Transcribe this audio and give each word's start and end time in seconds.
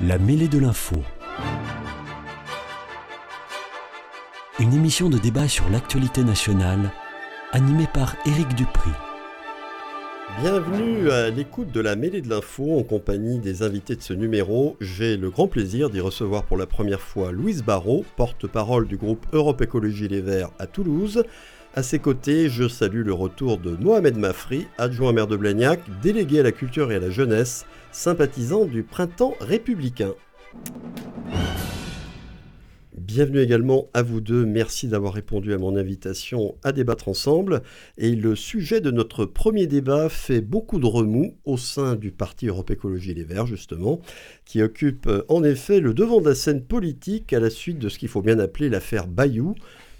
La 0.00 0.16
mêlée 0.16 0.46
de 0.46 0.60
l'info. 0.60 0.94
Une 4.60 4.72
émission 4.72 5.08
de 5.08 5.18
débat 5.18 5.48
sur 5.48 5.68
l'actualité 5.70 6.22
nationale, 6.22 6.92
animée 7.50 7.88
par 7.92 8.14
Éric 8.24 8.54
Dupri. 8.54 8.92
Bienvenue 10.40 11.10
à 11.10 11.30
l'écoute 11.30 11.72
de 11.72 11.80
la 11.80 11.96
mêlée 11.96 12.20
de 12.20 12.28
l'info 12.28 12.78
en 12.78 12.84
compagnie 12.84 13.40
des 13.40 13.64
invités 13.64 13.96
de 13.96 14.02
ce 14.02 14.12
numéro. 14.12 14.76
J'ai 14.80 15.16
le 15.16 15.30
grand 15.30 15.48
plaisir 15.48 15.90
d'y 15.90 15.98
recevoir 15.98 16.44
pour 16.44 16.56
la 16.56 16.66
première 16.66 17.00
fois 17.00 17.32
Louise 17.32 17.64
Barrault, 17.64 18.04
porte-parole 18.16 18.86
du 18.86 18.98
groupe 18.98 19.26
Europe 19.32 19.60
Écologie 19.62 20.06
Les 20.06 20.20
Verts 20.20 20.52
à 20.60 20.68
Toulouse. 20.68 21.24
À 21.74 21.82
ses 21.82 21.98
côtés, 21.98 22.48
je 22.48 22.66
salue 22.66 23.04
le 23.04 23.12
retour 23.12 23.58
de 23.58 23.72
Mohamed 23.72 24.16
Mafri, 24.16 24.66
adjoint 24.78 25.12
maire 25.12 25.26
de 25.26 25.36
Blagnac, 25.36 25.80
délégué 26.02 26.40
à 26.40 26.42
la 26.42 26.50
culture 26.50 26.90
et 26.90 26.96
à 26.96 26.98
la 26.98 27.10
jeunesse, 27.10 27.66
sympathisant 27.92 28.64
du 28.64 28.82
printemps 28.82 29.34
républicain. 29.40 30.14
Bienvenue 32.96 33.40
également 33.40 33.88
à 33.94 34.02
vous 34.02 34.20
deux. 34.20 34.44
Merci 34.44 34.88
d'avoir 34.88 35.12
répondu 35.12 35.52
à 35.52 35.58
mon 35.58 35.76
invitation 35.76 36.56
à 36.64 36.72
débattre 36.72 37.08
ensemble. 37.08 37.62
Et 37.96 38.14
le 38.16 38.34
sujet 38.34 38.80
de 38.80 38.90
notre 38.90 39.24
premier 39.24 39.66
débat 39.66 40.08
fait 40.08 40.40
beaucoup 40.40 40.78
de 40.78 40.86
remous 40.86 41.34
au 41.44 41.56
sein 41.56 41.96
du 41.96 42.10
parti 42.10 42.48
Europe 42.48 42.70
Écologie 42.70 43.14
Les 43.14 43.24
Verts, 43.24 43.46
justement, 43.46 44.00
qui 44.44 44.62
occupe 44.62 45.06
euh, 45.06 45.22
en 45.28 45.44
effet 45.44 45.80
le 45.80 45.94
devant 45.94 46.20
de 46.20 46.28
la 46.28 46.34
scène 46.34 46.62
politique 46.62 47.32
à 47.32 47.40
la 47.40 47.50
suite 47.50 47.78
de 47.78 47.88
ce 47.88 47.98
qu'il 47.98 48.08
faut 48.08 48.22
bien 48.22 48.38
appeler 48.38 48.68
l'affaire 48.68 49.06
Bayou, 49.06 49.54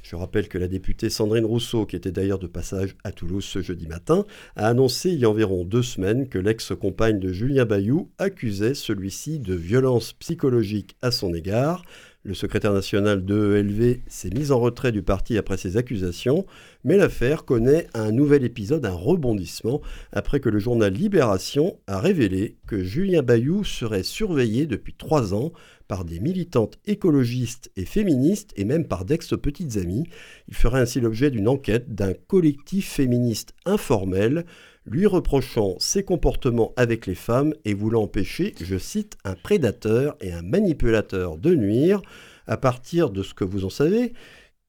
je 0.08 0.16
rappelle 0.16 0.48
que 0.48 0.56
la 0.56 0.68
députée 0.68 1.10
Sandrine 1.10 1.44
Rousseau, 1.44 1.84
qui 1.84 1.94
était 1.94 2.12
d'ailleurs 2.12 2.38
de 2.38 2.46
passage 2.46 2.96
à 3.04 3.12
Toulouse 3.12 3.44
ce 3.44 3.60
jeudi 3.60 3.86
matin, 3.86 4.24
a 4.56 4.66
annoncé 4.66 5.10
il 5.10 5.18
y 5.18 5.26
a 5.26 5.28
environ 5.28 5.64
deux 5.64 5.82
semaines 5.82 6.30
que 6.30 6.38
l'ex-compagne 6.38 7.20
de 7.20 7.30
Julien 7.30 7.66
Bayou 7.66 8.08
accusait 8.16 8.72
celui-ci 8.72 9.38
de 9.38 9.52
violence 9.52 10.14
psychologique 10.14 10.96
à 11.02 11.10
son 11.10 11.34
égard. 11.34 11.82
Le 12.24 12.32
secrétaire 12.32 12.72
national 12.72 13.24
de 13.24 13.56
ELV 13.56 14.00
s'est 14.06 14.30
mis 14.30 14.50
en 14.50 14.58
retrait 14.58 14.92
du 14.92 15.02
parti 15.02 15.36
après 15.36 15.58
ces 15.58 15.76
accusations, 15.76 16.46
mais 16.84 16.96
l'affaire 16.96 17.44
connaît 17.44 17.86
un 17.92 18.10
nouvel 18.10 18.44
épisode, 18.44 18.86
un 18.86 18.92
rebondissement, 18.92 19.82
après 20.12 20.40
que 20.40 20.48
le 20.48 20.58
journal 20.58 20.92
Libération 20.92 21.78
a 21.86 22.00
révélé 22.00 22.56
que 22.66 22.82
Julien 22.82 23.22
Bayou 23.22 23.62
serait 23.62 24.02
surveillé 24.02 24.66
depuis 24.66 24.94
trois 24.94 25.34
ans 25.34 25.52
par 25.88 26.04
des 26.04 26.20
militantes 26.20 26.78
écologistes 26.86 27.72
et 27.76 27.84
féministes 27.84 28.52
et 28.56 28.64
même 28.64 28.86
par 28.86 29.04
d'ex-petites 29.04 29.78
amies. 29.78 30.04
Il 30.46 30.54
ferait 30.54 30.80
ainsi 30.80 31.00
l'objet 31.00 31.30
d'une 31.30 31.48
enquête 31.48 31.94
d'un 31.94 32.12
collectif 32.12 32.88
féministe 32.88 33.54
informel 33.64 34.44
lui 34.88 35.06
reprochant 35.06 35.76
ses 35.78 36.02
comportements 36.02 36.72
avec 36.76 37.06
les 37.06 37.14
femmes 37.14 37.52
et 37.64 37.74
voulant 37.74 38.04
empêcher, 38.04 38.54
je 38.60 38.78
cite, 38.78 39.18
un 39.24 39.34
prédateur 39.34 40.16
et 40.20 40.32
un 40.32 40.42
manipulateur 40.42 41.36
de 41.36 41.54
nuire. 41.54 42.00
À 42.46 42.56
partir 42.56 43.10
de 43.10 43.22
ce 43.22 43.34
que 43.34 43.44
vous 43.44 43.66
en 43.66 43.70
savez, 43.70 44.14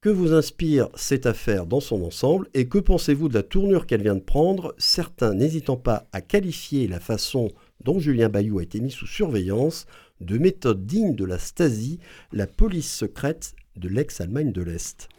que 0.01 0.09
vous 0.09 0.33
inspire 0.33 0.89
cette 0.95 1.25
affaire 1.25 1.65
dans 1.65 1.79
son 1.79 2.03
ensemble 2.03 2.47
et 2.53 2.67
que 2.67 2.77
pensez-vous 2.77 3.29
de 3.29 3.33
la 3.33 3.43
tournure 3.43 3.85
qu'elle 3.85 4.03
vient 4.03 4.15
de 4.15 4.19
prendre, 4.19 4.73
certains 4.77 5.33
n'hésitant 5.33 5.77
pas 5.77 6.07
à 6.11 6.21
qualifier 6.21 6.87
la 6.87 6.99
façon 6.99 7.49
dont 7.83 7.99
Julien 7.99 8.30
Bayou 8.30 8.59
a 8.59 8.63
été 8.63 8.80
mis 8.80 8.91
sous 8.91 9.08
surveillance 9.08 9.85
de 10.22 10.38
méthode 10.38 10.85
digne 10.85 11.16
de 11.16 11.25
la 11.25 11.38
Stasi, 11.38 11.99
la 12.31 12.47
police 12.47 12.91
secrète 12.91 13.53
de 13.75 13.88
l'ex-Allemagne 13.88 14.52
de 14.52 14.61
l'Est. 14.61 15.09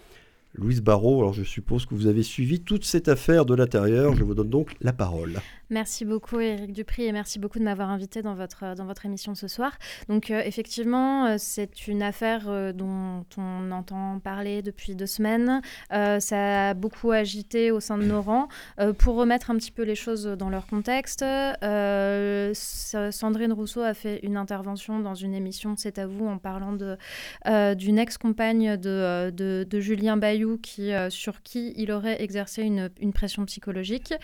Louise 0.55 0.81
Barrault, 0.81 1.21
alors 1.21 1.33
je 1.33 1.45
suppose 1.45 1.87
que 1.87 1.95
vous 1.95 2.07
avez 2.07 2.23
suivi 2.23 2.61
toute 2.61 2.85
cette 2.85 3.09
affaire 3.09 3.45
de 3.45 3.55
l'intérieur. 3.55 4.17
Je 4.17 4.25
vous 4.25 4.35
donne 4.35 4.51
donc 4.51 4.75
la 4.81 4.93
parole. 4.93 5.41
Merci 5.71 6.05
beaucoup 6.05 6.41
Éric 6.41 6.73
Dupri 6.73 7.05
et 7.05 7.13
merci 7.13 7.39
beaucoup 7.39 7.61
de 7.61 7.65
m'avoir 7.65 7.91
invité 7.91 8.23
dans 8.23 8.35
votre, 8.35 8.75
dans 8.75 8.87
votre 8.87 9.07
émission 9.07 9.37
ce 9.37 9.47
soir. 9.47 9.79
Donc 10.09 10.33
euh, 10.33 10.43
effectivement, 10.45 11.27
euh, 11.27 11.37
c'est 11.39 11.87
une 11.87 12.03
affaire 12.03 12.47
euh, 12.49 12.73
dont 12.73 13.25
on 13.37 13.71
entend 13.71 14.19
parler 14.19 14.63
depuis 14.63 14.97
deux 14.97 15.07
semaines. 15.07 15.63
ça 15.91 16.71
a 16.71 16.75
beaucoup 16.75 17.13
agité 17.13 17.71
au 17.71 17.79
sein 17.79 17.99
de 17.99 18.05
nos 18.05 18.21
rangs. 18.21 18.49
pour 18.99 19.15
remettre 19.15 19.53
un 19.53 19.57
petit 19.57 19.71
peu 19.71 19.83
les 19.85 19.95
choses 19.95 20.25
dans 20.25 20.51
leur 20.51 20.67
contexte, 20.67 21.25
Sandrine 23.13 23.53
Rousseau 23.53 23.83
a 23.83 23.95
fait 23.95 24.19
une 24.25 24.37
intervention 24.37 24.99
dans 24.99 25.15
une 25.15 25.35
émission 25.35 25.75
C'est 25.77 25.99
à 25.99 26.07
vous 26.09 26.27
en 26.27 26.39
parlant 26.39 26.77
d'une 27.75 27.99
ex-compagne 27.99 28.77
de, 28.77 29.31
de, 29.31 29.65
de, 29.69 29.81
Julien 29.81 30.17
Bayou 30.17 30.40
qui, 30.61 30.93
sur 31.09 31.43
qui 31.43 31.73
il 31.77 31.93
aurait 31.93 32.23
exercé 32.23 32.63
une, 32.63 32.91
une 33.01 33.13
pression 33.13 33.45
psychologique. 33.47 34.15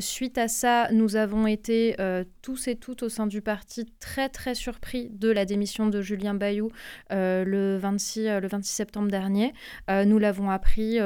suite 0.00 0.38
à 0.38 0.48
ça, 0.48 0.88
nous 0.92 1.16
avons 1.16 1.46
été 1.46 1.96
euh, 2.00 2.24
tous 2.42 2.68
et 2.68 2.76
toutes 2.76 3.02
au 3.02 3.08
sein 3.08 3.26
du 3.26 3.40
parti 3.40 3.86
très 4.00 4.28
très 4.28 4.54
surpris 4.54 5.10
de 5.10 5.30
la 5.30 5.44
démission 5.44 5.86
de 5.86 6.02
Julien 6.02 6.34
Bayou 6.34 6.70
euh, 7.12 7.44
le, 7.44 7.76
26, 7.78 8.26
euh, 8.26 8.40
le 8.40 8.48
26 8.48 8.70
septembre 8.70 9.10
dernier. 9.10 9.52
nous 9.88 10.18
l'avons 10.18 10.50
appris 10.50 10.98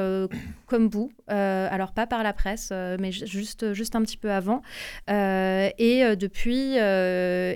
comme 0.67 0.87
vous, 0.87 1.11
alors 1.27 1.93
pas 1.93 2.07
par 2.07 2.23
la 2.23 2.33
presse, 2.33 2.71
mais 2.71 3.11
juste, 3.11 3.73
juste 3.73 3.95
un 3.95 4.01
petit 4.01 4.17
peu 4.17 4.31
avant. 4.31 4.61
et 5.07 6.15
depuis, 6.15 6.75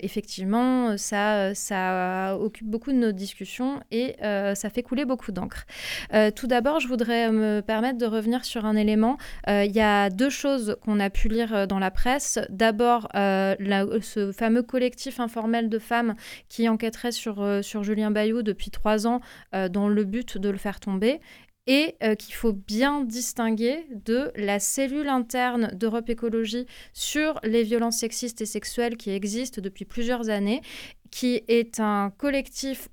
effectivement, 0.04 0.98
ça, 0.98 1.54
ça 1.56 2.38
occupe 2.40 2.68
beaucoup 2.68 2.92
de 2.92 2.98
nos 2.98 3.12
discussions 3.12 3.82
et 3.92 4.16
ça 4.22 4.70
fait 4.70 4.84
couler 4.84 5.06
beaucoup 5.06 5.32
d'encre. 5.32 5.66
D'abord, 6.54 6.80
je 6.80 6.88
voudrais 6.88 7.32
me 7.32 7.62
permettre 7.62 7.98
de 7.98 8.06
revenir 8.06 8.46
sur 8.46 8.66
un 8.66 8.76
élément. 8.76 9.18
Il 9.48 9.72
y 9.72 9.82
a 9.82 10.10
deux 10.10 10.30
choses 10.30 10.78
qu'on 10.82 11.00
a 11.00 11.10
pu 11.10 11.28
lire 11.28 11.68
dans 11.68 11.74
dans 11.74 11.80
la 11.80 11.90
presse. 11.90 12.38
D'abord, 12.50 13.08
euh, 13.16 13.56
ce 14.02 14.32
fameux 14.32 14.62
collectif 14.62 15.20
informel 15.20 15.70
de 15.70 15.80
femmes 15.80 16.14
qui 16.50 16.70
enquêterait 16.70 17.12
sur, 17.12 17.42
euh, 17.42 17.64
sur 17.64 17.84
Julien 17.84 18.12
Bayou 18.12 18.44
depuis 18.44 18.70
trois 18.70 19.08
ans 19.08 19.22
euh, 19.56 19.70
dans 19.70 19.90
le 19.90 20.04
but 20.04 20.38
de 20.38 20.50
le 20.50 20.58
faire 20.60 20.80
tomber 20.80 21.20
et 21.66 21.96
qu'il 22.20 22.34
faut 22.34 22.52
bien 22.52 23.06
distinguer 23.06 23.86
de 24.06 24.34
la 24.36 24.60
cellule 24.60 25.08
interne 25.08 25.72
d'Europe 25.74 26.10
Écologie 26.10 26.66
sur 26.92 27.40
les 27.42 27.64
violences 27.64 28.00
sexistes 28.00 28.42
et 28.42 28.46
sexuelles 28.46 28.98
qui 28.98 29.12
existent 29.12 29.62
depuis 29.62 29.86
plusieurs 29.86 30.30
années, 30.30 30.62
qui 31.10 31.42
est 31.48 31.80
un 31.80 32.12
collectif 32.18 32.90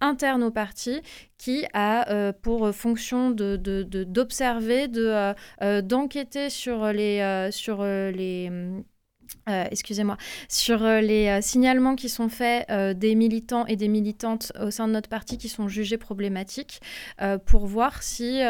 interne 0.00 0.42
au 0.42 0.50
parti 0.50 1.02
qui 1.38 1.64
a 1.72 2.10
euh, 2.10 2.32
pour 2.32 2.74
fonction 2.74 3.30
d'observer, 3.30 4.88
de, 4.88 5.06
euh, 5.06 5.34
euh, 5.62 5.82
d'enquêter 5.82 6.50
sur 6.50 6.92
les, 6.92 7.48
sur 7.52 7.84
les 7.84 8.50
euh, 9.48 9.64
excusez-moi, 9.70 10.16
sur 10.48 10.84
euh, 10.84 11.00
les 11.00 11.28
euh, 11.28 11.40
signalements 11.40 11.96
qui 11.96 12.08
sont 12.08 12.28
faits 12.28 12.70
des 12.70 13.14
militants 13.14 13.66
et 13.66 13.76
des 13.76 13.88
militantes 13.88 14.52
au 14.60 14.70
sein 14.70 14.86
de 14.86 14.92
notre 14.92 15.08
parti 15.08 15.38
qui 15.38 15.48
sont 15.48 15.68
jugés 15.68 15.98
problématiques 15.98 16.80
pour 17.46 17.66
voir 17.66 18.02
si, 18.02 18.40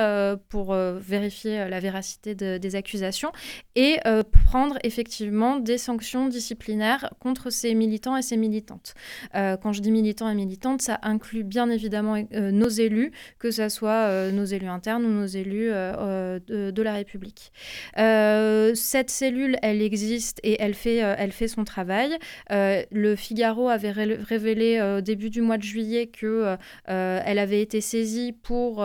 pour 0.48 0.74
vérifier 0.74 1.69
la 1.69 1.80
véracité 1.80 2.34
des 2.34 2.76
accusations 2.76 3.32
et 3.76 3.98
prendre 4.46 4.78
effectivement 4.84 5.56
des 5.56 5.78
sanctions 5.78 6.28
disciplinaires 6.28 7.10
contre 7.19 7.50
ces 7.50 7.74
militants 7.74 8.16
et 8.16 8.22
ces 8.22 8.36
militantes. 8.36 8.94
quand 9.32 9.72
je 9.72 9.80
dis 9.80 9.90
militants 9.90 10.28
et 10.28 10.34
militantes, 10.34 10.82
ça 10.82 10.98
inclut 11.02 11.44
bien 11.44 11.70
évidemment 11.70 12.22
nos 12.32 12.69
élus, 12.69 13.12
que 13.38 13.50
ce 13.50 13.69
soit 13.69 14.30
nos 14.32 14.44
élus 14.44 14.69
internes 14.69 15.04
ou 15.04 15.10
nos 15.10 15.26
élus 15.26 15.70
de, 15.70 16.70
de, 16.70 16.82
la 16.82 16.92
République. 16.92 17.52
cette 17.96 19.10
cellule, 19.10 19.56
elle 19.62 19.82
existe 19.82 20.40
et 20.42 20.56
elle 20.60 20.69
fait, 20.75 21.03
euh, 21.03 21.14
elle 21.19 21.32
fait 21.32 21.48
son 21.48 21.64
travail. 21.64 22.16
Euh, 22.53 22.82
le 22.91 23.16
Figaro 23.16 23.69
avait 23.69 23.91
révélé 23.91 24.78
euh, 24.78 24.98
au 24.98 25.00
début 25.00 25.31
du 25.31 25.42
mois 25.42 25.58
de 25.58 25.62
juillet 25.62 26.06
que 26.06 26.56
elle 26.86 27.38
avait 27.38 27.62
été 27.62 27.81
saisie 27.81 28.32
pour 28.32 28.76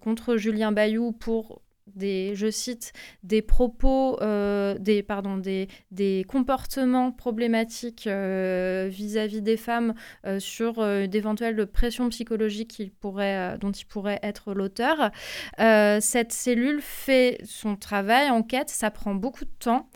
contre 0.00 0.36
Julien 0.36 0.72
Bayou 0.72 1.12
pour 1.12 1.62
des, 1.96 2.34
je 2.34 2.50
cite, 2.50 2.92
des 3.22 3.42
propos, 3.42 4.20
euh, 4.22 4.76
des, 4.78 5.02
pardon, 5.02 5.36
des, 5.36 5.68
des 5.90 6.24
comportements 6.28 7.12
problématiques 7.12 8.06
euh, 8.06 8.88
vis-à-vis 8.90 9.42
des 9.42 9.56
femmes 9.56 9.94
euh, 10.26 10.38
sur 10.38 10.80
d'éventuelles 11.08 11.66
pressions 11.66 12.08
psychologiques 12.08 12.70
qui 12.70 12.90
pourraient, 12.90 13.58
dont 13.58 13.70
il 13.70 13.84
pourrait 13.86 14.20
être 14.22 14.54
l'auteur. 14.54 15.10
cette 15.58 16.32
cellule 16.32 16.80
fait 16.80 17.38
son 17.44 17.76
travail, 17.76 18.30
enquête, 18.30 18.70
ça 18.70 18.90
prend 18.90 19.14
beaucoup 19.14 19.44
de 19.44 19.50
temps 19.58 19.88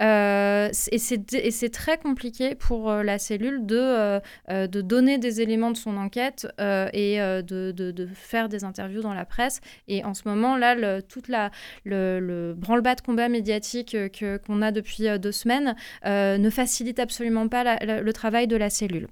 et 0.00 0.70
c'est 0.72 1.72
très 1.72 1.98
compliqué 1.98 2.54
pour 2.54 2.90
la 2.92 3.18
cellule 3.18 3.66
de, 3.66 4.20
de 4.48 4.80
donner 4.80 5.18
des 5.18 5.40
éléments 5.40 5.70
de 5.70 5.76
son 5.76 5.96
enquête 5.96 6.46
et 6.58 7.18
de, 7.18 7.72
de, 7.72 8.06
faire 8.14 8.48
des 8.48 8.64
interviews 8.64 9.02
dans 9.02 9.14
la 9.14 9.24
presse. 9.24 9.60
Et 9.88 10.04
en 10.04 10.14
ce 10.14 10.28
moment, 10.28 10.56
là, 10.56 11.02
toute 11.02 11.28
la 11.28 11.41
le, 11.84 12.54
branle-bas 12.56 12.94
de 12.94 13.00
combat 13.00 13.28
médiatique 13.28 13.94
euh, 13.94 14.38
qu'on 14.38 14.62
a 14.62 14.70
depuis 14.70 15.08
euh, 15.08 15.18
deux 15.18 15.32
semaines 15.32 15.74
euh, 16.06 16.38
ne 16.38 16.50
facilite 16.50 16.98
absolument 16.98 17.48
pas 17.48 17.76
le 17.84 18.12
travail 18.12 18.46
de 18.46 18.56
la 18.56 18.70
cellule. 18.70 19.08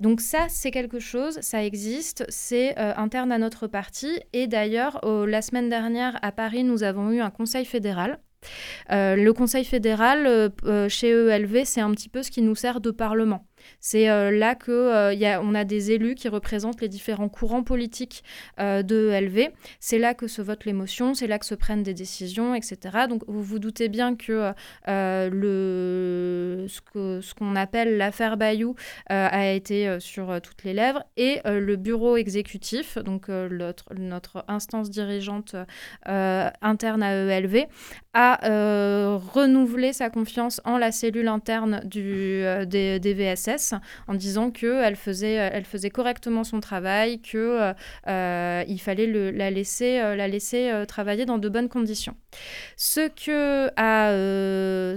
Donc 0.00 0.20
ça, 0.20 0.46
c'est 0.48 0.70
quelque 0.70 0.98
chose, 0.98 1.38
ça 1.40 1.64
existe, 1.64 2.24
c'est 2.28 2.76
interne 2.76 3.32
à 3.32 3.38
notre 3.38 3.66
parti. 3.66 4.20
Et 4.32 4.46
d'ailleurs, 4.46 5.00
la 5.04 5.42
semaine 5.42 5.68
dernière, 5.68 6.18
à 6.22 6.32
Paris, 6.32 6.64
nous 6.64 6.82
avons 6.82 7.10
eu 7.10 7.20
un 7.20 7.30
conseil 7.30 7.64
fédéral 7.64 8.18
le 8.88 9.30
Conseil 9.32 9.64
fédéral, 9.64 10.50
chez 10.88 11.10
ELV, 11.10 11.64
c'est 11.64 11.82
un 11.82 11.90
petit 11.90 12.08
peu 12.08 12.22
ce 12.22 12.30
qui 12.30 12.40
nous 12.40 12.54
sert 12.54 12.80
de 12.80 12.90
parlement. 12.90 13.44
C'est 13.80 14.10
euh, 14.10 14.30
là 14.30 14.54
que 14.54 14.70
euh, 14.70 15.26
a, 15.26 15.40
on 15.40 15.54
a 15.54 15.64
des 15.64 15.92
élus 15.92 16.14
qui 16.14 16.28
représentent 16.28 16.80
les 16.80 16.88
différents 16.88 17.28
courants 17.28 17.62
politiques 17.62 18.22
euh, 18.58 18.82
de 18.82 19.10
ELV. 19.10 19.50
C'est 19.78 19.98
là 19.98 20.14
que 20.14 20.26
se 20.26 20.42
votent 20.42 20.64
les 20.64 20.72
motions, 20.72 21.14
c'est 21.14 21.26
là 21.26 21.38
que 21.38 21.46
se 21.46 21.54
prennent 21.54 21.82
des 21.82 21.94
décisions, 21.94 22.54
etc. 22.54 23.06
Donc 23.08 23.22
vous 23.26 23.42
vous 23.42 23.58
doutez 23.58 23.88
bien 23.88 24.16
que, 24.16 24.52
ce 24.86 25.28
qu'on 27.34 27.56
appelle 27.56 27.96
l'affaire 27.96 28.36
Bayou 28.36 28.74
a 29.08 29.50
été 29.50 29.98
sur 30.00 30.40
toutes 30.40 30.64
les 30.64 30.74
lèvres 30.74 31.04
et 31.16 31.40
le 31.44 31.76
bureau 31.76 32.16
exécutif, 32.16 32.98
donc 32.98 33.28
notre, 33.28 33.94
notre, 33.94 34.44
instance 34.48 34.90
dirigeante 34.90 35.54
interne 36.04 37.02
à 37.02 37.12
ELV, 37.12 37.66
a 38.14 39.18
renouvelé 39.32 39.92
sa 39.92 40.10
confiance 40.10 40.60
en 40.64 40.78
la 40.78 40.92
cellule 40.92 41.28
interne 41.28 41.80
du, 41.84 42.42
des, 42.66 43.00
des 43.00 43.14
En 44.06 44.14
disant 44.14 44.50
qu'elle 44.50 44.96
faisait, 44.96 45.34
elle 45.34 45.64
faisait 45.64 45.90
correctement 45.90 46.44
son 46.44 46.60
travail, 46.60 47.20
qu'il 47.20 47.38
euh, 47.38 47.72
euh, 48.08 48.76
fallait 48.78 49.06
la 49.32 49.50
laisser, 49.50 50.00
euh, 50.00 50.16
la 50.16 50.28
laisser 50.28 50.72
travailler 50.86 51.26
dans 51.26 51.38
de 51.38 51.48
bonnes 51.48 51.68
conditions. 51.68 52.14
Ce 52.76 53.08
que 53.08 53.70
a, 53.76 54.10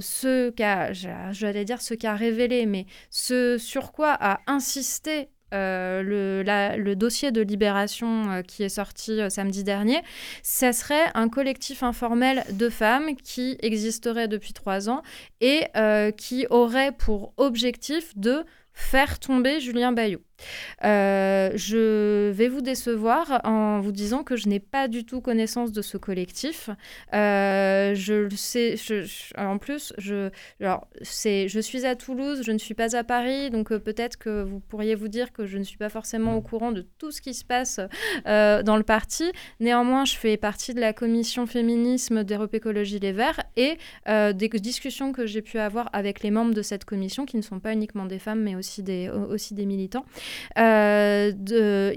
ce 0.02 0.50
qu'a, 0.52 0.94
j'allais 0.94 1.66
dire 1.66 1.82
ce 1.82 1.94
qu'a 1.94 2.16
révélé, 2.16 2.66
mais 2.66 2.86
ce 3.10 3.58
sur 3.58 3.92
quoi 3.92 4.16
a 4.20 4.40
insisté 4.48 5.30
le, 5.54 6.44
le, 6.78 6.96
dossier 6.96 7.32
de 7.32 7.42
libération 7.42 8.42
qui 8.48 8.64
est 8.64 8.70
sorti 8.70 9.20
samedi 9.30 9.64
dernier, 9.64 10.02
ça 10.42 10.74
serait 10.74 11.12
un 11.14 11.30
collectif 11.30 11.84
informel 11.84 12.44
de 12.52 12.70
femmes 12.70 13.16
qui 13.16 13.58
existerait 13.62 14.28
depuis 14.28 14.54
trois 14.54 14.90
ans 14.90 15.02
et 15.42 15.66
qui 16.18 16.46
aurait 16.50 16.92
pour 16.92 17.34
objectif 17.38 18.18
de 18.18 18.44
faire 18.74 19.20
tomber 19.20 19.60
Julien 19.60 19.92
Bayou. 19.92 20.20
Euh, 20.84 21.52
je 21.56 22.32
vais 22.32 22.48
vous 22.48 22.62
décevoir 22.62 23.42
en 23.44 23.80
vous 23.80 23.92
disant 23.92 24.24
que 24.24 24.36
je 24.36 24.48
n'ai 24.48 24.60
pas 24.60 24.88
du 24.88 25.06
tout 25.06 25.22
connaissance 25.22 25.72
de 25.72 25.82
ce 25.82 25.98
collectif. 25.98 26.70
Euh, 27.14 27.94
je 27.96 28.14
le 28.14 28.30
sais. 28.32 28.76
en 29.38 29.58
plus, 29.58 29.94
je, 29.98 30.30
alors, 30.60 30.88
je 31.02 31.60
suis 31.62 31.86
à 31.86 31.96
Toulouse, 31.96 32.42
je 32.44 32.52
ne 32.52 32.58
suis 32.58 32.74
pas 32.74 32.96
à 32.96 33.04
Paris, 33.04 33.50
donc 33.50 33.72
euh, 33.72 33.80
peut-être 33.80 34.18
que 34.18 34.44
vous 34.44 34.60
pourriez 34.60 34.96
vous 34.96 35.08
dire 35.08 35.32
que 35.32 35.46
je 35.46 35.58
ne 35.58 35.64
suis 35.64 35.78
pas 35.78 35.90
forcément 35.90 36.36
au 36.36 36.42
courant 36.42 36.72
de 36.72 36.86
tout 36.98 37.12
ce 37.12 37.22
qui 37.22 37.34
se 37.34 37.46
passe 37.46 37.80
dans 38.26 38.78
le 38.78 38.84
parti. 38.84 39.32
Néanmoins, 39.60 40.06
je 40.06 40.16
fais 40.16 40.38
partie 40.38 40.74
de 40.74 40.80
la 40.80 40.94
commission 40.94 41.46
féminisme 41.46 42.24
d'Europe 42.24 42.54
Écologie 42.54 43.00
Les 43.00 43.12
Verts 43.12 43.42
et 43.56 43.78
des 44.08 44.50
discussions 44.50 45.12
que 45.12 45.26
j'ai 45.26 45.42
pu 45.42 45.60
avoir 45.60 45.90
avec 45.94 46.22
les 46.24 46.32
membres 46.32 46.54
de 46.54 46.62
cette 46.62 46.86
commission, 46.86 47.26
qui 47.26 47.38
ne 47.38 47.42
sont 47.42 47.60
pas 47.60 47.74
uniquement 47.74 48.06
des 48.06 48.20
femmes, 48.20 48.42
mais 48.42 48.56
aussi 48.56 48.84
des, 48.84 49.10
aussi 49.10 49.54
des 49.54 49.66
militants, 49.66 50.06
euh, 50.58 51.32
de, 51.34 51.94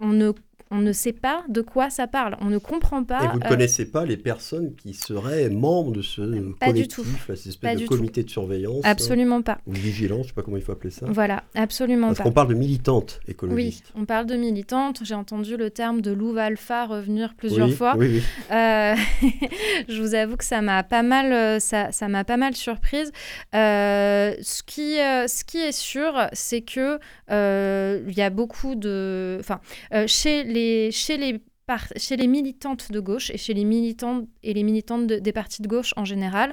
on 0.00 0.08
ne 0.08 0.32
on 0.72 0.78
ne 0.78 0.92
sait 0.92 1.12
pas 1.12 1.42
de 1.48 1.62
quoi 1.62 1.90
ça 1.90 2.06
parle, 2.06 2.36
on 2.40 2.46
ne 2.46 2.58
comprend 2.58 3.02
pas. 3.02 3.24
Et 3.24 3.28
vous 3.28 3.40
ne 3.40 3.44
euh, 3.44 3.48
connaissez 3.48 3.90
pas 3.90 4.06
les 4.06 4.16
personnes 4.16 4.74
qui 4.76 4.94
seraient 4.94 5.48
membres 5.48 5.90
de 5.90 6.02
ce 6.02 6.20
collectif, 6.60 7.26
cette 7.26 7.46
espèce 7.46 7.80
de 7.80 7.86
comité 7.86 8.22
de 8.22 8.30
surveillance 8.30 8.84
Absolument 8.84 9.42
pas. 9.42 9.58
Ou 9.66 9.72
de 9.72 9.78
vigilance, 9.78 10.18
je 10.18 10.22
ne 10.22 10.28
sais 10.28 10.34
pas 10.34 10.42
comment 10.42 10.56
il 10.56 10.62
faut 10.62 10.72
appeler 10.72 10.92
ça. 10.92 11.06
Voilà, 11.08 11.42
absolument 11.56 12.08
Parce 12.08 12.18
pas. 12.18 12.24
Parce 12.24 12.30
qu'on 12.30 12.34
parle 12.34 12.48
de 12.48 12.54
militantes 12.54 13.20
écologistes. 13.26 13.86
Oui, 13.94 14.00
on 14.00 14.04
parle 14.04 14.26
de 14.26 14.36
militantes. 14.36 15.00
J'ai 15.02 15.14
entendu 15.14 15.56
le 15.56 15.70
terme 15.70 16.02
de 16.02 16.12
louve 16.12 16.38
alpha 16.38 16.86
revenir 16.86 17.34
plusieurs 17.34 17.72
fois. 17.72 17.96
Oui, 17.98 18.08
oui. 18.08 18.22
Euh, 18.52 18.94
je 19.88 20.00
vous 20.00 20.14
avoue 20.14 20.36
que 20.36 20.44
ça 20.44 20.62
m'a 20.62 20.84
pas 20.84 21.02
mal, 21.02 21.32
euh, 21.32 21.58
ça, 21.58 21.90
ça 21.90 22.06
m'a 22.06 22.22
pas 22.22 22.36
mal 22.36 22.54
surprise. 22.54 23.10
ce, 23.52 24.62
qui, 24.62 24.94
ce 24.98 25.44
qui 25.44 25.58
est 25.58 25.72
sûr, 25.72 26.28
c'est 26.32 26.60
que 26.60 26.98
il 27.28 28.14
y 28.16 28.22
a 28.22 28.30
beaucoup 28.30 28.76
de, 28.76 29.38
enfin, 29.40 29.60
chez 30.06 30.44
les 30.44 30.59
chez 30.92 31.16
les 31.16 31.40
chez 31.96 32.16
les 32.16 32.26
militantes 32.26 32.90
de 32.90 32.98
gauche 32.98 33.30
et 33.30 33.38
chez 33.38 33.54
les 33.54 33.64
militants 33.64 34.26
et 34.42 34.54
les 34.54 34.64
militantes 34.64 35.06
des 35.06 35.32
partis 35.32 35.62
de 35.62 35.68
gauche 35.68 35.94
en 35.96 36.04
général, 36.04 36.52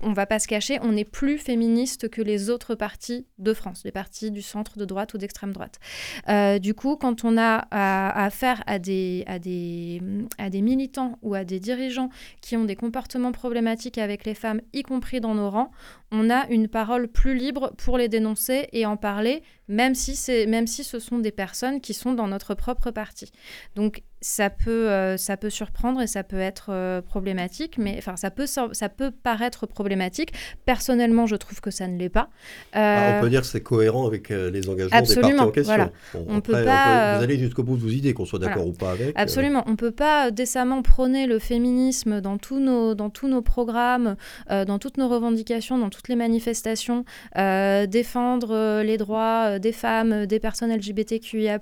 on 0.00 0.10
ne 0.10 0.14
va 0.14 0.26
pas 0.26 0.38
se 0.38 0.48
cacher, 0.48 0.78
on 0.82 0.92
n'est 0.92 1.04
plus 1.04 1.38
féministe 1.38 2.08
que 2.08 2.22
les 2.22 2.50
autres 2.50 2.74
partis 2.74 3.26
de 3.38 3.52
France, 3.52 3.82
les 3.84 3.92
partis 3.92 4.30
du 4.30 4.42
centre, 4.42 4.78
de 4.78 4.84
droite 4.84 5.14
ou 5.14 5.18
d'extrême 5.18 5.52
droite. 5.52 5.80
Euh, 6.28 6.58
du 6.58 6.74
coup, 6.74 6.96
quand 6.96 7.24
on 7.24 7.36
a 7.36 7.66
affaire 7.70 8.62
à, 8.66 8.78
des, 8.78 9.24
à 9.26 9.38
des 9.38 10.62
militants 10.62 11.18
ou 11.22 11.34
à 11.34 11.44
des 11.44 11.60
dirigeants 11.60 12.10
qui 12.40 12.56
ont 12.56 12.64
des 12.64 12.76
comportements 12.76 13.32
problématiques 13.32 13.98
avec 13.98 14.24
les 14.24 14.34
femmes, 14.34 14.60
y 14.72 14.82
compris 14.82 15.20
dans 15.20 15.34
nos 15.34 15.50
rangs, 15.50 15.70
on 16.10 16.30
a 16.30 16.46
une 16.48 16.68
parole 16.68 17.08
plus 17.08 17.34
libre 17.34 17.72
pour 17.76 17.98
les 17.98 18.08
dénoncer 18.08 18.68
et 18.72 18.86
en 18.86 18.96
parler, 18.96 19.42
même 19.68 19.94
si, 19.94 20.16
même 20.46 20.66
si 20.66 20.84
ce 20.84 20.98
sont 20.98 21.18
des 21.18 21.32
personnes 21.32 21.80
qui 21.80 21.94
sont 21.94 22.12
dans 22.12 22.28
notre 22.28 22.54
propre 22.54 22.90
parti. 22.90 23.30
Donc 23.74 24.02
ça 24.24 24.48
peut, 24.48 24.88
euh, 24.88 25.18
ça 25.18 25.36
peut 25.36 25.50
surprendre 25.50 26.00
et 26.00 26.06
ça 26.06 26.22
peut 26.24 26.38
être 26.38 26.68
euh, 26.70 27.02
problématique, 27.02 27.76
mais 27.76 27.96
enfin 27.98 28.16
ça 28.16 28.30
peut, 28.30 28.46
ça 28.46 28.88
peut 28.88 29.10
paraître 29.10 29.66
problématique. 29.66 30.32
Personnellement, 30.64 31.26
je 31.26 31.36
trouve 31.36 31.60
que 31.60 31.70
ça 31.70 31.86
ne 31.88 31.98
l'est 31.98 32.08
pas. 32.08 32.30
Ah, 32.72 33.18
on 33.18 33.20
peut 33.20 33.28
dire 33.28 33.42
que 33.42 33.46
c'est 33.46 33.60
cohérent 33.60 34.06
avec 34.06 34.30
les 34.30 34.70
engagements 34.70 34.98
des 34.98 35.14
partis 35.14 35.38
en 35.38 35.50
question. 35.50 35.74
Voilà. 35.74 35.90
on 36.14 36.40
peut 36.40 36.64
pas, 36.64 37.18
vous 37.18 37.24
allez 37.24 37.38
jusqu'au 37.38 37.64
bout 37.64 37.76
de 37.76 37.82
vos 37.82 37.90
idées, 37.90 38.14
qu'on 38.14 38.24
soit 38.24 38.38
d'accord 38.38 38.66
ou 38.66 38.72
pas 38.72 38.92
avec. 38.92 39.12
Absolument. 39.14 39.62
On 39.66 39.76
peut 39.76 39.90
pas 39.90 40.30
décemment 40.30 40.80
prôner 40.80 41.26
le 41.26 41.38
féminisme 41.38 42.22
dans 42.22 42.38
tous 42.38 42.60
nos, 42.60 42.94
dans 42.94 43.10
tous 43.10 43.28
nos 43.28 43.42
programmes, 43.42 44.16
dans 44.48 44.78
toutes 44.78 44.96
nos 44.96 45.08
revendications, 45.08 45.76
dans 45.76 45.90
toutes 45.90 46.08
les 46.08 46.16
manifestations, 46.16 47.04
défendre 47.34 48.80
les 48.82 48.96
droits 48.96 49.58
des 49.58 49.72
femmes, 49.72 50.24
des 50.24 50.40
personnes 50.40 50.74
LGBTQIA+, 50.74 51.58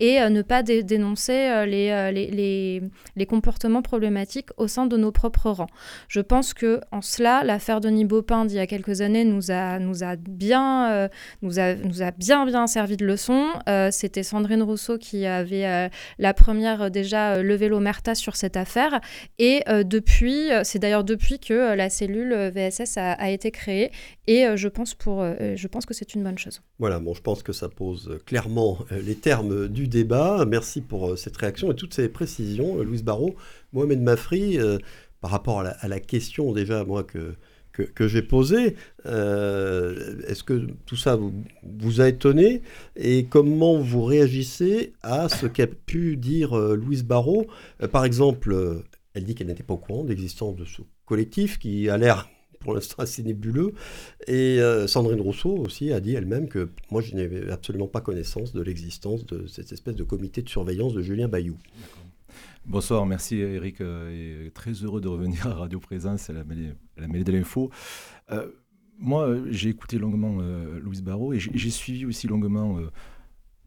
et 0.00 0.20
ne 0.28 0.42
pas 0.42 0.62
dénoncer 0.62 1.64
les 1.66 1.93
euh, 1.94 2.10
les, 2.10 3.26
comportements 3.26 3.82
problématiques 3.82 4.50
au 4.58 4.68
sein 4.68 4.86
de 4.86 4.96
nos 4.96 5.10
propres 5.10 5.50
rangs. 5.50 5.70
Je 6.08 6.20
pense 6.20 6.52
que 6.52 6.80
en 6.92 7.00
cela, 7.00 7.42
l'affaire 7.42 7.80
Denis 7.80 8.04
Baupin 8.04 8.44
d'il 8.44 8.56
y 8.56 8.60
a 8.60 8.66
quelques 8.66 9.00
années 9.00 9.24
nous 9.24 9.50
a, 9.50 9.78
nous 9.78 10.04
a, 10.04 10.16
bien, 10.16 10.92
euh, 10.92 11.08
nous 11.40 11.58
a, 11.58 11.74
nous 11.74 12.02
a 12.02 12.10
bien, 12.10 12.44
bien 12.44 12.66
servi 12.66 12.96
de 12.96 13.06
leçon. 13.06 13.46
Euh, 13.68 13.88
c'était 13.90 14.22
Sandrine 14.22 14.62
Rousseau 14.62 14.98
qui 14.98 15.24
avait 15.24 15.90
la 16.18 16.34
première 16.34 16.90
déjà 16.90 17.42
levé 17.42 17.68
l'omerta 17.68 18.14
sur 18.14 18.36
cette 18.36 18.56
affaire. 18.56 19.00
Et 19.38 19.62
depuis, 19.84 20.50
c'est 20.62 20.78
d'ailleurs 20.78 21.04
depuis 21.04 21.38
que 21.38 21.74
la 21.74 21.88
cellule 21.88 22.52
VSS 22.54 22.98
a, 22.98 23.12
a 23.12 23.30
été 23.30 23.50
créée. 23.50 23.90
Et 24.26 24.46
je, 24.56 24.68
pense 24.68 24.94
pour, 24.94 25.24
je 25.24 25.66
pense 25.68 25.86
que 25.86 25.94
c'est 25.94 26.14
une 26.14 26.22
bonne 26.22 26.38
chose. 26.38 26.60
Voilà, 26.78 26.98
bon, 26.98 27.14
je 27.14 27.22
pense 27.22 27.42
que 27.42 27.52
ça 27.52 27.68
pose 27.68 28.18
clairement 28.26 28.78
les 28.90 29.14
termes 29.14 29.68
du 29.68 29.88
débat. 29.88 30.44
Merci 30.46 30.80
pour 30.80 31.16
cette 31.18 31.36
réaction 31.36 31.70
et 31.70 31.76
toutes 31.84 31.92
ces 31.92 32.08
précisions, 32.08 32.78
euh, 32.78 32.82
Louise 32.82 33.04
Barrault. 33.04 33.34
Mohamed 33.74 34.00
Mafri, 34.00 34.58
euh, 34.58 34.78
par 35.20 35.30
rapport 35.30 35.60
à 35.60 35.88
la, 35.88 36.00
question 36.00 36.52
déjà, 36.52 36.82
moi, 36.84 37.04
que, 37.04 37.34
j'ai 38.08 38.22
posée, 38.22 38.76
euh, 39.04 40.22
est-ce 40.26 40.42
que 40.42 40.66
tout 40.86 40.96
ça 40.96 41.18
vous, 41.62 42.00
a 42.00 42.08
étonné 42.08 42.62
Et 42.96 43.26
comment 43.26 43.78
vous 43.78 44.02
réagissez 44.02 44.94
à 45.02 45.28
ce 45.28 45.46
qu'a 45.46 45.66
pu 45.66 46.16
dire 46.16 46.56
Louise 46.56 47.04
Barrault? 47.04 47.46
Par 47.90 48.04
exemple, 48.04 48.82
elle 49.14 49.24
dit 49.24 49.34
qu'elle 49.34 49.48
n'était 49.48 49.62
pas 49.62 49.74
au 49.74 49.78
courant 49.78 50.04
de 50.04 50.10
l'existence 50.10 50.56
de 50.56 50.64
ce 50.64 50.82
collectif 51.04 51.58
qui 51.58 51.88
a 51.88 51.96
l'air 51.96 52.28
pour 52.64 52.74
l'instant 52.74 53.02
assez 53.02 53.22
nébuleux. 53.22 53.72
Et 54.26 54.58
Sandrine 54.86 55.20
Rousseau 55.20 55.56
aussi 55.56 55.92
a 55.92 56.00
dit 56.00 56.14
elle-même 56.14 56.48
que 56.48 56.70
moi 56.90 57.00
je 57.00 57.14
n'avais 57.14 57.50
absolument 57.50 57.86
pas 57.86 58.00
connaissance 58.00 58.52
de 58.52 58.62
l'existence 58.62 59.26
de 59.26 59.46
cette 59.46 59.70
espèce 59.72 59.94
de 59.94 60.04
comité 60.04 60.42
de 60.42 60.48
surveillance 60.48 60.94
de 60.94 61.02
Julien 61.02 61.28
Bayou. 61.28 61.56
Bonsoir, 62.66 63.04
merci 63.04 63.36
Eric, 63.36 63.82
euh, 63.82 64.46
et 64.46 64.50
très 64.50 64.72
heureux 64.72 65.02
de 65.02 65.08
revenir 65.08 65.46
à 65.46 65.52
Radio 65.52 65.78
Présence, 65.78 66.30
à 66.30 66.32
la 66.32 66.44
mêlée, 66.44 66.72
la 66.96 67.08
mêlée 67.08 67.22
de 67.22 67.32
l'info. 67.32 67.70
Euh, 68.30 68.48
moi, 68.98 69.36
j'ai 69.50 69.68
écouté 69.68 69.98
longuement 69.98 70.38
euh, 70.40 70.80
Louise 70.80 71.02
Barrault 71.02 71.34
et 71.34 71.38
j'ai 71.38 71.70
suivi 71.70 72.06
aussi 72.06 72.26
longuement 72.26 72.78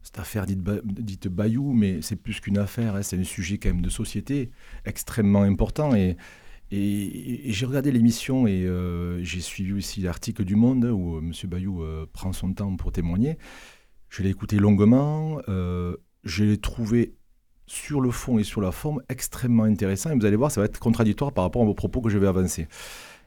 cette 0.02 0.18
affaire 0.18 0.46
dite, 0.46 1.28
Bayou, 1.28 1.72
mais 1.72 2.02
c'est 2.02 2.16
plus 2.16 2.40
qu'une 2.40 2.58
affaire, 2.58 2.96
hein, 2.96 3.02
c'est 3.02 3.18
un 3.18 3.24
sujet 3.24 3.58
quand 3.58 3.68
même 3.68 3.82
de 3.82 3.90
société 3.90 4.50
extrêmement 4.84 5.42
important. 5.42 5.94
Et, 5.94 6.16
et, 6.70 7.52
j'ai 7.52 7.66
regardé 7.66 7.90
l'émission 7.90 8.46
et 8.46 8.66
j'ai 9.22 9.40
suivi 9.40 9.72
aussi 9.72 10.00
l'article 10.00 10.44
du 10.44 10.56
Monde 10.56 10.84
où 10.84 11.18
M. 11.18 11.32
Bayou 11.44 11.82
prend 12.12 12.32
son 12.32 12.52
temps 12.52 12.74
pour 12.76 12.92
témoigner. 12.92 13.38
Je 14.08 14.22
l'ai 14.22 14.30
écouté 14.30 14.56
longuement, 14.56 15.40
je 15.46 16.44
l'ai 16.44 16.58
trouvé 16.58 17.14
sur 17.68 18.00
le 18.00 18.10
fond 18.10 18.38
et 18.38 18.44
sur 18.44 18.60
la 18.60 18.72
forme 18.72 19.02
extrêmement 19.08 19.64
intéressant. 19.64 20.10
Et 20.10 20.18
vous 20.18 20.26
allez 20.26 20.36
voir, 20.36 20.50
ça 20.50 20.60
va 20.60 20.66
être 20.66 20.78
contradictoire 20.78 21.32
par 21.32 21.44
rapport 21.44 21.62
à 21.62 21.64
vos 21.64 21.74
propos 21.74 22.00
que 22.00 22.08
je 22.08 22.18
vais 22.18 22.26
avancer. 22.26 22.66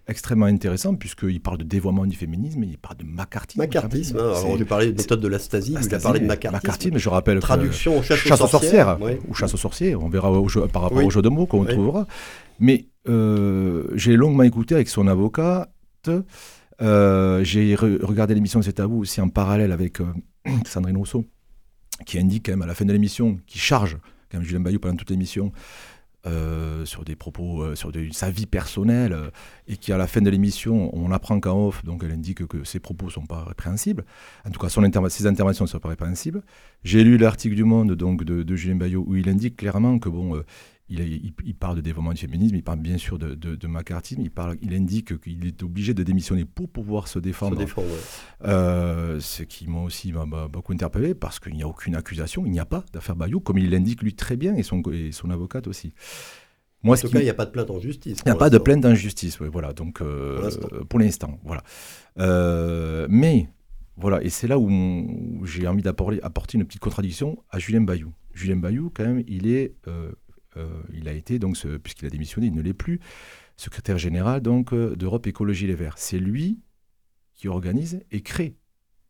Extrêmement 0.08 0.48
intéressant, 0.48 0.96
puisqu'il 0.96 1.40
parle 1.40 1.60
de 1.60 1.64
dévoiement 1.64 2.06
du 2.06 2.18
féminisme, 2.18 2.64
il 2.64 2.78
parle 2.78 2.98
de 2.98 3.06
macartisme. 3.06 3.62
Macartisme, 3.62 4.18
hein. 4.18 4.34
alors 4.36 4.58
j'ai 4.58 4.66
parlé 4.66 4.92
de 4.92 4.98
méthode 4.98 5.22
de 5.22 5.28
l'astasie, 5.28 5.76
il 5.80 5.96
a 5.96 6.00
parlé 6.00 6.20
de 6.20 6.26
macartisme. 6.26 6.68
Macartisme, 6.68 6.98
je 6.98 7.10
rappelle. 7.10 7.40
Traduction 7.40 8.02
chasse, 8.02 8.42
aux 8.42 8.48
sorcières. 8.48 8.98
Ou 9.28 9.34
chasse 9.34 9.54
aux 9.54 9.58
sorciers, 9.58 9.96
on 9.96 10.10
verra 10.10 10.32
par 10.74 10.82
rapport 10.82 11.06
au 11.06 11.10
jeu 11.10 11.22
de 11.22 11.30
mots 11.30 11.46
qu'on 11.46 11.64
trouvera. 11.64 12.08
Mais 12.60 12.88
j'ai 13.06 14.16
longuement 14.16 14.44
écouté 14.44 14.76
avec 14.76 14.90
son 14.90 15.08
avocate. 15.08 15.70
j'ai 16.80 17.76
regardé 17.76 18.34
l'émission 18.36 18.60
de 18.60 18.66
C'est 18.66 18.80
à 18.80 18.86
vous 18.86 18.98
aussi 18.98 19.22
en 19.22 19.30
parallèle 19.30 19.72
avec 19.72 20.00
Sandrine 20.66 20.98
Rousseau, 20.98 21.26
qui 22.06 22.20
indique 22.20 22.46
quand 22.46 22.54
même 22.54 22.62
à 22.62 22.68
la 22.68 22.76
fin 22.76 22.86
de 22.86 22.94
l'émission, 22.94 23.40
qui 23.46 23.60
charge 23.60 23.98
quand 24.32 24.38
même 24.38 24.48
Julien 24.48 24.62
Bayou 24.62 24.80
pendant 24.80 24.96
toute 24.96 25.10
l'émission, 25.10 25.52
euh, 26.28 26.86
sur 26.86 27.04
des 27.04 27.16
propos, 27.16 27.64
euh, 27.64 27.76
sur 27.76 27.92
sa 28.12 28.30
vie 28.30 28.46
personnelle, 28.46 29.12
euh, 29.14 29.30
et 29.68 29.76
qui 29.76 29.92
à 29.92 29.98
la 29.98 30.08
fin 30.08 30.22
de 30.22 30.30
l'émission, 30.30 30.96
on 30.96 31.12
apprend 31.12 31.40
qu'en 31.40 31.68
off, 31.68 31.84
donc 31.84 32.04
elle 32.04 32.12
indique 32.12 32.46
que 32.46 32.64
ses 32.64 32.80
propos 32.80 33.08
ne 33.08 33.12
sont 33.12 33.26
pas 33.26 33.44
répréhensibles. 33.44 34.06
En 34.46 34.52
tout 34.52 34.60
cas, 34.60 34.70
ses 34.70 35.26
interventions 35.26 35.66
ne 35.66 35.70
sont 35.70 35.80
pas 35.80 35.90
répréhensibles. 35.90 36.44
J'ai 36.84 37.04
lu 37.04 37.18
l'article 37.18 37.56
du 37.56 37.64
Monde 37.64 37.94
donc 37.94 38.24
de, 38.24 38.44
de, 38.44 38.56
Julien 38.56 38.76
Bayot 38.76 39.04
où 39.08 39.16
il 39.16 39.30
indique 39.30 39.58
clairement 39.58 39.98
que 40.00 40.10
bon, 40.10 40.42
il, 40.92 41.56
parle 41.56 41.78
de 41.78 41.82
développement 41.82 42.12
du 42.12 42.20
féminisme, 42.20 42.56
il 42.56 42.64
parle 42.64 42.80
bien 42.80 42.98
sûr 42.98 43.18
de, 43.18 43.34
de, 43.36 43.56
de 43.56 43.68
il, 44.18 44.32
parle, 44.32 44.58
il 44.62 44.74
indique 44.74 45.20
qu'il 45.22 45.46
est 45.46 45.64
obligé 45.64 45.94
de 45.94 46.04
démissionner 46.04 46.46
pour 46.46 46.70
pouvoir 46.70 47.08
se 47.08 47.20
défendre. 47.20 47.64
Euh, 48.44 49.20
ce 49.20 49.44
qui 49.44 49.68
m'a 49.68 49.82
aussi 49.82 50.14
beaucoup 50.52 50.74
interpellé 50.74 51.16
parce 51.16 51.40
qu'il 51.40 51.54
n'y 51.54 51.64
a 51.64 51.68
aucune 51.68 51.96
accusation, 51.96 52.46
il 52.46 52.52
n'y 52.52 52.60
a 52.60 52.66
pas 52.66 52.84
d'affaire 52.94 53.16
Bayou, 53.16 53.40
comme 53.40 53.58
il 53.58 53.70
l'indique 53.70 54.02
lui 54.02 54.14
très 54.14 54.36
bien 54.36 54.56
et 54.56 54.64
son, 54.64 54.82
et 54.92 55.12
son 55.12 55.30
avocate 55.30 55.68
aussi. 55.68 55.94
Moi, 56.84 56.98
en 56.98 57.00
tout 57.00 57.10
cas, 57.10 57.20
il 57.20 57.24
n'y 57.24 57.30
a 57.30 57.36
pas 57.36 57.46
de 57.46 57.52
plainte 57.52 57.70
en 57.70 57.80
justice. 57.80 58.22
Il 58.26 58.30
n'y 58.30 58.32
a 58.32 58.36
pas 58.36 58.50
de 58.50 58.58
plainte 58.58 58.86
en 58.86 58.96
justice, 58.96 59.40
voilà. 59.40 59.74
Donc, 59.74 60.02
euh, 60.02 60.50
pour 60.90 61.00
l'instant, 61.00 61.40
voilà. 61.44 61.62
Euh, 62.20 63.08
mais, 63.10 63.50
voilà, 63.98 64.24
et 64.24 64.30
c'est 64.30 64.48
là 64.48 64.58
où, 64.58 64.70
j'ai 65.46 65.68
envie 65.68 65.84
d'apporter 65.84 66.58
une 66.58 66.66
petite 66.66 66.82
contradiction 66.82 67.38
à 67.50 67.60
Julien 67.60 67.82
Bayou. 67.82 68.14
Julien 68.34 68.56
Bayou, 68.56 68.92
quand 68.94 69.06
même, 69.06 69.24
il 69.28 69.48
est 69.48 69.76
euh, 69.88 70.12
il 70.94 71.08
a 71.08 71.14
été, 71.14 71.40
donc, 71.40 71.58
puisqu'il 71.84 72.06
a 72.06 72.10
démissionné, 72.10 72.48
il 72.48 72.54
ne 72.54 72.62
l'est 72.62 72.74
plus, 72.74 73.00
secrétaire 73.62 73.98
général 73.98 74.42
donc 74.42 74.74
euh, 74.74 74.96
d'Europe 74.96 75.28
Écologie 75.28 75.68
Les 75.68 75.76
Verts. 75.76 75.98
C'est 75.98 76.20
lui 76.20 76.60
qui 77.34 77.48
organise 77.48 78.02
et 78.12 78.22
crée 78.22 78.56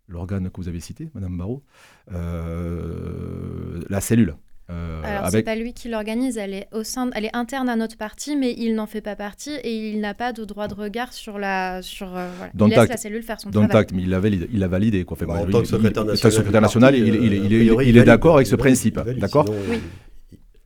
l'organe 0.07 0.49
que 0.49 0.57
vous 0.57 0.67
avez 0.67 0.81
cité, 0.81 1.09
Madame 1.13 1.37
Barrault, 1.37 1.63
euh, 2.11 3.81
la 3.89 4.01
cellule. 4.01 4.35
Alors, 4.69 5.25
avec... 5.25 5.31
c'est 5.31 5.43
pas 5.43 5.55
lui 5.57 5.73
qui 5.73 5.89
l'organise, 5.89 6.37
elle 6.37 6.53
est 6.53 6.69
au 6.71 6.85
sein, 6.85 7.09
elle 7.13 7.25
est 7.25 7.35
interne 7.35 7.67
à 7.67 7.75
notre 7.75 7.97
parti, 7.97 8.37
mais 8.37 8.53
il 8.57 8.73
n'en 8.73 8.87
fait 8.87 9.01
pas 9.01 9.17
partie 9.17 9.51
et 9.65 9.89
il 9.89 9.99
n'a 9.99 10.13
pas 10.13 10.31
de 10.31 10.45
droit 10.45 10.69
de 10.69 10.73
regard 10.73 11.11
sur 11.11 11.39
la, 11.39 11.81
sur. 11.81 12.07
il 12.57 12.67
laisse 12.67 12.87
la 12.87 12.95
cellule 12.95 13.21
faire 13.21 13.41
son 13.41 13.51
travail. 13.51 13.85
mais 13.93 14.03
il 14.03 14.09
l'a 14.09 14.21
validé, 14.21 14.47
il 14.49 14.59
l'a 14.59 14.69
validé 14.69 15.03
quoi. 15.03 15.17
en 15.27 15.45
tant 15.45 15.59
que 15.59 15.67
secrétaire 15.67 16.61
national, 16.61 16.95
il, 16.95 17.05
il, 17.05 17.97
est 17.97 18.03
d'accord 18.05 18.35
avec 18.35 18.47
ce 18.47 18.55
principe, 18.55 18.97
d'accord. 19.17 19.45
Oui. 19.69 19.81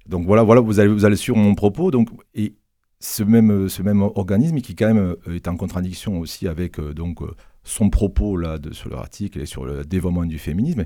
Donc 0.08 0.26
voilà, 0.26 0.44
voilà 0.44 0.62
vous, 0.62 0.80
allez, 0.80 0.90
vous 0.90 1.06
allez 1.06 1.16
sur 1.16 1.36
mon 1.36 1.56
propos. 1.56 1.92
Donc, 1.92 2.10
et 2.34 2.56
ce 3.00 3.24
même, 3.24 3.70
ce 3.70 3.82
même 3.82 4.02
organisme 4.02 4.60
qui 4.62 4.76
quand 4.76 4.94
même 4.94 5.16
euh, 5.28 5.36
est 5.36 5.48
en 5.48 5.56
contradiction 5.56 6.20
aussi 6.20 6.48
avec 6.48 6.80
euh, 6.80 6.94
donc, 6.94 7.22
euh, 7.22 7.32
son 7.64 7.90
propos 7.90 8.38
là, 8.38 8.58
de, 8.58 8.74
sur 8.74 8.90
l'article 8.90 9.40
et 9.40 9.46
sur 9.46 9.66
le 9.66 9.84
développement 9.84 10.26
du 10.26 10.38
féminisme, 10.38 10.86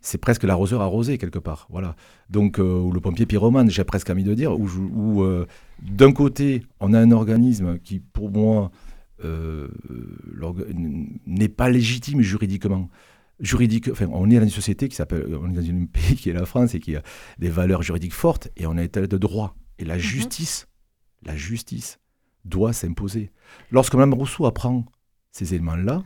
c'est 0.00 0.18
presque 0.18 0.44
l'arroseur 0.44 0.80
arrosé 0.80 1.18
quelque 1.18 1.38
part. 1.38 1.66
Voilà. 1.70 1.96
Donc, 2.30 2.58
ou 2.58 2.92
le 2.92 3.00
pompier 3.00 3.26
pyromane, 3.26 3.68
j'ai 3.68 3.82
presque 3.82 4.10
envie 4.10 4.22
de 4.22 4.34
dire, 4.34 4.52
où, 4.56 5.24
d'un 5.82 6.12
côté, 6.12 6.62
on 6.78 6.92
a 6.92 7.00
un 7.00 7.10
organisme 7.10 7.80
qui, 7.80 7.98
pour 7.98 8.30
moi, 8.30 8.70
n'est 11.26 11.48
pas 11.48 11.68
légitime 11.68 12.20
juridiquement 12.20 12.88
juridique, 13.40 13.88
enfin, 13.90 14.08
on 14.12 14.30
est 14.30 14.36
dans 14.36 14.42
une 14.42 14.50
société 14.50 14.88
qui 14.88 14.96
s'appelle, 14.96 15.24
on 15.40 15.50
est 15.50 15.54
dans 15.54 15.62
un 15.62 15.86
pays 15.86 16.16
qui 16.16 16.30
est 16.30 16.32
la 16.32 16.46
France 16.46 16.74
et 16.74 16.80
qui 16.80 16.96
a 16.96 17.02
des 17.38 17.50
valeurs 17.50 17.82
juridiques 17.82 18.14
fortes 18.14 18.48
et 18.56 18.66
on 18.66 18.76
est 18.76 18.84
état 18.84 19.06
de 19.06 19.18
droit. 19.18 19.56
Et 19.78 19.84
la 19.84 19.94
mhm. 19.94 20.00
justice, 20.00 20.66
la 21.22 21.36
justice 21.36 21.98
doit 22.44 22.72
s'imposer. 22.72 23.30
Lorsque 23.70 23.94
Mme 23.94 24.14
Rousseau 24.14 24.46
apprend 24.46 24.84
ces 25.30 25.54
éléments-là, 25.54 26.02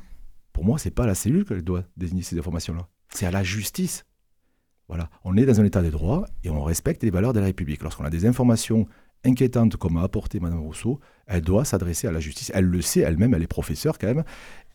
pour 0.53 0.65
moi, 0.65 0.79
c'est 0.79 0.91
pas 0.91 1.07
la 1.07 1.15
cellule 1.15 1.45
qu'elle 1.45 1.63
doit 1.63 1.85
désigner 1.97 2.23
ces 2.23 2.39
informations-là. 2.39 2.89
C'est 3.09 3.27
à 3.27 3.31
la 3.31 3.43
justice. 3.43 4.05
Voilà. 4.89 5.09
On 5.25 5.37
est 5.37 5.47
dans 5.47 5.61
un 5.61 5.65
état 5.65 5.83
de 5.83 5.91
droit 5.91 6.27
et 6.45 6.51
on 6.51 6.63
respecte 6.63 7.03
les 7.03 7.11
valeurs 7.11 7.33
de 7.33 7.41
la 7.41 7.47
République. 7.47 7.83
Lorsqu'on 7.83 8.05
a 8.05 8.11
des 8.11 8.27
informations 8.27 8.87
inquiétantes 9.25 9.77
comme 9.77 9.97
a 9.97 10.03
apporté 10.03 10.41
Mme 10.41 10.61
Rousseau, 10.61 11.01
elle 11.27 11.43
doit 11.43 11.65
s'adresser 11.65 12.09
à 12.09 12.13
la 12.13 12.21
justice. 12.21 12.51
Elle 12.55 12.67
le 12.67 12.83
sait 12.83 13.01
elle-même, 13.01 13.35
elle 13.35 13.43
est 13.43 13.47
professeure 13.47 13.99
quand 13.99 14.09
même, 14.09 14.25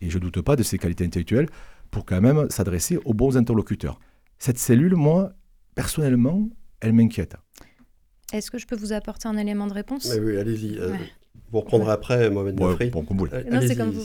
et 0.00 0.10
je 0.10 0.18
ne 0.18 0.22
doute 0.22 0.40
pas 0.40 0.56
de 0.56 0.62
ses 0.62 0.78
qualités 0.78 1.04
intellectuelles 1.04 1.48
pour 1.90 2.04
quand 2.04 2.20
même 2.20 2.48
s'adresser 2.50 2.98
aux 3.04 3.14
bons 3.14 3.36
interlocuteurs. 3.36 3.98
Cette 4.38 4.58
cellule, 4.58 4.94
moi, 4.94 5.32
personnellement, 5.74 6.48
elle 6.80 6.92
m'inquiète. 6.92 7.36
Est-ce 8.32 8.50
que 8.50 8.58
je 8.58 8.66
peux 8.66 8.76
vous 8.76 8.92
apporter 8.92 9.26
un 9.28 9.36
élément 9.36 9.66
de 9.66 9.72
réponse? 9.72 10.12
Oui, 10.20 10.36
allez-y. 10.36 10.78
Euh, 10.78 10.94
vous 11.50 11.60
reprendrez 11.60 11.92
après, 11.92 12.30
Mohamed 12.30 12.60
ouais, 12.60 12.90
bon, 12.90 13.04
comme 13.04 13.16
Non, 13.50 13.60
c'est 13.66 13.76
comme 13.76 13.90
vous. 13.90 14.04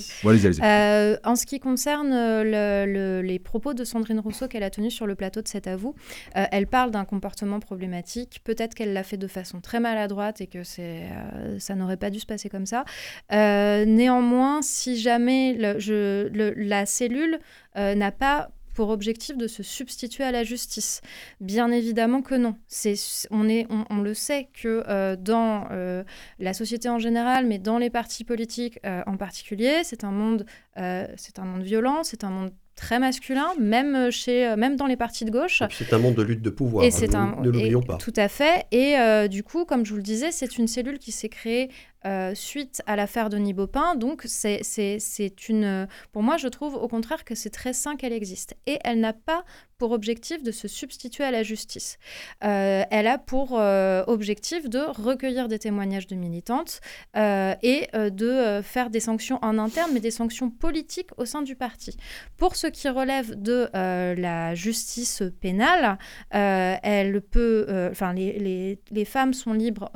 Euh, 0.63 1.17
en 1.23 1.35
ce 1.35 1.45
qui 1.45 1.59
concerne 1.59 2.11
euh, 2.13 3.21
les 3.21 3.39
propos 3.39 3.73
de 3.73 3.83
Sandrine 3.83 4.19
Rousseau 4.19 4.47
qu'elle 4.47 4.63
a 4.63 4.69
tenus 4.69 4.93
sur 4.93 5.07
le 5.07 5.15
plateau 5.15 5.41
de 5.41 5.47
C'est 5.47 5.67
à 5.67 5.75
vous, 5.75 5.93
euh, 6.37 6.45
elle 6.51 6.67
parle 6.67 6.91
d'un 6.91 7.05
comportement 7.05 7.59
problématique. 7.59 8.41
Peut-être 8.43 8.73
qu'elle 8.75 8.93
l'a 8.93 9.03
fait 9.03 9.17
de 9.17 9.27
façon 9.27 9.59
très 9.59 9.79
maladroite 9.79 10.41
et 10.41 10.47
que 10.47 10.63
ça 10.63 11.75
n'aurait 11.75 11.97
pas 11.97 12.09
dû 12.09 12.19
se 12.19 12.25
passer 12.25 12.49
comme 12.49 12.65
ça. 12.65 12.85
néanmoins, 13.29 14.61
si 14.61 14.97
jamais 14.97 15.55
la 15.55 16.85
cellule 16.85 17.39
n'a 17.75 18.11
pas 18.11 18.49
pour 18.73 18.89
objectif 18.89 19.37
de 19.37 19.47
se 19.47 19.63
substituer 19.63 20.23
à 20.23 20.31
la 20.31 20.43
justice 20.43 21.01
Bien 21.39 21.71
évidemment 21.71 22.21
que 22.21 22.35
non. 22.35 22.55
C'est, 22.67 22.95
on, 23.31 23.47
est, 23.47 23.67
on, 23.89 24.01
le 24.01 24.13
sait 24.13 24.49
que 24.53 24.83
euh, 24.87 25.15
dans 25.15 25.67
euh, 25.71 26.03
la 26.39 26.53
société 26.53 26.89
en 26.89 26.99
général, 26.99 27.45
mais 27.45 27.59
dans 27.59 27.77
les 27.77 27.89
partis 27.89 28.23
politiques 28.23 28.79
euh, 28.85 29.01
en 29.05 29.17
particulier, 29.17 29.81
c'est 29.83 30.03
un 30.03 30.11
monde, 30.11 30.45
c'est 30.75 31.39
un 31.39 31.45
monde 31.45 31.63
violent, 31.63 32.03
c'est 32.03 32.23
un 32.23 32.29
monde 32.29 32.51
très 32.75 32.97
masculin, 32.97 33.49
même, 33.59 34.09
chez, 34.09 34.55
même 34.57 34.75
dans 34.75 34.87
les 34.87 34.97
partis 34.97 35.25
de 35.25 35.31
gauche. 35.31 35.61
C'est 35.69 35.93
un 35.93 35.99
monde 35.99 36.15
de 36.15 36.23
lutte 36.23 36.41
de 36.41 36.49
pouvoir, 36.49 36.83
et 36.83 36.89
c'est 36.89 37.13
un, 37.13 37.35
ne 37.39 37.49
l'oublions 37.49 37.83
pas. 37.83 37.97
Tout 37.97 38.13
à 38.15 38.27
fait. 38.27 38.65
Et 38.71 38.95
du 39.29 39.43
coup, 39.43 39.65
comme 39.65 39.85
je 39.85 39.91
vous 39.91 39.97
le 39.97 40.03
disais, 40.03 40.31
c'est 40.31 40.57
une 40.57 40.67
cellule 40.67 40.97
qui 40.97 41.11
s'est 41.11 41.29
créée 41.29 41.69
euh, 42.05 42.35
suite 42.35 42.81
à 42.85 42.95
l'affaire 42.95 43.29
de 43.29 43.37
Nibopin. 43.37 43.95
Donc, 43.95 44.23
c'est 44.25 45.49
une. 45.49 45.87
Pour 46.11 46.21
moi, 46.23 46.37
je 46.37 46.47
trouve 46.47 46.75
au 46.75 46.87
contraire 46.87 47.23
que 47.23 47.35
c'est 47.35 47.49
très 47.49 47.73
sain 47.73 47.95
qu'elle 47.95 48.13
existe. 48.13 48.55
Et 48.65 48.79
elle 48.83 48.99
n'a 48.99 49.13
pas 49.13 49.45
pour 49.77 49.91
objectif 49.91 50.43
de 50.43 50.51
se 50.51 50.67
substituer 50.67 51.23
à 51.25 51.31
la 51.31 51.43
justice. 51.43 51.97
Euh, 52.43 52.83
elle 52.89 53.07
a 53.07 53.17
pour 53.17 53.59
euh, 53.59 54.03
objectif 54.07 54.69
de 54.69 54.79
recueillir 54.79 55.49
des 55.49 55.59
témoignages 55.59 56.07
de 56.07 56.15
militantes 56.15 56.79
et 57.15 57.87
de 57.93 58.61
faire 58.63 58.89
des 58.89 58.99
sanctions 58.99 59.39
en 59.41 59.57
interne, 59.57 59.91
mais 59.93 59.99
des 59.99 60.11
sanctions 60.11 60.49
politiques 60.49 61.09
au 61.17 61.25
sein 61.25 61.41
du 61.41 61.55
parti. 61.55 61.97
Pour 62.37 62.55
ce 62.55 62.67
qui 62.67 62.87
relève 62.87 63.41
de 63.41 63.69
la 63.73 64.55
justice 64.55 65.23
pénale, 65.41 65.97
elle 66.29 67.21
peut. 67.21 67.65
Enfin, 67.91 68.13
les, 68.13 68.39
les, 68.39 68.79
les, 68.91 69.05
femmes 69.05 69.33
sont 69.33 69.53
libres, 69.53 69.91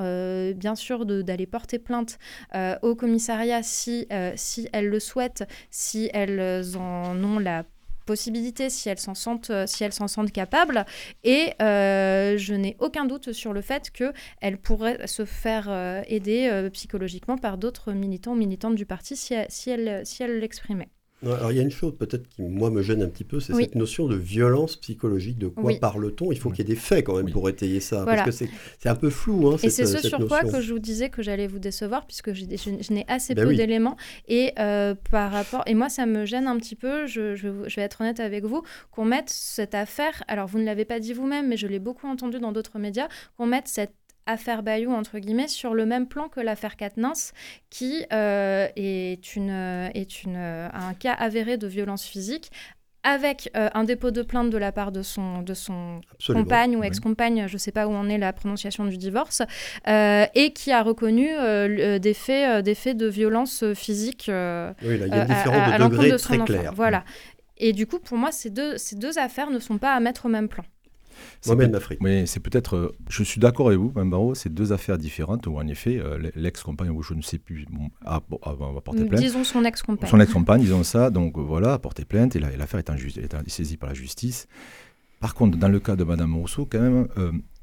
bien 0.56 0.76
sûr, 0.76 1.06
d'aller 1.06 1.46
porter 1.46 1.80
plainte 1.80 1.97
euh, 2.56 2.78
au 2.82 2.96
commissariat 2.96 3.64
si, 3.64 4.08
euh, 4.12 4.32
si 4.36 4.68
elles 4.74 4.88
le 4.88 5.00
souhaitent, 5.00 5.44
si 5.70 6.10
elles 6.14 6.78
en 6.78 7.24
ont 7.24 7.40
la 7.40 7.64
possibilité 8.06 8.70
si 8.70 8.88
elles 8.88 9.00
s'en 9.00 9.16
sentent 9.16 9.52
si 9.66 9.84
elles 9.84 9.92
s'en 9.92 10.08
sentent 10.08 10.32
capables. 10.32 10.86
Et 11.26 11.52
euh, 11.62 12.38
je 12.38 12.54
n'ai 12.54 12.78
aucun 12.80 13.04
doute 13.04 13.34
sur 13.34 13.52
le 13.52 13.60
fait 13.60 13.92
qu'elles 13.92 14.58
pourraient 14.58 15.06
se 15.08 15.26
faire 15.26 15.70
aider 16.08 16.70
psychologiquement 16.72 17.38
par 17.38 17.58
d'autres 17.58 17.92
militants 17.92 18.32
ou 18.32 18.36
militantes 18.36 18.76
du 18.76 18.86
parti 18.86 19.18
si, 19.18 19.36
si 19.50 19.70
elles 19.72 20.06
si 20.06 20.26
l'exprimaient 20.26 20.90
alors 21.26 21.52
il 21.52 21.58
y 21.58 21.60
a 21.60 21.64
une 21.64 21.72
chose 21.72 21.96
peut-être 21.98 22.28
qui 22.30 22.44
moi 22.44 22.70
me 22.70 22.84
gêne 22.84 23.02
un 23.02 23.08
petit 23.08 23.24
peu, 23.24 23.40
c'est 23.40 23.54
cette 23.54 23.76
notion 23.76 24.08
de 24.08 24.16
violence 24.16 24.76
psychologique. 24.76 25.38
De 25.40 25.48
quoi 25.48 25.74
parle-t-on? 25.80 26.32
Il 26.32 26.38
faut 26.38 26.50
qu'il 26.52 26.60
y 26.60 26.62
ait 26.62 26.76
des 26.76 26.80
faits 26.80 27.06
quand 27.06 27.16
même 27.16 27.32
pour 27.32 27.50
étayer 27.50 27.80
ça, 27.80 28.06
parce 28.06 28.38
que 28.38 28.46
c'est 28.80 28.90
un 28.90 28.96
peu 28.96 29.10
flou. 29.10 29.50
Hein, 29.50 29.58
et 29.64 29.70
c'est 29.70 29.86
ce 29.86 30.08
sur 30.08 30.28
quoi 30.28 30.44
que 30.44 30.62
je 30.62 30.72
vous 30.72 30.80
disais 30.80 31.10
que 31.10 31.24
j'allais 31.24 31.48
vous 31.48 31.60
décevoir, 31.60 32.06
puisque 32.06 32.34
je, 32.34 32.46
n'ai 32.94 33.06
assez 33.08 33.34
ben 33.34 33.48
peu 33.48 33.56
d'éléments. 33.56 33.98
Et 34.28 34.54
euh, 34.60 34.94
par 35.10 35.32
rapport, 35.32 35.64
et 35.66 35.74
moi 35.74 35.90
ça 35.90 36.06
me 36.06 36.26
gêne 36.26 36.48
un 36.48 36.58
petit 36.58 36.76
peu. 36.76 37.08
Je, 37.08 37.36
je 37.36 37.48
vais 37.48 37.82
être 37.82 38.02
honnête 38.02 38.20
avec 38.20 38.46
vous, 38.46 38.62
qu'on 38.92 39.06
mette 39.06 39.30
cette 39.30 39.74
affaire. 39.74 40.24
Alors 40.28 40.48
vous 40.48 40.60
ne 40.60 40.66
l'avez 40.66 40.86
pas 40.86 41.00
dit 41.00 41.14
vous-même, 41.14 41.48
mais 41.48 41.58
je 41.58 41.68
l'ai 41.68 41.80
beaucoup 41.80 42.08
entendu 42.08 42.40
dans 42.40 42.52
d'autres 42.52 42.78
médias, 42.78 43.08
qu'on 43.38 43.48
mette 43.48 43.68
cette 43.68 43.94
affaire 44.28 44.62
Bayou, 44.62 44.92
entre 44.92 45.18
guillemets, 45.18 45.48
sur 45.48 45.74
le 45.74 45.86
même 45.86 46.08
plan 46.08 46.28
que 46.28 46.40
l'affaire 46.40 46.76
Katnins, 46.76 47.14
qui 47.70 48.06
euh, 48.14 48.68
est, 48.76 49.36
une, 49.36 49.90
est 49.94 50.24
une, 50.24 50.38
un 50.38 50.94
cas 50.94 51.14
avéré 51.14 51.58
de 51.58 51.68
violence 51.68 52.06
physique 52.06 52.52
avec 53.04 53.50
euh, 53.56 53.70
un 53.74 53.86
dépôt 53.86 54.12
de 54.12 54.22
plainte 54.22 54.50
de 54.50 54.58
la 54.58 54.74
part 54.74 54.92
de 54.92 55.02
son, 55.02 55.42
de 55.42 55.54
son 55.54 56.02
compagne 56.26 56.76
ou 56.76 56.84
ex-compagne, 56.84 57.48
je 57.48 57.54
ne 57.54 57.58
sais 57.58 57.72
pas 57.72 57.88
où 57.88 57.94
en 57.94 58.10
est 58.10 58.18
la 58.18 58.34
prononciation 58.34 58.84
du 58.84 58.98
divorce, 58.98 59.44
euh, 59.88 60.26
et 60.36 60.52
qui 60.52 60.74
a 60.74 60.84
reconnu 60.84 61.30
des, 62.00 62.14
faits, 62.14 62.66
des 62.66 62.76
faits 62.76 62.98
de 62.98 63.08
violence 63.08 63.64
physique 63.76 64.26
oui, 64.28 64.34
là, 64.98 65.06
il 65.06 65.08
y 65.08 65.12
a 65.14 65.74
à, 65.76 65.80
de, 65.80 66.12
de, 66.12 66.18
son 66.18 66.44
très 66.44 66.58
enfant. 66.58 66.74
Voilà. 66.74 67.06
Et 67.56 67.72
du 67.72 67.88
coup, 67.88 68.00
pour 68.00 68.18
moi, 68.18 68.32
ces 68.32 68.50
deux, 68.50 68.78
ces 68.78 68.96
deux 68.96 69.18
affaires 69.18 69.50
ne 69.50 69.60
sont 69.60 69.78
pas 69.78 69.94
à 69.94 70.00
mettre 70.00 70.26
au 70.26 70.30
même 70.30 70.50
plan. 70.50 70.64
Mohamed 71.46 71.72
Mafri. 71.72 71.98
Oui, 72.02 72.28
c'est 72.28 72.40
peut-être. 72.40 72.96
je 73.10 73.24
suis 73.24 73.40
d'accord 73.40 73.68
avec 73.68 73.80
vous, 73.80 73.92
Mme 73.96 74.10
Barreau, 74.10 74.36
c'est 74.36 74.54
deux 74.54 74.74
affaires 74.74 74.98
différentes 74.98 75.48
où, 75.48 75.58
en 75.58 75.68
effet, 75.68 76.02
l'ex-compagne, 76.36 76.90
ou 76.90 77.02
je 77.02 77.14
ne 77.14 77.22
sais 77.22 77.38
plus, 77.38 77.66
a, 78.06 78.22
porté 78.22 79.06
plainte. 79.06 79.22
Disons 79.22 79.44
son 79.44 79.64
ex-compagne. 79.66 80.10
Son 80.10 80.20
ex-compagne, 80.20 80.62
disons 80.62 80.84
ça, 80.84 81.10
donc 81.10 81.38
voilà, 81.38 81.74
a 81.74 81.80
porté 81.80 82.06
plainte 82.06 82.36
et 82.36 82.40
l'affaire 82.40 82.80
est, 82.80 82.90
est, 82.90 83.50
saisie 83.50 83.78
par 83.78 83.90
la 83.90 83.96
justice. 83.96 84.48
Par 85.20 85.34
contre, 85.34 85.58
dans 85.58 85.70
le 85.70 85.80
cas 85.80 85.96
de 85.96 86.04
Mme 86.04 86.36
Rousseau, 86.36 86.68
quand 86.70 86.80
même, 86.80 87.08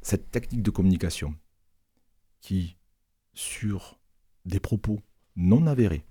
cette 0.03 0.31
technique 0.31 0.63
de 0.63 0.71
communication 0.71 1.35
qui, 2.41 2.77
sur 3.33 3.99
des 4.45 4.61
propos 4.61 5.01
non 5.37 5.67
avérés, 5.67 6.05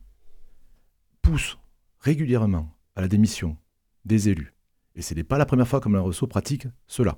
pousse 1.21 1.57
régulièrement 1.99 2.75
à 2.95 3.01
la 3.01 3.07
démission 3.07 3.57
des 4.05 4.29
élus. 4.29 4.53
Et 4.95 5.01
ce 5.01 5.13
n'est 5.13 5.23
pas 5.23 5.37
la 5.37 5.45
première 5.45 5.67
fois 5.67 5.79
que 5.79 5.89
Mme 5.89 6.05
Rousseau 6.05 6.27
pratique 6.27 6.67
cela. 6.87 7.17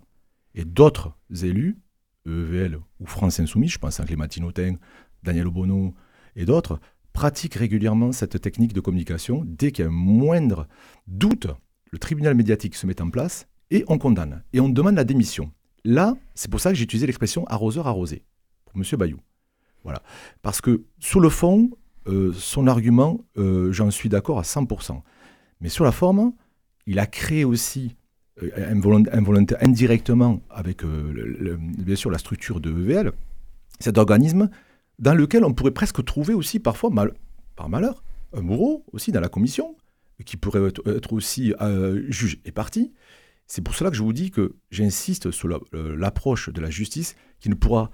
Et 0.55 0.65
d'autres 0.65 1.11
élus, 1.43 1.77
EVL 2.25 2.79
ou 2.99 3.05
France 3.05 3.39
Insoumise, 3.39 3.71
je 3.71 3.77
pense 3.77 3.99
à 3.99 4.05
Clémentine 4.05 4.45
Autain, 4.45 4.75
Daniel 5.21 5.47
Obono 5.47 5.93
et 6.35 6.45
d'autres, 6.45 6.79
pratiquent 7.13 7.55
régulièrement 7.55 8.11
cette 8.11 8.41
technique 8.41 8.73
de 8.73 8.79
communication. 8.79 9.43
Dès 9.45 9.71
qu'il 9.71 9.83
y 9.83 9.87
a 9.87 9.91
un 9.91 9.93
moindre 9.93 10.67
doute, 11.07 11.47
le 11.91 11.99
tribunal 11.99 12.35
médiatique 12.35 12.75
se 12.75 12.87
met 12.87 13.01
en 13.01 13.09
place 13.09 13.47
et 13.69 13.83
on 13.87 13.97
condamne. 13.97 14.43
Et 14.53 14.59
on 14.59 14.69
demande 14.69 14.95
la 14.95 15.03
démission. 15.03 15.51
Là, 15.83 16.15
c'est 16.33 16.49
pour 16.49 16.59
ça 16.59 16.71
que 16.71 16.75
j'ai 16.75 16.83
utilisé 16.83 17.05
l'expression 17.05 17.45
arroseur 17.47 17.87
arrosé 17.87 18.23
pour 18.65 18.77
M. 18.77 18.83
Bayou. 18.97 19.19
Voilà. 19.83 20.01
Parce 20.41 20.61
que, 20.61 20.83
sous 20.99 21.19
le 21.19 21.29
fond, 21.29 21.69
euh, 22.07 22.33
son 22.33 22.67
argument, 22.67 23.21
euh, 23.37 23.71
j'en 23.71 23.91
suis 23.91 24.09
d'accord 24.09 24.39
à 24.39 24.43
100%. 24.43 25.01
Mais 25.61 25.69
sur 25.69 25.83
la 25.83 25.91
forme, 25.91 26.33
il 26.87 26.99
a 26.99 27.05
créé 27.05 27.45
aussi 27.45 27.95
involontaire, 28.57 29.57
indirectement 29.61 30.41
avec 30.49 30.83
bien 30.85 31.95
sûr 31.95 32.11
la 32.11 32.17
structure 32.17 32.59
de 32.59 32.69
EVL, 32.69 33.11
cet 33.79 33.97
organisme 33.97 34.49
dans 34.99 35.13
lequel 35.13 35.43
on 35.43 35.53
pourrait 35.53 35.71
presque 35.71 36.03
trouver 36.03 36.33
aussi 36.33 36.59
parfois, 36.59 36.89
mal, 36.89 37.13
par 37.55 37.69
malheur, 37.69 38.03
un 38.33 38.41
bourreau 38.41 38.85
aussi 38.91 39.11
dans 39.11 39.21
la 39.21 39.29
commission, 39.29 39.75
qui 40.25 40.37
pourrait 40.37 40.69
être, 40.85 41.13
aussi 41.13 41.53
juge 42.09 42.39
et 42.45 42.51
parti. 42.51 42.93
C'est 43.47 43.61
pour 43.61 43.75
cela 43.75 43.89
que 43.89 43.95
je 43.95 44.03
vous 44.03 44.13
dis 44.13 44.31
que 44.31 44.55
j'insiste 44.71 45.31
sur 45.31 45.47
l'approche 45.73 46.49
de 46.49 46.61
la 46.61 46.69
justice 46.69 47.15
qui 47.39 47.49
ne 47.49 47.55
pourra 47.55 47.91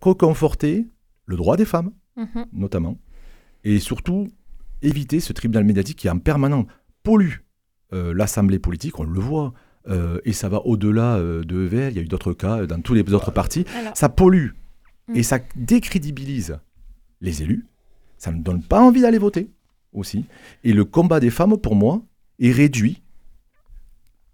que 0.00 0.10
conforter 0.10 0.86
le 1.26 1.36
droit 1.36 1.56
des 1.56 1.64
femmes, 1.64 1.92
mhm. 2.16 2.46
notamment, 2.52 2.98
et 3.64 3.78
surtout 3.78 4.28
éviter 4.82 5.20
ce 5.20 5.32
tribunal 5.32 5.64
médiatique 5.64 5.98
qui 5.98 6.10
en 6.10 6.18
permanent 6.18 6.66
pollue 7.02 7.32
euh, 7.32 7.47
l'Assemblée 7.92 8.58
politique, 8.58 8.98
on 8.98 9.04
le 9.04 9.18
voit, 9.18 9.54
euh, 9.88 10.20
et 10.24 10.32
ça 10.32 10.48
va 10.48 10.60
au-delà 10.66 11.16
euh, 11.16 11.44
de 11.44 11.64
EVL, 11.64 11.92
il 11.92 11.96
y 11.96 11.98
a 11.98 12.02
eu 12.02 12.08
d'autres 12.08 12.34
cas 12.34 12.66
dans 12.66 12.80
tous 12.80 12.94
les 12.94 13.12
autres 13.14 13.30
partis, 13.30 13.64
ça 13.94 14.08
pollue 14.08 14.50
mm. 15.08 15.16
et 15.16 15.22
ça 15.22 15.38
décrédibilise 15.56 16.58
les 17.20 17.42
élus, 17.42 17.66
ça 18.18 18.30
ne 18.30 18.42
donne 18.42 18.62
pas 18.62 18.80
envie 18.80 19.00
d'aller 19.00 19.18
voter 19.18 19.50
aussi, 19.92 20.26
et 20.62 20.74
le 20.74 20.84
combat 20.84 21.20
des 21.20 21.30
femmes, 21.30 21.56
pour 21.56 21.74
moi, 21.74 22.02
est 22.38 22.52
réduit 22.52 23.02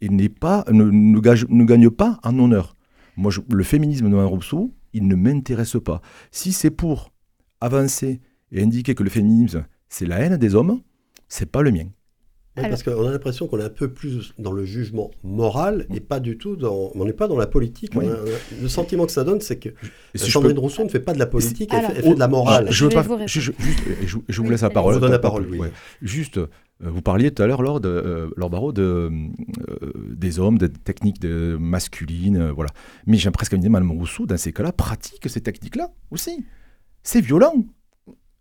et 0.01 0.09
n'est 0.09 0.29
pas, 0.29 0.65
ne, 0.71 0.85
ne, 0.85 1.65
gagne 1.65 1.91
pas 1.91 2.19
en 2.25 2.39
honneur. 2.39 2.77
Moi, 3.17 3.33
le 3.49 3.65
féminisme 3.65 4.11
de 4.11 4.17
Rousseau, 4.17 4.75
il 4.93 5.07
ne 5.07 5.15
m'intéresse 5.15 5.77
pas. 5.83 6.03
Si 6.33 6.53
c'est 6.53 6.71
pour 6.71 7.13
avancer 7.61 8.21
et 8.51 8.63
indiquer 8.63 8.95
que 8.95 9.05
le 9.05 9.11
féminisme, 9.11 9.65
c'est 9.89 10.07
la 10.07 10.19
haine 10.19 10.37
des 10.37 10.57
hommes, 10.57 10.83
c'est 11.29 11.51
pas 11.51 11.63
le 11.63 11.71
mien. 11.71 11.87
Parce 12.55 12.83
qu'on 12.83 13.07
a 13.07 13.11
l'impression 13.11 13.47
qu'on 13.47 13.59
est 13.59 13.65
un 13.65 13.69
peu 13.69 13.89
plus 13.89 14.33
dans 14.39 14.53
le 14.53 14.65
jugement 14.65 15.11
moral 15.23 15.87
et 15.93 16.01
pas 16.01 16.21
du 16.21 16.39
tout 16.39 16.57
dans. 16.57 16.93
On 16.95 17.05
n'est 17.05 17.13
pas 17.13 17.29
dans 17.29 17.37
la 17.37 17.47
politique. 17.47 17.95
le 17.95 18.69
sentiment 18.69 19.07
que 19.07 19.13
ça 19.13 19.25
donne, 19.25 19.41
c'est 19.41 19.57
que 19.59 19.71
Sandrine 20.15 20.59
Rousseau 20.59 20.85
ne 20.85 20.89
fait 20.89 21.01
pas 21.01 21.15
de 21.15 21.19
la 21.19 21.27
politique, 21.27 21.73
elle, 21.73 22.03
fait, 22.03 22.15
de 22.15 22.19
la 22.19 22.29
morale. 22.29 22.69
Je, 22.71 22.85
veux 22.85 22.91
pas, 22.91 23.05
je, 23.27 23.41
je, 23.41 24.41
vous 24.41 24.51
laisse 24.51 24.63
la 24.63 24.71
parole. 24.71 24.95
Je 24.95 24.99
vous 24.99 25.03
donne 25.03 25.13
la 25.13 25.19
parole, 25.19 25.49
Juste, 26.03 26.39
euh, 26.83 26.91
vous 26.91 27.03
parliez 27.03 27.31
tout 27.31 27.43
à 27.43 27.47
l'heure, 27.47 27.63
lors 27.63 27.81
de, 27.81 27.89
euh, 27.89 28.49
Barreau, 28.49 28.73
de, 28.73 28.83
euh, 28.83 29.93
des 30.11 30.39
hommes, 30.39 30.59
des 30.59 30.69
techniques 30.69 31.21
de 31.21 31.57
masculines, 31.59 32.51
voilà. 32.51 32.71
Mais 33.07 33.17
j'ai 33.17 33.31
presque 33.31 33.55
de 33.55 33.61
dire, 33.61 33.71
Mme 33.71 33.93
Rousseau, 33.93 34.27
dans 34.27 34.37
ces 34.37 34.53
cas-là, 34.53 34.73
pratique 34.73 35.29
ces 35.29 35.41
techniques-là 35.41 35.91
aussi. 36.11 36.45
C'est 37.03 37.21
violent. 37.21 37.55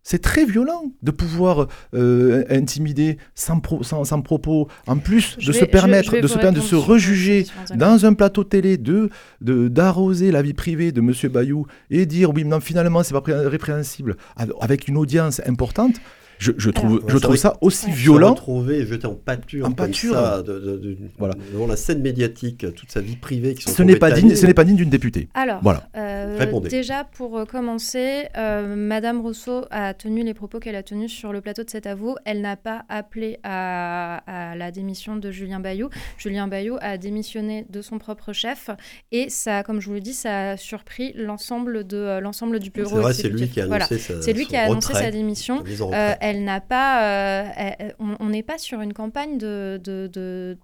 C'est 0.04 0.22
très 0.22 0.46
violent 0.46 0.92
de 1.02 1.12
pouvoir 1.12 1.68
euh, 1.94 2.44
intimider 2.50 3.18
sans, 3.36 3.62
sans, 3.82 4.22
propos, 4.22 4.68
en 4.86 4.98
plus 4.98 5.38
de 5.38 5.54
se 5.54 5.64
permettre, 5.64 6.20
de, 6.20 6.28
se, 6.28 6.38
de 6.38 6.60
se 6.60 6.76
rejuger 6.76 7.46
dans 7.76 8.06
un 8.06 8.14
plateau 8.14 8.44
télé, 8.44 8.78
de 8.78 9.10
d'arroser 9.42 10.32
la 10.32 10.42
vie 10.42 10.54
privée 10.54 10.92
de 10.92 11.00
M. 11.00 11.14
Bayou 11.32 11.66
et 11.90 12.06
dire 12.06 12.32
oui, 12.34 12.44
non, 12.44 12.60
finalement, 12.60 13.02
c'est 13.04 13.14
pas 13.14 13.24
répréhensible, 13.26 14.18
avec 14.60 14.88
une 14.88 14.98
audience 14.98 15.42
importante. 15.46 15.96
Je, 16.40 16.70
trouve, 16.70 17.04
je 17.08 17.18
trouve 17.18 17.36
ça 17.36 17.58
aussi 17.62 17.92
violent. 17.92 18.36
Se 18.36 18.42
retrouver 18.42 18.86
jeté 18.86 19.08
en 19.08 19.16
pâture, 19.16 19.66
en 19.66 19.72
pâture. 19.72 20.14
Ça, 20.14 20.42
de, 20.42 20.98
voilà. 21.18 21.36
devant 21.52 21.68
la 21.68 21.76
scène 21.76 22.02
médiatique, 22.02 22.66
toute 22.76 22.92
sa 22.92 23.02
vie 23.02 23.16
privée 23.16 23.54
qui 23.54 23.64
sont 23.64 23.72
Ce 23.72 23.84
n'est 23.84 23.96
pas 23.96 24.12
digne, 24.12 24.36
ce 24.36 24.46
n'est 24.46 24.54
pas 24.54 24.64
digne 24.64 24.76
d'une 24.76 24.90
députée. 24.90 25.30
Alors, 25.34 25.60
voilà. 25.62 25.88
Euh, 25.96 26.60
déjà 26.70 27.04
pour 27.04 27.38
euh, 27.38 27.46
commencer, 27.46 28.28
euh, 28.38 28.76
Madame 28.76 29.22
Rousseau 29.22 29.66
a 29.72 29.94
tenu 29.94 30.24
les 30.24 30.34
propos 30.34 30.60
qu'elle 30.60 30.76
a 30.76 30.84
tenus 30.84 31.12
sur 31.12 31.34
le 31.34 31.42
plateau 31.42 31.64
de 31.64 31.70
cet 31.70 31.88
avou. 31.88 32.16
Elle 32.26 32.42
n'a 32.42 32.56
pas 32.56 32.84
appelé 32.90 33.40
à, 33.44 34.52
à, 34.52 34.56
la 34.56 34.72
démission 34.72 35.16
de 35.16 35.32
Julien 35.32 35.60
Bayou. 35.60 35.90
Julien 36.18 36.48
Bayou 36.48 36.78
a 36.82 36.98
démissionné 36.98 37.66
de 37.70 37.82
son 37.82 37.98
propre 38.00 38.34
chef 38.34 38.70
et 39.12 39.30
ça, 39.30 39.64
comme 39.64 39.80
je 39.80 39.88
vous 39.88 39.94
le 39.94 40.02
dis, 40.02 40.14
ça 40.14 40.52
a 40.52 40.58
surpris 40.58 41.14
l'ensemble 41.16 41.86
de 41.86 42.20
l'ensemble 42.20 42.60
du 42.60 42.70
bureau. 42.70 42.90
C'est 42.90 43.02
vrai, 43.02 43.14
c'est 43.14 43.30
lui 43.30 43.48
qui 43.48 43.62
a 43.62 43.66
annoncé 43.66 43.98
sa, 43.98 44.22
C'est 44.22 44.34
lui 44.34 44.46
qui 44.46 44.56
a 44.56 44.64
annoncé 44.64 44.94
sa 44.94 45.12
démission 45.12 45.64
elle 46.24 46.46
n'a 46.46 46.62
pas. 46.62 47.04
Euh, 47.04 47.92
on 48.00 48.30
n'est 48.30 48.44
pas 48.44 48.58
sur 48.58 48.80
une 48.80 48.94
campagne 48.94 49.38
de, 49.38 49.78
de, 49.84 50.10
de, 50.14 50.58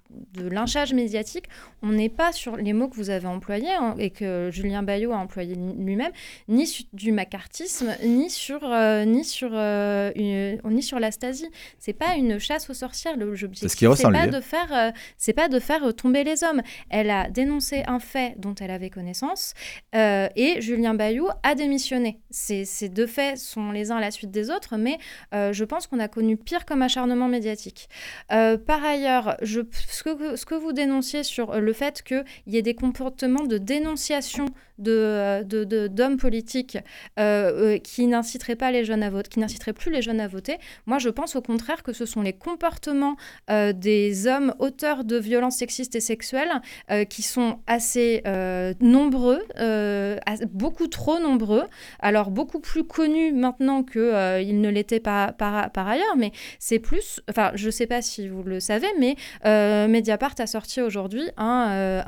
lynchage 0.49 0.93
médiatique. 0.93 1.47
On 1.81 1.89
n'est 1.89 2.07
pas 2.07 2.31
sur 2.31 2.55
les 2.55 2.71
mots 2.71 2.87
que 2.87 2.95
vous 2.95 3.09
avez 3.09 3.27
employés 3.27 3.73
hein, 3.77 3.93
et 3.99 4.09
que 4.09 4.49
Julien 4.53 4.83
Bayot 4.83 5.11
a 5.11 5.17
employé 5.17 5.55
lui-même, 5.55 6.13
ni 6.47 6.87
du 6.93 7.11
macartisme, 7.11 7.93
ni 8.05 8.29
sur, 8.29 8.61
euh, 8.63 9.03
ni 9.03 9.25
sur, 9.25 9.49
euh, 9.51 10.11
ni 10.15 10.81
sur 10.81 10.97
la 10.97 11.11
Stasi. 11.11 11.49
C'est 11.77 11.91
pas 11.91 12.15
une 12.15 12.39
chasse 12.39 12.69
aux 12.69 12.73
sorcières. 12.73 13.17
L'objectif, 13.17 13.67
c'est 13.67 13.85
ce 13.85 14.07
pas 14.07 14.27
de 14.27 14.39
faire, 14.39 14.93
c'est 15.17 15.33
pas 15.33 15.49
de 15.49 15.59
faire 15.59 15.93
tomber 15.93 16.23
les 16.23 16.45
hommes. 16.45 16.61
Elle 16.89 17.09
a 17.09 17.29
dénoncé 17.29 17.83
un 17.85 17.99
fait 17.99 18.35
dont 18.37 18.55
elle 18.55 18.71
avait 18.71 18.89
connaissance 18.89 19.53
et 19.93 20.61
Julien 20.61 20.93
Bayou 20.93 21.27
a 21.43 21.53
démissionné. 21.53 22.21
Ces, 22.29 22.63
ces 22.63 22.87
deux 22.87 23.07
faits 23.07 23.37
sont 23.37 23.73
les 23.73 23.91
uns 23.91 23.97
à 23.97 24.01
la 24.01 24.11
suite 24.11 24.31
des 24.31 24.49
autres, 24.51 24.77
mais 24.77 24.97
je 25.51 25.65
pense 25.65 25.87
qu'on 25.87 25.99
a 25.99 26.07
connu 26.07 26.37
pire 26.37 26.65
comme 26.65 26.81
acharnement 26.81 27.27
médiatique. 27.27 27.89
Euh, 28.31 28.57
par 28.57 28.83
ailleurs, 28.83 29.37
ce, 29.43 29.63
que, 30.03 30.55
vous 30.55 30.73
dénonciez 30.73 31.23
sur 31.23 31.59
le 31.59 31.73
fait 31.73 32.03
qu'il 32.03 32.23
y 32.47 32.57
ait 32.57 32.61
des 32.61 32.75
comportements 32.75 33.45
de 33.45 33.57
dénonciation 33.57 34.45
d'hommes 34.77 35.43
de, 35.45 35.63
de, 35.87 36.15
politiques 36.15 36.77
euh, 37.19 37.75
euh, 37.75 37.77
qui 37.79 38.07
n'inciteraient 38.07 38.55
pas 38.55 38.71
les 38.71 38.85
jeunes 38.85 39.03
à 39.03 39.09
voter, 39.09 39.29
qui 39.29 39.39
n'inciteraient 39.39 39.73
plus 39.73 39.91
les 39.91 40.01
jeunes 40.01 40.21
à 40.21 40.27
voter, 40.27 40.57
moi 40.85 40.99
je 40.99 41.09
pense 41.09 41.35
au 41.35 41.41
contraire 41.41 41.83
que 41.83 41.91
ce 41.91 42.05
sont 42.05 42.21
les 42.21 42.31
comportements 42.33 43.17
des 43.49 44.27
hommes 44.27 44.55
auteurs 44.59 45.03
de 45.03 45.17
violences 45.17 45.57
sexistes 45.57 45.95
et 45.95 45.99
sexuelles 45.99 46.61
qui 47.09 47.23
sont 47.23 47.59
assez 47.67 48.23
nombreux, 48.79 49.41
beaucoup 50.51 50.87
trop 50.87 51.19
nombreux, 51.19 51.65
alors 51.99 52.31
beaucoup 52.31 52.59
plus 52.59 52.85
connus 52.85 53.33
maintenant 53.33 53.83
qu'ils 53.83 54.61
ne 54.61 54.69
l'étaient 54.69 55.01
pas 55.01 55.33
par, 55.39 55.87
ailleurs, 55.87 56.15
mais 56.17 56.31
c'est 56.59 56.79
plus, 56.79 57.21
enfin, 57.29 57.51
je 57.55 57.67
ne 57.67 57.71
sais 57.71 57.87
pas 57.87 58.01
si 58.01 58.27
vous 58.27 58.43
le 58.43 58.59
savez, 58.59 58.87
mais 58.99 59.15
euh, 59.45 59.87
Mediapart 59.87 60.35
a 60.39 60.47
sorti 60.47 60.81
aujourd'hui 60.81 61.23
un, 61.37 61.69
euh, 61.71 62.01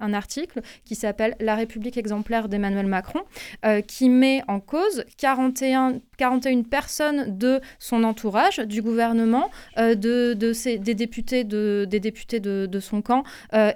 un, 0.00 0.14
article 0.14 0.60
qui 0.84 0.94
s'appelle 0.94 1.34
La 1.40 1.56
République 1.56 1.96
exemplaire 1.96 2.48
d'Emmanuel 2.48 2.86
Macron, 2.86 3.20
euh, 3.66 3.80
qui 3.80 4.08
met 4.08 4.42
en 4.46 4.60
cause 4.60 5.04
41, 5.18 5.98
41 6.16 6.62
personnes 6.62 7.36
de 7.36 7.60
son 7.80 8.04
entourage, 8.04 8.58
du 8.58 8.80
gouvernement, 8.80 9.50
de, 9.76 10.34
de 10.34 10.76
des 10.76 10.94
députés, 10.94 11.42
de, 11.42 11.84
des 11.90 11.98
députés 11.98 12.38
de, 12.38 12.66
de 12.70 12.80
son 12.80 13.02
camp 13.02 13.24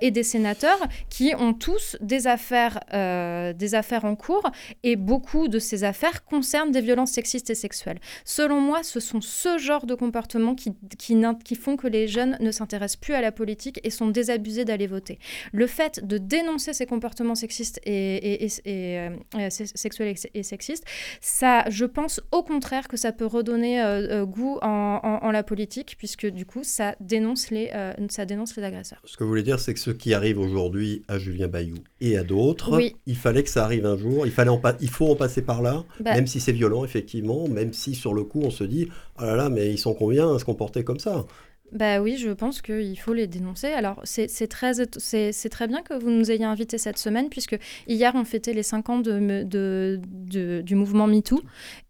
et 0.01 0.13
des 0.13 0.23
sénateurs, 0.23 0.79
qui 1.11 1.35
ont 1.37 1.55
tous 1.55 1.97
des 2.01 2.29
affaires, 2.29 2.79
des 2.93 3.75
affaires 3.75 4.05
en 4.05 4.15
cours, 4.15 4.49
et 4.85 4.95
beaucoup 4.95 5.49
de 5.49 5.59
ces 5.59 5.83
affaires 5.83 6.25
concernent 6.25 6.71
des 6.71 6.81
violences 6.81 7.11
sexistes 7.11 7.51
et 7.51 7.57
sexuelles. 7.57 7.99
Selon 8.25 8.61
moi, 8.69 8.83
ce 8.83 9.01
sont 9.01 9.23
ce 9.23 9.57
genre 9.57 9.87
de 9.87 9.95
comportements 9.95 10.55
qui, 10.55 10.75
qui, 10.99 11.17
qui 11.43 11.55
font 11.55 11.77
que 11.79 11.87
les 11.87 12.07
jeunes 12.07 12.37
ne 12.41 12.51
s'intéressent 12.51 13.01
plus 13.01 13.15
à 13.15 13.23
la 13.23 13.33
politique 13.33 13.81
et 13.83 13.89
sont 13.89 14.09
désabusés 14.09 14.67
d'aller 14.67 14.87
voter. 14.87 15.19
Le 15.53 15.67
fait 15.67 16.07
de 16.07 16.19
dénoncer 16.19 16.75
ces 16.75 16.85
comportements 16.85 17.35
sexistes 17.35 17.81
et, 17.85 18.45
et, 18.45 18.51
et, 18.67 18.99
euh, 18.99 19.49
sexuels 19.49 20.15
et 20.35 20.43
sexistes, 20.43 20.85
ça, 21.23 21.65
je 21.71 21.87
pense 21.87 22.21
au 22.31 22.43
contraire 22.43 22.89
que 22.89 22.99
ça 22.99 23.11
peut 23.13 23.25
redonner 23.25 23.81
euh, 23.81 24.21
euh, 24.21 24.27
goût 24.27 24.59
en, 24.61 25.01
en, 25.23 25.31
la 25.31 25.43
politique, 25.43 25.97
puisque 25.97 26.27
du 26.27 26.45
coup, 26.45 26.61
ça 26.63 26.95
dénonce 27.01 27.51
les, 27.51 27.71
ça 28.11 28.27
dénonce 28.27 28.55
les 28.57 28.65
agresseurs. 28.65 29.01
Ce 29.05 29.17
que 29.17 29.25
vous 29.25 29.31
voulez 29.31 29.43
dire, 29.43 29.61
c'est 29.61 29.73
que 29.73 29.81
ce 29.81 29.91
qui 29.91 30.13
arrive 30.13 30.39
aujourd'hui 30.39 31.03
à 31.09 31.19
Julien 31.19 31.49
Bayou 31.49 31.77
et 32.03 32.19
à 32.19 32.23
d'autres, 32.23 32.79
il 33.07 33.17
fallait 33.17 33.43
que 33.43 33.51
ça 33.51 33.65
arrive 33.65 33.87
un 33.87 33.97
jour, 33.97 34.27
il, 34.27 34.33
fallait 34.33 34.51
en 34.51 34.61
il 34.81 34.91
faut 34.91 35.11
en 35.11 35.17
passer 35.17 35.41
par 35.41 35.63
là, 35.63 35.85
bah 36.01 36.13
même 36.13 36.27
si 36.27 36.39
c'est 36.39 36.53
violent, 36.53 36.85
effectivement, 36.85 37.49
même 37.49 37.73
si 37.73 37.95
sur 37.95 38.13
le 38.13 38.25
coup, 38.25 38.43
on 38.43 38.51
se 38.51 38.58
dit, 38.65 38.89
oh 39.19 39.25
là 39.25 39.37
là, 39.37 39.49
mais 39.49 39.71
ils 39.71 39.79
sont 39.79 39.95
combien 39.95 40.35
à 40.35 40.39
se 40.39 40.45
comporter 40.45 40.85
comme 40.85 40.99
ça? 40.99 41.25
Bah 41.73 42.01
oui, 42.01 42.17
je 42.17 42.31
pense 42.31 42.63
qu'il 42.63 42.99
faut 42.99 43.13
les 43.13 43.27
dénoncer. 43.27 43.69
Alors, 43.69 44.01
c'est 44.05 44.29
très, 44.49 44.73
très 44.87 45.67
bien 45.67 45.83
que 45.83 45.95
vous 45.95 46.11
nous 46.11 46.31
ayez 46.31 46.45
invités 46.45 46.79
cette 46.79 46.97
semaine, 46.97 47.29
puisque 47.29 47.59
hier, 47.87 48.13
on 48.15 48.25
fêtait 48.25 48.55
les 48.55 48.63
5 48.63 48.89
ans 48.89 48.99
de, 48.99 49.43
de, 49.43 50.63
du 50.63 50.75
mouvement 50.75 51.07
MeToo. 51.07 51.43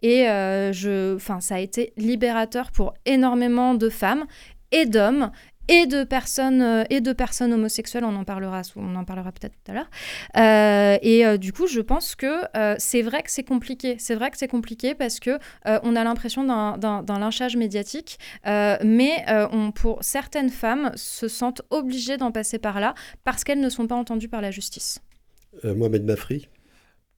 Et 0.02 0.28
euh, 0.28 0.72
je, 0.72 1.16
ça 1.40 1.54
a 1.54 1.60
été 1.60 1.92
libérateur 1.96 2.72
pour 2.72 2.94
énormément 3.06 3.74
de 3.74 3.88
femmes 3.88 4.24
et 4.72 4.84
d'hommes 4.84 5.30
et 5.68 5.86
de 5.86 6.04
personnes 6.04 6.62
euh, 6.62 6.84
et 6.90 7.00
de 7.00 7.12
personnes 7.12 7.52
homosexuelles. 7.52 8.04
On 8.04 8.16
en 8.16 8.24
parlera, 8.24 8.62
on 8.76 8.94
en 8.96 9.04
parlera 9.04 9.32
peut-être 9.32 9.52
tout 9.52 9.70
à 9.70 9.74
l'heure. 9.74 9.90
Euh, 10.36 10.98
et 11.02 11.26
euh, 11.26 11.36
du 11.36 11.52
coup, 11.52 11.66
je 11.66 11.80
pense 11.80 12.14
que 12.14 12.26
c'est 12.78 13.02
vrai 13.02 13.22
que 13.22 13.30
c'est 13.30 13.44
compliqué. 13.44 13.96
C'est 13.98 14.14
vrai 14.14 14.30
que 14.30 14.38
c'est 14.38 14.48
compliqué 14.48 14.94
parce 14.94 15.20
que 15.20 15.38
on 15.64 15.96
a 15.96 16.04
l'impression 16.04 16.44
d'un 16.44 17.18
lynchage 17.18 17.56
médiatique, 17.56 18.18
mais 18.44 19.24
on, 19.52 19.70
pour 19.72 19.98
certaines 20.02 20.50
femmes 20.50 20.92
se 20.94 21.28
sentent 21.28 21.62
obligées 21.70 22.16
d'en 22.16 22.32
passer 22.32 22.58
par 22.58 22.80
là 22.80 22.94
parce 23.24 23.44
qu'elles 23.44 23.60
ne 23.60 23.68
sont 23.68 23.86
pas 23.86 23.94
entendues 23.94 24.28
par 24.28 24.40
la 24.40 24.50
justice. 24.50 25.00
Mohamed 25.64 26.04
Mafri 26.04 26.48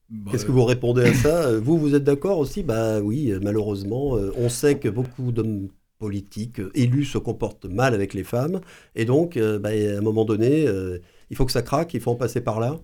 bah, 0.09 0.31
Qu'est-ce 0.31 0.45
que 0.45 0.51
vous 0.51 0.65
répondez 0.65 1.03
à 1.03 1.13
ça? 1.13 1.57
Vous, 1.59 1.77
vous 1.77 1.95
êtes 1.95 2.03
d'accord 2.03 2.39
aussi? 2.39 2.63
Bah 2.63 2.99
oui, 2.99 3.33
malheureusement, 3.41 4.17
on 4.37 4.49
sait 4.49 4.77
que 4.77 4.89
beaucoup 4.89 5.31
d'hommes 5.31 5.69
politiques 6.01 6.59
euh, 6.59 6.71
élus 6.73 7.05
se 7.05 7.19
comportent 7.19 7.65
mal 7.65 7.93
avec 7.93 8.15
les 8.15 8.23
femmes. 8.23 8.59
Et 8.95 9.05
donc, 9.05 9.37
euh, 9.37 9.59
bah, 9.59 9.69
à 9.69 9.99
un 9.99 10.01
moment 10.01 10.25
donné, 10.25 10.67
euh, 10.67 10.97
il 11.29 11.37
faut 11.37 11.45
que 11.45 11.51
ça 11.51 11.61
craque, 11.61 11.93
il 11.93 12.01
faut 12.01 12.11
en 12.11 12.15
passer 12.15 12.41
par 12.41 12.59
là. 12.59 12.79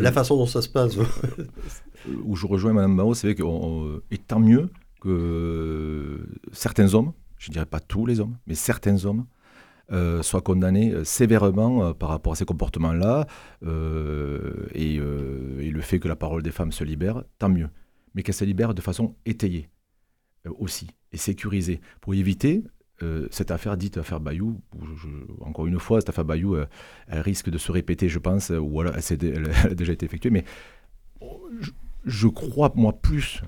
La 0.00 0.12
façon 0.12 0.36
dont 0.36 0.46
ça 0.46 0.62
se 0.62 0.68
passe. 0.68 0.96
où 2.24 2.34
je 2.34 2.46
rejoins 2.46 2.72
Mme 2.72 2.92
Mao, 2.92 3.14
c'est 3.14 3.34
que 3.36 3.44
tant 4.26 4.40
mieux 4.40 4.68
que 5.00 6.26
certains 6.52 6.92
hommes, 6.94 7.12
je 7.38 7.50
ne 7.50 7.52
dirais 7.52 7.66
pas 7.66 7.80
tous 7.80 8.04
les 8.04 8.18
hommes, 8.18 8.36
mais 8.48 8.56
certains 8.56 9.04
hommes, 9.06 9.24
soient 10.22 10.40
condamnés 10.42 10.92
sévèrement 11.04 11.94
par 11.94 12.08
rapport 12.08 12.32
à 12.32 12.36
ces 12.36 12.44
comportements-là, 12.44 13.26
et, 14.74 14.96
et, 14.96 15.70
le 15.70 15.80
fait 15.80 16.00
que 16.00 16.08
la 16.08 16.16
parole 16.16 16.42
des 16.42 16.50
femmes 16.50 16.72
se 16.72 16.84
libère, 16.84 17.22
tant 17.38 17.48
mieux. 17.48 17.68
Mais 18.14 18.22
qu'elle 18.22 18.34
se 18.34 18.44
libère 18.44 18.74
de 18.74 18.82
façon 18.82 19.14
étayée 19.24 19.68
aussi 20.58 20.88
et 21.16 21.80
pour 22.00 22.14
éviter 22.14 22.62
euh, 23.02 23.26
cette 23.30 23.50
affaire 23.50 23.76
dite 23.76 23.98
affaire 23.98 24.20
Bayou, 24.20 24.58
encore 25.40 25.66
une 25.66 25.78
fois, 25.78 26.00
cette 26.00 26.08
affaire 26.08 26.24
Bayou, 26.24 26.56
euh, 26.56 26.64
elle 27.08 27.20
risque 27.20 27.50
de 27.50 27.58
se 27.58 27.70
répéter, 27.70 28.08
je 28.08 28.18
pense, 28.18 28.50
ou 28.50 28.80
alors 28.80 28.94
elle, 28.96 29.50
a 29.64 29.74
déjà 29.74 29.92
été 29.92 30.06
effectuée, 30.06 30.30
mais 30.30 30.44
je, 32.06 32.26
crois, 32.28 32.72
moi, 32.74 32.94
plus, 32.94 33.42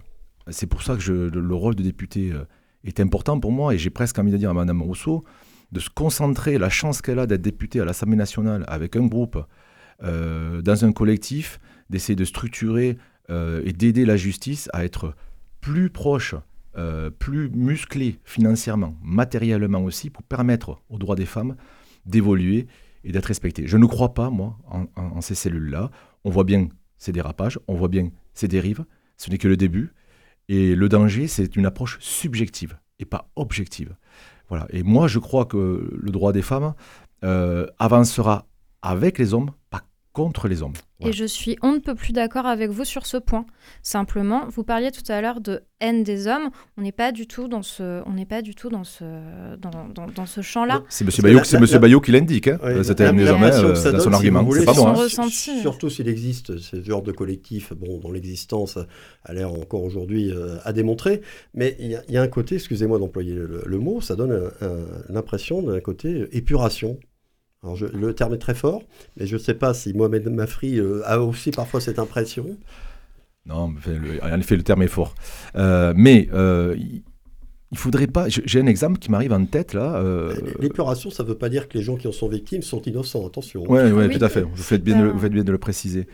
c'est 0.48 0.66
pour 0.66 0.82
ça 0.82 0.96
que 0.96 1.30
le, 1.32 1.54
rôle 1.54 1.74
de 1.76 1.82
député 1.82 2.30
euh, 2.30 2.44
est 2.84 3.00
important 3.00 3.40
pour 3.40 3.50
moi, 3.50 3.74
et 3.74 3.78
j'ai 3.78 3.88
presque 3.88 4.18
envie 4.18 4.32
de 4.32 4.36
dire 4.36 4.50
à 4.50 4.54
Mme 4.54 4.82
Rousseau, 4.82 5.24
de 5.72 5.80
se 5.80 5.88
concentrer, 5.88 6.58
la 6.58 6.68
chance 6.68 7.00
qu'elle 7.00 7.18
a 7.18 7.26
d'être 7.26 7.42
députée 7.42 7.80
à 7.80 7.86
l'Assemblée 7.86 8.16
nationale 8.16 8.64
avec 8.68 8.96
un 8.96 9.06
groupe, 9.06 9.38
dans 10.00 10.84
un 10.84 10.92
collectif, 10.92 11.58
d'essayer 11.90 12.14
de 12.14 12.24
structurer 12.24 12.96
et 13.28 13.72
d'aider 13.72 14.06
la 14.06 14.16
justice 14.16 14.70
à 14.72 14.84
être 14.84 15.14
plus 15.60 15.90
proche 15.90 16.36
euh, 16.78 17.10
plus 17.10 17.50
musclé 17.50 18.20
financièrement, 18.24 18.96
matériellement 19.02 19.82
aussi, 19.82 20.10
pour 20.10 20.22
permettre 20.22 20.80
aux 20.88 20.98
droits 20.98 21.16
des 21.16 21.26
femmes 21.26 21.56
d'évoluer 22.06 22.68
et 23.02 23.10
d'être 23.10 23.26
respectées. 23.26 23.66
Je 23.66 23.76
ne 23.76 23.86
crois 23.86 24.14
pas, 24.14 24.30
moi, 24.30 24.56
en, 24.68 25.20
ces 25.20 25.34
cellules-là. 25.34 25.90
On 26.24 26.30
voit 26.30 26.44
bien 26.44 26.68
ces 26.96 27.10
dérapages, 27.10 27.58
on 27.66 27.74
voit 27.74 27.88
bien 27.88 28.10
ces 28.32 28.46
dérives. 28.46 28.84
Ce 29.16 29.28
n'est 29.28 29.38
que 29.38 29.48
le 29.48 29.56
début. 29.56 29.92
Et 30.48 30.76
le 30.76 30.88
danger, 30.88 31.26
c'est 31.26 31.56
une 31.56 31.66
approche 31.66 31.98
subjective 32.00 32.78
et 33.00 33.04
pas 33.04 33.28
objective. 33.34 33.96
Voilà. 34.48 34.68
Et 34.70 34.84
moi, 34.84 35.08
je 35.08 35.18
crois 35.18 35.46
que 35.46 35.90
le 35.92 36.10
droit 36.12 36.32
des 36.32 36.42
femmes 36.42 36.74
euh, 37.24 37.66
avancera 37.80 38.46
avec 38.82 39.18
les 39.18 39.34
hommes, 39.34 39.50
pas 39.70 39.82
contre 40.24 40.48
les 40.48 40.62
hommes. 40.62 40.72
Et 41.00 41.12
je 41.12 41.24
suis 41.24 41.56
on 41.62 41.72
ne 41.72 41.78
peut 41.78 41.94
plus 41.94 42.12
d'accord 42.12 42.46
avec 42.46 42.70
vous 42.70 42.84
sur 42.84 43.06
ce 43.06 43.16
point. 43.16 43.46
Simplement, 43.82 44.48
vous 44.48 44.64
parliez 44.64 44.90
tout 44.90 45.12
à 45.12 45.20
l'heure 45.20 45.40
de 45.40 45.62
haine 45.80 46.02
des 46.02 46.26
hommes. 46.26 46.50
On 46.76 46.82
n'est 46.82 46.90
pas 46.90 47.12
du 47.12 47.28
tout 47.28 47.46
dans 47.46 47.62
ce, 47.62 48.02
on 48.04 48.14
n'est 48.14 48.26
pas 48.26 48.42
du 48.42 48.56
tout 48.56 48.68
dans 48.68 48.82
ce, 48.82 49.04
dans, 49.56 49.70
dans, 49.94 50.06
dans 50.06 50.26
ce 50.26 50.40
champ-là. 50.40 50.82
C'est 50.88 51.04
Monsieur 51.04 51.22
Bayot, 51.22 51.44
c'est 51.44 51.60
Monsieur 51.60 51.78
Bayot 51.78 52.00
qui 52.00 52.10
l'indique. 52.10 52.48
Hein. 52.48 52.58
C'était 52.82 53.04
haine 53.04 53.16
des 53.16 53.28
hommes 53.28 53.44
euh, 53.44 53.92
dans 53.92 54.00
son 54.00 54.12
argument. 54.12 54.44
c'est 54.52 54.64
pas 54.64 54.72
bon. 54.72 54.88
Hein. 54.88 55.28
Surtout 55.60 55.88
s'il 55.88 56.08
existe 56.08 56.58
ce 56.58 56.82
genre 56.82 57.02
de 57.02 57.12
collectif, 57.12 57.72
bon, 57.74 57.98
dont 57.98 58.10
l'existence 58.10 58.76
a 59.24 59.32
l'air 59.32 59.52
encore 59.52 59.84
aujourd'hui 59.84 60.32
euh, 60.32 60.56
à 60.64 60.72
démontrer. 60.72 61.20
Mais 61.54 61.76
il 61.78 62.02
y, 62.08 62.16
a 62.16 62.22
un 62.22 62.28
côté, 62.28 62.56
excusez-moi 62.56 62.98
d'employer 62.98 63.34
le, 63.34 63.78
mot, 63.78 64.00
ça 64.00 64.16
donne 64.16 64.50
l'impression 65.08 65.62
d'un 65.62 65.80
côté 65.80 66.26
épuration 66.32 66.98
le 67.62 68.12
terme 68.12 68.34
est 68.34 68.38
très 68.38 68.54
fort, 68.54 68.82
mais 69.16 69.26
je 69.26 69.34
ne 69.34 69.40
sais 69.40 69.54
pas 69.54 69.74
si 69.74 69.92
Mohamed 69.92 70.28
Mafri 70.28 70.78
euh, 70.78 71.02
a 71.04 71.20
aussi 71.20 71.50
parfois 71.50 71.80
cette 71.80 71.98
impression. 71.98 72.56
Non, 73.46 73.74
en 74.22 74.38
effet, 74.40 74.56
le 74.56 74.62
terme 74.62 74.82
est 74.82 74.88
fort. 74.88 75.14
Euh, 75.56 75.92
mais 75.96 76.28
euh, 76.32 76.76
il 77.70 77.78
faudrait 77.78 78.06
pas. 78.06 78.28
J'ai 78.28 78.60
un 78.60 78.66
exemple 78.66 78.98
qui 78.98 79.10
m'arrive 79.10 79.32
en 79.32 79.44
tête 79.44 79.74
là. 79.74 80.02
L'épuration, 80.60 81.10
ça 81.10 81.22
ne 81.22 81.28
veut 81.28 81.38
pas 81.38 81.48
dire 81.48 81.68
que 81.68 81.78
les 81.78 81.84
gens 81.84 81.96
qui 81.96 82.06
en 82.06 82.12
sont 82.12 82.28
victimes 82.28 82.62
sont 82.62 82.82
innocents. 82.82 83.26
Attention. 83.26 83.64
Oui, 83.68 83.90
ouais, 83.90 84.08
tout 84.10 84.24
à 84.24 84.28
fait. 84.28 84.42
Vous 84.42 84.62
faites 84.62 84.84
bien, 84.84 85.02
de, 85.02 85.08
vous 85.08 85.18
faites 85.18 85.32
bien 85.32 85.44
de 85.44 85.52
le 85.52 85.58
préciser. 85.58 86.06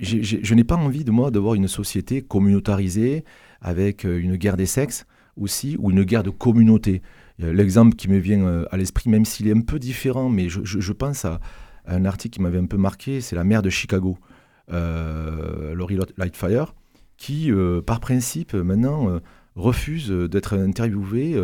je 0.00 0.54
n'ai 0.54 0.64
pas 0.64 0.76
envie 0.76 1.04
de 1.04 1.10
moi 1.10 1.30
d'avoir 1.30 1.54
une 1.54 1.68
société 1.68 2.20
communautarisée 2.20 3.24
avec 3.60 4.04
une 4.04 4.36
guerre 4.36 4.56
des 4.56 4.66
sexes 4.66 5.06
aussi 5.40 5.76
ou 5.78 5.90
une 5.90 6.02
guerre 6.02 6.24
de 6.24 6.30
communauté. 6.30 7.00
L'exemple 7.42 7.96
qui 7.96 8.08
me 8.08 8.18
vient 8.18 8.44
euh, 8.46 8.64
à 8.70 8.76
l'esprit, 8.76 9.10
même 9.10 9.24
s'il 9.24 9.48
est 9.48 9.56
un 9.56 9.60
peu 9.60 9.78
différent, 9.78 10.28
mais 10.28 10.48
je, 10.48 10.92
pense 10.92 11.24
à, 11.24 11.40
un 11.86 12.04
article 12.04 12.36
qui 12.36 12.42
m'avait 12.42 12.58
un 12.58 12.66
peu 12.66 12.76
marqué, 12.76 13.20
c'est 13.20 13.36
la 13.36 13.44
maire 13.44 13.62
de 13.62 13.70
Chicago, 13.70 14.18
euh, 14.70 15.74
Laurie 15.74 15.98
Lightfire, 16.16 16.74
qui, 17.16 17.50
euh, 17.50 17.80
par 17.82 18.00
principe, 18.00 18.54
maintenant, 18.54 19.10
euh, 19.10 19.18
refuse 19.54 20.10
d'être 20.10 20.56
interviewée, 20.56 21.38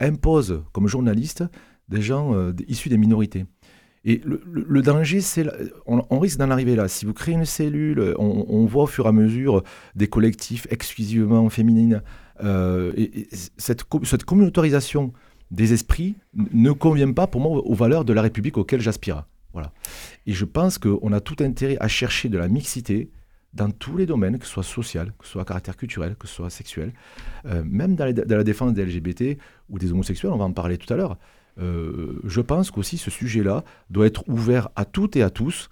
impose 0.00 0.62
comme 0.72 0.86
journaliste 0.86 1.44
des 1.88 2.02
gens 2.02 2.52
issus 2.68 2.90
des 2.90 2.98
minorités. 2.98 3.46
Et 4.04 4.20
le, 4.24 4.82
danger, 4.82 5.22
c'est 5.22 5.46
on, 5.86 6.18
risque 6.18 6.38
d'en 6.38 6.50
arriver 6.50 6.76
là. 6.76 6.88
Si 6.88 7.06
vous 7.06 7.14
créez 7.14 7.34
une 7.34 7.46
cellule, 7.46 8.14
on, 8.18 8.66
voit 8.66 8.82
au 8.82 8.86
fur 8.86 9.06
et 9.06 9.08
à 9.08 9.12
mesure 9.12 9.62
des 9.94 10.08
collectifs 10.08 10.66
exclusivement 10.68 11.48
féminines 11.48 12.02
euh, 12.42 12.92
et, 12.96 13.28
cette, 13.56 13.84
cette 14.04 14.24
communautarisation 14.24 15.12
des 15.50 15.72
esprits 15.72 16.14
ne 16.34 16.72
convient 16.72 17.12
pas 17.12 17.26
pour 17.26 17.40
moi 17.40 17.52
aux 17.64 17.74
valeurs 17.74 18.04
de 18.04 18.12
la 18.12 18.22
République 18.22 18.56
auxquelles 18.56 18.80
j'aspire. 18.80 19.24
Voilà. 19.52 19.72
Et 20.26 20.32
je 20.32 20.44
pense 20.44 20.78
qu'on 20.78 21.12
a 21.12 21.20
tout 21.20 21.36
intérêt 21.40 21.76
à 21.80 21.88
chercher 21.88 22.28
de 22.28 22.38
la 22.38 22.48
mixité 22.48 23.10
dans 23.52 23.70
tous 23.70 23.96
les 23.96 24.06
domaines, 24.06 24.38
que 24.38 24.46
ce 24.46 24.52
soit 24.52 24.62
social, 24.62 25.12
que 25.18 25.26
ce 25.26 25.32
soit 25.32 25.42
à 25.42 25.44
caractère 25.44 25.76
culturel, 25.76 26.14
que 26.14 26.28
ce 26.28 26.34
soit 26.34 26.50
sexuel, 26.50 26.92
euh, 27.46 27.64
même 27.66 27.96
dans, 27.96 28.04
la 28.04 28.44
défense 28.44 28.72
des 28.74 28.84
LGBT 28.84 29.38
ou 29.68 29.80
des 29.80 29.90
homosexuels, 29.90 30.32
on 30.32 30.36
va 30.36 30.44
en 30.44 30.52
parler 30.52 30.78
tout 30.78 30.92
à 30.92 30.96
l'heure. 30.96 31.18
Euh, 31.58 32.20
je 32.24 32.40
pense 32.40 32.70
qu'aussi 32.70 32.96
ce 32.96 33.10
sujet-là 33.10 33.64
doit 33.90 34.06
être 34.06 34.22
ouvert 34.28 34.68
à 34.76 34.84
toutes 34.84 35.16
et 35.16 35.22
à 35.22 35.30
tous 35.30 35.68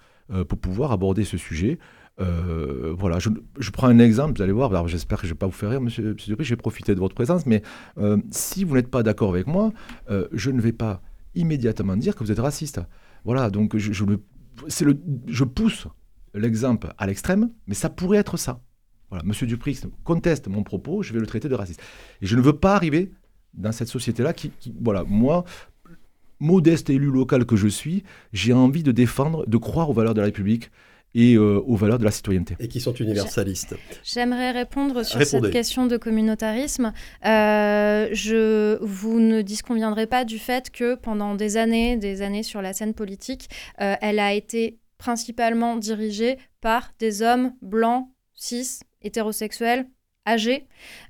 pour 0.47 0.59
pouvoir 0.59 0.91
aborder 0.91 1.23
ce 1.23 1.37
sujet 1.37 1.79
euh, 2.19 2.93
voilà, 2.97 3.17
je, 3.19 3.29
prends 3.71 3.87
un 3.87 3.99
exemple, 3.99 4.37
vous 4.37 4.41
allez 4.41 4.51
voir, 4.51 4.87
j'espère 4.87 5.19
que 5.19 5.27
je 5.27 5.31
ne 5.31 5.35
vais 5.35 5.39
pas 5.39 5.45
vous 5.45 5.53
faire 5.53 5.69
rire, 5.69 5.81
monsieur, 5.81 6.13
monsieur 6.13 6.31
Dupri, 6.31 6.43
je 6.43 6.49
vais 6.49 6.57
profiter 6.57 6.93
de 6.93 6.99
votre 6.99 7.15
présence, 7.15 7.45
mais 7.45 7.61
euh, 7.97 8.17
si 8.31 8.63
vous 8.63 8.75
n'êtes 8.75 8.89
pas 8.89 9.03
d'accord 9.03 9.29
avec 9.29 9.47
moi, 9.47 9.71
euh, 10.09 10.27
je 10.33 10.51
ne 10.51 10.59
vais 10.59 10.73
pas 10.73 11.01
immédiatement 11.35 11.95
dire 11.95 12.15
que 12.15 12.23
vous 12.23 12.31
êtes 12.31 12.39
raciste. 12.39 12.81
Voilà, 13.23 13.49
donc 13.49 13.77
je, 13.77 15.43
pousse 15.43 15.87
l'exemple 16.33 16.93
à 16.97 17.07
l'extrême, 17.07 17.51
mais 17.67 17.75
ça 17.75 17.89
pourrait 17.89 18.17
être 18.17 18.37
ça. 18.37 18.61
Voilà, 19.09 19.23
monsieur 19.23 19.47
Dupri 19.47 19.79
conteste 20.03 20.47
mon 20.47 20.63
propos, 20.63 21.01
je 21.01 21.13
vais 21.13 21.19
le 21.19 21.27
traiter 21.27 21.49
de 21.49 21.55
raciste. 21.55 21.81
Et 22.21 22.27
je 22.27 22.35
ne 22.35 22.41
veux 22.41 22.53
pas 22.53 22.75
arriver 22.75 23.11
dans 23.53 23.71
cette 23.71 23.87
société-là 23.87 24.33
qui, 24.33 24.51
qui, 24.59 24.73
voilà, 24.79 25.03
moi, 25.05 25.45
modeste 26.39 26.89
élu 26.89 27.11
local 27.11 27.45
que 27.45 27.55
je 27.55 27.67
suis, 27.67 28.03
j'ai 28.33 28.53
envie 28.53 28.83
de 28.83 28.91
défendre, 28.91 29.47
de 29.47 29.57
croire 29.57 29.89
aux 29.89 29.93
valeurs 29.93 30.13
de 30.13 30.19
la 30.19 30.25
République, 30.25 30.71
et 31.15 31.37
aux 31.37 31.75
valeurs 31.75 31.99
de 31.99 32.03
la 32.03 32.11
citoyenneté. 32.11 32.55
Et 32.59 32.67
qui 32.67 32.79
sont 32.79 32.93
universalistes. 32.93 33.75
J'aimerais 34.03 34.51
répondre 34.51 35.03
sur 35.03 35.21
cette 35.23 35.51
question 35.51 35.87
de 35.87 35.97
communautarisme. 35.97 36.93
je, 37.23 38.77
vous 38.81 39.19
ne 39.19 39.41
disconviendrez 39.41 40.07
pas 40.07 40.25
du 40.25 40.39
fait 40.39 40.69
que 40.69 40.95
pendant 40.95 41.35
des 41.35 41.57
années, 41.57 41.97
des 41.97 42.21
années 42.21 42.43
sur 42.43 42.61
la 42.61 42.73
scène 42.73 42.93
politique, 42.93 43.49
elle 43.77 44.19
a 44.19 44.33
été 44.33 44.77
principalement 44.97 45.77
dirigée 45.77 46.37
par 46.61 46.91
des 46.99 47.23
hommes 47.23 47.53
blancs, 47.61 48.07
cis, 48.35 48.81
hétérosexuels, 49.01 49.87
âgés, 50.25 50.65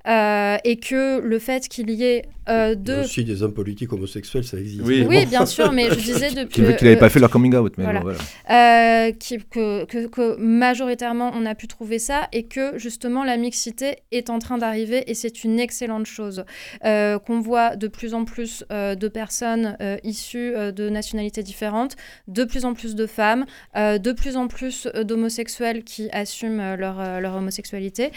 euh, 0.08 0.56
et 0.64 0.76
que 0.76 1.20
le 1.20 1.38
fait 1.38 1.68
qu'il 1.68 1.90
y 1.90 2.04
ait 2.04 2.24
euh, 2.48 2.74
deux... 2.74 2.92
Il 2.92 2.96
y 2.96 3.00
a 3.00 3.04
aussi 3.04 3.24
des 3.24 3.42
hommes 3.42 3.52
politiques 3.52 3.92
homosexuels, 3.92 4.44
ça 4.44 4.58
existe. 4.58 4.82
Oui, 4.84 5.04
oui 5.06 5.26
bien 5.26 5.46
sûr, 5.46 5.72
mais 5.72 5.90
je 5.90 5.94
disais 5.94 6.30
depuis... 6.30 6.54
Qu'il 6.54 6.64
n'avait 6.64 6.96
pas 6.96 7.10
fait 7.10 7.20
leur 7.20 7.30
coming 7.30 7.54
out, 7.54 7.74
mais 7.76 7.84
voilà. 7.84 8.00
voilà. 8.00 8.18
Euh, 8.50 9.12
qui, 9.12 9.38
que, 9.38 9.84
que, 9.84 10.06
que, 10.06 10.36
majoritairement 10.36 11.32
on 11.34 11.44
a 11.44 11.54
pu 11.54 11.68
trouver 11.68 11.98
ça, 11.98 12.28
et 12.32 12.44
que 12.44 12.78
justement 12.78 13.24
la 13.24 13.36
mixité 13.36 13.96
est 14.10 14.30
en 14.30 14.38
train 14.38 14.58
d'arriver, 14.58 15.04
et 15.08 15.14
c'est 15.14 15.44
une 15.44 15.60
excellente 15.60 16.06
chose. 16.06 16.44
Qu'on 16.82 17.40
voit 17.40 17.76
de 17.76 17.88
plus 17.88 18.14
en 18.14 18.24
plus 18.24 18.64
de 18.70 19.08
personnes 19.08 19.76
issues 20.02 20.52
de 20.52 20.88
nationalités 20.88 21.42
différentes, 21.42 21.96
de 22.26 22.44
plus 22.44 22.64
en 22.64 22.74
plus 22.74 22.94
de 22.94 23.06
femmes, 23.06 23.44
de 23.76 24.12
plus 24.12 24.36
en 24.36 24.48
plus 24.48 24.88
d'homosexuels 25.04 25.84
qui 25.84 26.08
assument 26.10 26.74
leur, 26.76 27.20
leur 27.20 27.36
homosexualité, 27.36 28.10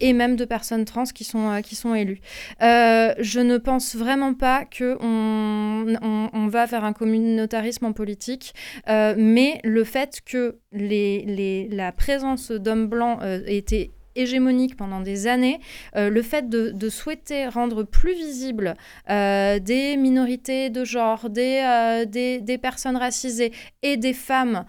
et 0.00 0.12
même 0.18 0.36
de 0.36 0.44
personnes 0.44 0.84
trans 0.84 1.04
qui 1.04 1.24
sont, 1.24 1.50
euh, 1.50 1.60
qui 1.62 1.74
sont 1.74 1.94
élues. 1.94 2.20
Euh, 2.60 3.14
je 3.18 3.40
ne 3.40 3.56
pense 3.56 3.96
vraiment 3.96 4.34
pas 4.34 4.66
qu'on 4.66 4.96
on, 5.00 6.48
va 6.48 6.66
faire 6.66 6.84
un 6.84 6.92
communautarisme 6.92 7.86
en 7.86 7.92
politique, 7.92 8.54
euh, 8.88 9.14
mais 9.16 9.60
le 9.64 9.84
fait 9.84 10.20
que 10.24 10.58
la 10.72 11.92
présence 11.92 12.50
d'hommes 12.50 12.88
blancs 12.88 13.20
était 13.46 13.90
hégémonique 14.18 14.76
pendant 14.76 15.00
des 15.00 15.26
années, 15.26 15.60
euh, 15.96 16.10
le 16.10 16.22
fait 16.22 16.48
de, 16.48 16.88
souhaiter 16.88 17.46
rendre 17.46 17.82
plus 17.82 18.14
visibles 18.14 18.74
euh, 19.10 19.58
des 19.58 19.96
minorités 19.96 20.70
de 20.70 20.84
genre, 20.84 21.28
des, 21.28 21.60
euh, 21.62 22.04
des, 22.06 22.40
des, 22.40 22.58
personnes 22.58 22.96
racisées 22.96 23.52
et 23.82 23.96
des 23.96 24.14
femmes 24.14 24.64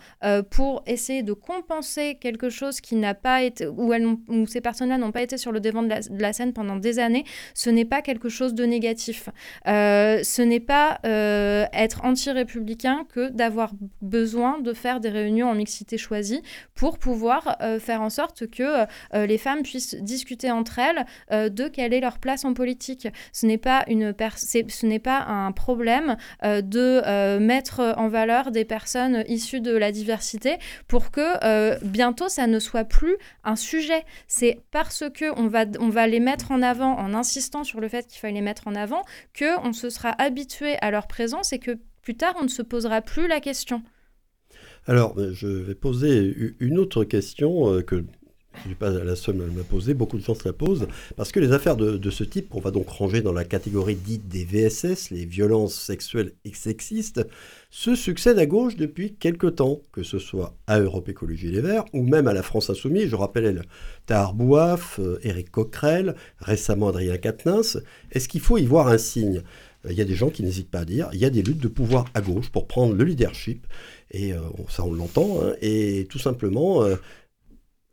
pour 0.52 0.84
essayer 0.86 1.23
de 1.23 1.34
compenser 1.34 2.17
quelque 2.19 2.49
chose 2.49 2.82
qui 2.82 2.95
n'a 2.95 3.13
pas 3.13 3.41
été, 3.41 3.67
où, 3.67 3.93
elles 3.93 4.06
où 4.06 4.45
ces 4.47 4.62
personnes-là 4.62 4.97
n'ont 4.97 5.12
pas 5.12 5.21
été 5.21 5.38
sur 5.38 5.52
le 5.52 5.60
devant 5.60 5.82
de 5.82 5.88
la, 5.88 6.02
de 6.02 6.21
la, 6.21 6.34
scène 6.34 6.54
pendant 6.54 6.75
des 6.75 6.99
années, 6.99 7.23
ce 7.54 7.69
n'est 7.69 7.86
pas 7.86 8.02
quelque 8.02 8.30
chose 8.30 8.54
de 8.54 8.65
négatif. 8.65 9.30
ce 9.65 10.41
n'est 10.41 10.60
pas 10.60 10.99
être 11.04 12.04
anti-républicain 12.04 13.06
que 13.13 13.30
d'avoir 13.30 13.71
besoin 14.02 14.60
de 14.60 14.73
faire 14.73 14.99
des 14.99 15.10
réunions 15.10 15.49
en 15.49 15.56
mixité 15.56 15.97
choisie 15.97 16.41
pour 16.75 16.99
pouvoir 16.99 17.58
faire 17.80 18.02
en 18.02 18.10
sorte 18.10 18.47
que 18.47 18.86
les 19.13 19.38
femmes 19.39 19.63
puissent 19.63 19.95
discuter 19.95 20.52
entre 20.52 20.78
elles 20.78 21.06
euh, 21.32 21.49
de 21.49 21.67
quelle 21.67 21.93
est 21.93 21.99
leur 21.99 22.19
place 22.19 22.45
en 22.45 22.54
politique. 22.54 23.08
Ce 23.34 23.45
n'est 23.45 23.58
pas, 23.58 23.84
une 23.88 24.13
ce 24.38 24.86
n'est 24.86 24.99
pas 24.99 25.23
un 25.23 25.52
problème 25.52 26.17
euh, 26.43 26.62
de 26.62 27.02
euh, 27.06 27.39
mettre 27.39 27.95
en 27.97 28.08
valeur 28.08 28.52
des 28.52 28.65
personnes 28.65 29.23
issues 29.28 29.62
de 29.62 29.75
la 29.75 29.91
diversité 29.91 30.58
pour 30.88 31.12
que 31.12 31.84
bientôt 31.84 32.30
ça 32.30 32.47
ne 32.47 32.60
soit 32.60 32.84
plus 32.84 33.17
un 33.43 33.56
sujet. 33.56 34.04
C'est 34.28 34.60
parce 34.71 35.06
que 35.13 35.25
on 35.39 35.47
va, 35.47 35.65
on 35.80 35.89
va 35.89 36.08
les 36.08 36.19
mettre 36.19 36.52
en 36.52 36.62
avant 36.62 36.97
en 36.97 37.13
insistant 37.13 37.63
sur 37.63 37.80
le 37.80 37.88
fait 37.88 38.06
qu'il 38.06 38.19
fallait 38.19 38.34
les 38.34 38.41
mettre 38.41 38.67
en 38.67 38.75
avant 38.75 39.02
que 39.34 39.60
on 39.65 39.73
se 39.73 39.89
sera 39.89 40.10
habitué 40.21 40.75
à 40.82 40.91
leur 40.91 41.08
présence 41.08 41.54
et 41.54 41.60
que 41.60 41.80
plus 42.02 42.15
tard 42.15 42.36
on 42.39 42.43
ne 42.43 42.49
se 42.49 42.62
posera 42.62 43.02
plus 43.02 43.28
la 43.28 43.39
question. 43.39 43.82
Alors, 44.88 45.15
je 45.34 45.47
vais 45.47 45.75
poser 45.75 46.36
une 46.60 46.80
autre 46.80 47.04
question 47.04 47.82
que 47.84 48.06
je 48.63 48.69
ne 48.69 48.74
suis 48.74 48.76
pas 48.76 48.89
la 48.89 49.15
seule 49.15 49.41
à 49.41 49.45
me 49.45 49.63
poser, 49.63 49.93
beaucoup 49.93 50.17
de 50.17 50.24
gens 50.24 50.36
se 50.36 50.45
la 50.45 50.54
posent, 50.54 50.88
parce 51.15 51.32
que 51.32 51.39
les 51.39 51.52
affaires 51.52 51.78
de, 51.78 52.10
ce 52.10 52.24
type, 52.24 52.50
qu'on 52.50 52.60
va 52.60 52.72
donc 52.72 52.89
ranger 52.89 53.22
dans 53.22 53.32
la 53.32 53.45
catégorie 53.45 53.95
dite 53.95 54.28
des 54.28 54.43
VSS, 54.43 55.12
les 55.12 55.26
violences 55.26 55.76
sexuelles 55.76 56.34
et 56.45 56.54
sexistes, 56.54 57.26
se 57.69 57.95
succèdent 57.95 58.39
à 58.39 58.45
gauche 58.45 58.76
depuis 58.76 59.13
quelque 59.13 59.48
temps, 59.48 59.82
que 59.91 60.04
ce 60.04 60.19
soit 60.19 60.56
à 60.67 60.80
Europe 60.80 61.08
Écologie 61.08 61.52
Les 61.52 61.62
Verts 61.62 61.86
ou 61.93 62.02
même 62.02 62.28
à 62.28 62.34
la 62.34 62.41
France 62.41 62.69
Insoumise. 62.69 63.10
Je 63.10 63.15
rappelle 63.15 63.62
Tahar 64.08 64.34
Bouaf, 64.34 65.00
euh, 65.00 65.19
Éric 65.24 65.52
Coquerel, 65.52 66.15
récemment 66.39 66.89
Adrien 66.89 67.17
Quatennens. 67.17 67.80
Est-ce 68.12 68.28
qu'il 68.28 68.41
faut 68.41 68.58
y 68.58 68.65
voir 68.65 68.88
un 68.88 68.98
signe? 68.98 69.43
Il 69.88 69.95
y 69.95 70.02
a 70.02 70.06
des 70.06 70.15
gens 70.15 70.30
qui 70.30 70.43
n'hésitent 70.43 70.72
pas 70.72 70.80
à 70.80 70.86
dire 70.86 71.10
il 71.13 71.19
y 71.19 71.26
a 71.26 71.30
des 71.30 71.41
luttes 71.41 71.62
de 71.62 71.69
pouvoir 71.69 72.06
à 72.13 72.19
gauche 72.19 72.50
pour 72.50 72.67
prendre 72.67 72.93
le 72.95 73.04
leadership. 73.04 73.65
Et 74.12 74.34
euh, 74.34 74.39
ça, 74.67 74.84
on 74.84 74.93
l'entend. 74.93 75.39
Hein, 75.41 75.54
et 75.62 76.08
tout 76.10 76.19
simplement, 76.19 76.84
euh, 76.84 76.95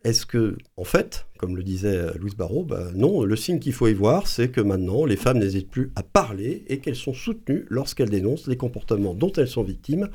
est-ce 0.06 0.24
que, 0.24 0.56
en 0.76 0.84
fait, 0.84 1.26
comme 1.36 1.56
le 1.56 1.64
disait 1.64 1.96
euh, 1.96 2.12
Louise 2.14 2.36
Barrault, 2.36 2.62
bah, 2.62 2.90
non, 2.94 3.24
le 3.24 3.34
signe 3.34 3.58
qu'il 3.58 3.72
faut 3.72 3.88
y 3.88 3.92
voir, 3.92 4.28
c'est 4.28 4.50
que 4.50 4.60
maintenant, 4.60 5.04
les 5.04 5.16
femmes 5.16 5.38
n'hésitent 5.38 5.68
plus 5.68 5.90
à 5.96 6.04
parler 6.04 6.64
et 6.68 6.78
qu'elles 6.78 6.94
sont 6.94 7.12
soutenues 7.12 7.66
lorsqu'elles 7.70 8.10
dénoncent 8.10 8.46
les 8.46 8.56
comportements 8.56 9.14
dont 9.14 9.32
elles 9.32 9.48
sont 9.48 9.64
victimes 9.64 10.08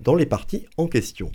dans 0.00 0.14
les 0.14 0.26
partis 0.26 0.66
en 0.76 0.86
question. 0.86 1.32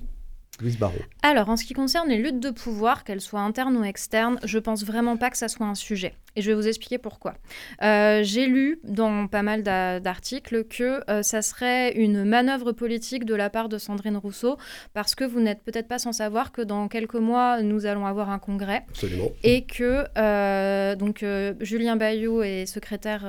Louise 0.62 0.78
Barrault. 0.78 1.02
Alors, 1.24 1.50
en 1.50 1.58
ce 1.58 1.66
qui 1.66 1.74
concerne 1.74 2.08
les 2.08 2.22
luttes 2.22 2.40
de 2.40 2.52
pouvoir, 2.52 3.04
qu'elles 3.04 3.20
soient 3.20 3.42
internes 3.42 3.76
ou 3.76 3.84
externes, 3.84 4.40
je 4.44 4.60
pense 4.60 4.86
vraiment 4.86 5.18
pas 5.18 5.32
que 5.32 5.38
ça 5.38 5.48
soit 5.48 5.66
un 5.66 5.74
sujet. 5.74 6.14
Et 6.36 6.42
je 6.42 6.50
vais 6.50 6.56
vous 6.56 6.68
expliquer 6.68 6.98
pourquoi. 6.98 7.36
Euh, 7.84 8.22
j'ai 8.24 8.48
lu 8.48 8.80
dans 8.84 9.28
pas 9.28 9.44
mal 9.44 9.62
d'articles 9.64 10.64
que 10.64 11.04
euh, 11.10 11.22
ça 11.22 11.42
serait 11.42 11.94
une 11.94 12.24
manœuvre 12.24 12.72
politique 12.72 13.26
de 13.26 13.36
la 13.36 13.50
part 13.50 13.70
de 13.70 13.78
Sandrine 13.78 14.18
Rousseau, 14.18 14.58
parce 14.94 15.14
que 15.14 15.24
vous 15.24 15.40
n'êtes 15.40 15.62
peut-être 15.64 15.88
pas 15.88 16.00
sans 16.00 16.12
savoir 16.12 16.52
que 16.52 16.62
dans 16.62 16.88
quelques 16.88 17.16
mois, 17.16 17.62
nous 17.62 17.86
allons 17.86 18.06
avoir 18.06 18.30
un 18.30 18.40
congrès. 18.40 18.84
Absolument. 18.90 19.30
Et 19.44 19.66
que 19.66 20.06
euh, 20.18 20.96
donc, 20.96 21.24
Julien 21.62 21.96
Bayou 21.98 22.42
est 22.42 22.66
secrétaire, 22.66 23.26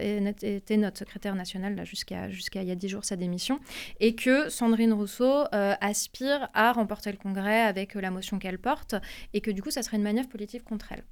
était 0.00 0.76
notre 0.76 0.98
secrétaire 0.98 1.34
national 1.34 1.84
jusqu'à 1.84 2.28
jusqu'à 2.28 2.62
il 2.62 2.68
y 2.68 2.72
a 2.72 2.74
dix 2.74 2.88
jours 2.88 3.04
sa 3.04 3.16
démission, 3.16 3.60
et 4.00 4.14
que 4.14 4.48
Sandrine 4.48 4.92
Rousseau 4.92 5.44
aspire 5.52 6.48
à 6.54 6.72
remporter 6.72 7.12
le 7.12 7.18
congrès 7.18 7.60
avec 7.60 7.94
la 7.94 8.10
motion 8.10 8.38
qu'elle 8.38 8.58
porte, 8.58 8.94
et 9.32 9.40
que 9.40 9.50
du 9.50 9.62
coup, 9.62 9.70
ça 9.70 9.82
serait 9.82 9.96
une 9.96 10.02
manœuvre 10.02 10.28
politique 10.28 10.64
contre 10.64 10.92
elle. 10.92 11.04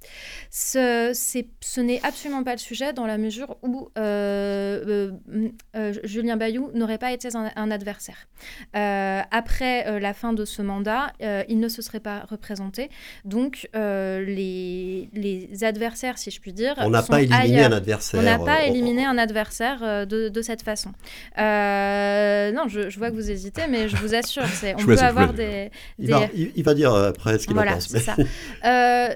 Ce, 0.49 1.13
ce 1.59 1.81
n'est 1.81 1.99
absolument 2.03 2.43
pas 2.43 2.53
le 2.53 2.59
sujet 2.59 2.93
dans 2.93 3.05
la 3.05 3.17
mesure 3.17 3.57
où 3.61 3.89
euh, 3.97 5.11
euh, 5.29 5.49
euh, 5.75 5.93
Julien 6.03 6.37
Bayou 6.37 6.71
n'aurait 6.73 6.97
pas 6.97 7.11
été 7.11 7.29
un, 7.35 7.71
adversaire. 7.71 8.27
après 8.73 9.99
la 9.99 10.13
fin 10.13 10.33
de 10.33 10.45
ce 10.45 10.61
mandat, 10.61 11.11
il 11.19 11.59
ne 11.59 11.67
se 11.67 11.81
serait 11.81 11.99
pas 11.99 12.25
représenté. 12.29 12.89
Donc 13.25 13.69
les, 13.73 15.09
les 15.13 15.63
adversaires, 15.63 16.17
si 16.17 16.31
je 16.31 16.39
puis 16.39 16.53
dire, 16.53 16.75
on 16.77 16.89
n'a 16.89 17.03
pas 17.03 17.21
éliminé 17.21 17.63
un 17.63 17.71
adversaire. 17.71 18.19
On 18.19 18.23
n'a 18.23 18.39
pas 18.39 18.65
éliminé 18.65 19.05
un 19.05 19.17
adversaire 19.17 20.07
de, 20.07 20.29
de 20.29 20.41
cette 20.41 20.61
façon. 20.61 20.91
non, 21.37 22.67
je, 22.67 22.89
je, 22.89 22.97
vois 22.97 23.09
que 23.09 23.15
vous 23.15 23.31
hésitez, 23.31 23.63
mais 23.69 23.89
je 23.89 23.97
vous 23.97 24.15
assure, 24.15 24.43
on 24.77 24.85
peut 24.85 24.99
avoir 24.99 25.33
des, 25.33 25.71
Il, 25.99 26.09
va, 26.09 26.27
il, 26.33 26.63
va, 26.63 26.73
dire 26.73 26.93
après 26.93 27.39
ce 27.39 27.47
qu'il 27.47 27.55
voilà, 27.55 27.71
en 27.71 27.75
pense. 27.75 27.91
Mais... 27.91 27.99
Ça. 27.99 28.15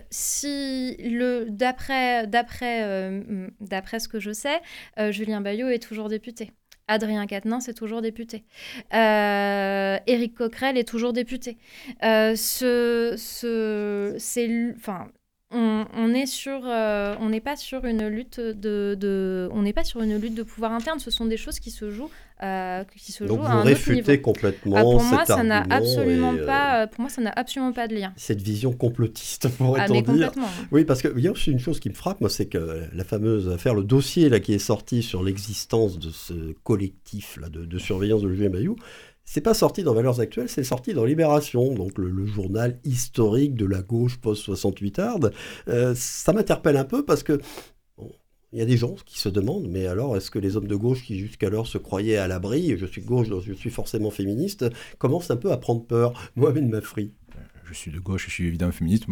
si 0.09 0.97
le 0.99 1.45
d'après 1.49 2.10
d'après, 2.25 2.83
euh, 2.83 3.47
d'après 3.59 3.99
ce 3.99 4.07
que 4.07 4.19
je 4.19 4.31
sais, 4.31 4.59
euh, 4.99 5.11
Julien 5.11 5.41
Bayot 5.41 5.69
est 5.69 5.79
toujours 5.79 6.09
député. 6.09 6.51
Adrien 6.87 7.25
Quatennens 7.25 7.69
est 7.69 7.73
toujours 7.73 8.01
député. 8.01 8.43
Euh, 8.93 9.97
Éric 10.07 10.35
Coquerel 10.35 10.77
est 10.77 10.87
toujours 10.87 11.13
député. 11.13 11.57
ce, 12.01 13.15
on, 15.53 15.85
on 15.93 16.07
n'est 16.07 17.41
pas 17.41 17.55
sur 17.55 17.85
une 17.85 18.07
lutte 18.07 18.39
de 18.39 20.43
pouvoir 20.43 20.71
interne. 20.71 20.99
Ce 20.99 21.11
sont 21.11 21.25
des 21.25 21.37
choses 21.37 21.59
qui 21.59 21.71
se 21.71 21.91
jouent 21.91 22.09
euh, 22.43 22.83
qui 22.97 23.11
se 23.11 23.23
Donc 23.23 23.39
vous 23.39 23.61
réfutez 23.61 24.19
complètement 24.21 24.75
ah, 24.77 24.81
pour 24.81 25.03
moi, 25.03 25.25
ça 25.25 25.43
n'a 25.43 25.63
absolument 25.69 26.33
euh, 26.33 26.45
pas. 26.45 26.87
Pour 26.87 27.01
moi, 27.01 27.09
ça 27.09 27.21
n'a 27.21 27.31
absolument 27.35 27.71
pas 27.71 27.87
de 27.87 27.95
lien. 27.95 28.13
Cette 28.15 28.41
vision 28.41 28.71
complotiste, 28.71 29.47
pourrait-on 29.57 29.99
ah, 29.99 30.13
dire. 30.13 30.31
Oui, 30.71 30.83
parce 30.83 31.01
qu'il 31.01 31.19
y 31.19 31.27
a 31.27 31.31
aussi 31.31 31.51
une 31.51 31.59
chose 31.59 31.79
qui 31.79 31.89
me 31.89 31.93
frappe, 31.93 32.19
moi, 32.19 32.29
c'est 32.29 32.47
que 32.47 32.83
la 32.93 33.03
fameuse 33.03 33.49
affaire, 33.49 33.75
le 33.75 33.83
dossier 33.83 34.29
là 34.29 34.39
qui 34.39 34.53
est 34.53 34.59
sorti 34.59 35.03
sur 35.03 35.23
l'existence 35.23 35.99
de 35.99 36.09
ce 36.09 36.53
collectif 36.63 37.37
là 37.39 37.49
de, 37.49 37.77
surveillance 37.77 38.21
de 38.21 38.33
Julien 38.33 38.49
Bayou, 38.49 38.75
c'est 39.23 39.41
pas 39.41 39.53
sorti 39.53 39.83
dans 39.83 39.93
Valeurs 39.93 40.19
Actuelles, 40.19 40.49
c'est 40.49 40.63
sorti 40.63 40.93
dans 40.93 41.05
Libération, 41.05 41.73
donc 41.73 41.97
le, 41.97 42.25
journal 42.25 42.79
historique 42.83 43.55
de 43.55 43.65
la 43.65 43.81
gauche 43.81 44.17
post-68 44.17 44.99
arde. 44.99 45.33
Euh, 45.67 45.93
ça 45.95 46.33
m'interpelle 46.33 46.77
un 46.77 46.85
peu 46.85 47.05
parce 47.05 47.23
que 47.23 47.39
il 48.53 48.59
y 48.59 48.61
a 48.61 48.65
des 48.65 48.77
gens 48.77 48.95
qui 49.05 49.19
se 49.19 49.29
demandent, 49.29 49.67
mais 49.69 49.87
alors 49.87 50.17
est-ce 50.17 50.29
que 50.29 50.39
les 50.39 50.57
hommes 50.57 50.67
de 50.67 50.75
gauche 50.75 51.03
qui 51.03 51.17
jusqu'alors 51.17 51.67
se 51.67 51.77
croyaient 51.77 52.17
à 52.17 52.27
l'abri, 52.27 52.75
je 52.77 52.85
suis 52.85 53.01
de 53.01 53.07
gauche, 53.07 53.29
donc 53.29 53.43
je 53.45 53.53
suis 53.53 53.69
forcément 53.69 54.11
féministe, 54.11 54.65
commencent 54.97 55.31
un 55.31 55.37
peu 55.37 55.51
à 55.51 55.57
prendre 55.57 55.83
peur 55.85 56.13
Mohamed 56.35 56.67
Mafri. 56.67 57.13
Je 57.63 57.73
suis 57.73 57.91
de 57.91 57.99
gauche, 57.99 58.25
je 58.25 58.31
suis 58.31 58.47
évidemment 58.47 58.73
féministe. 58.73 59.05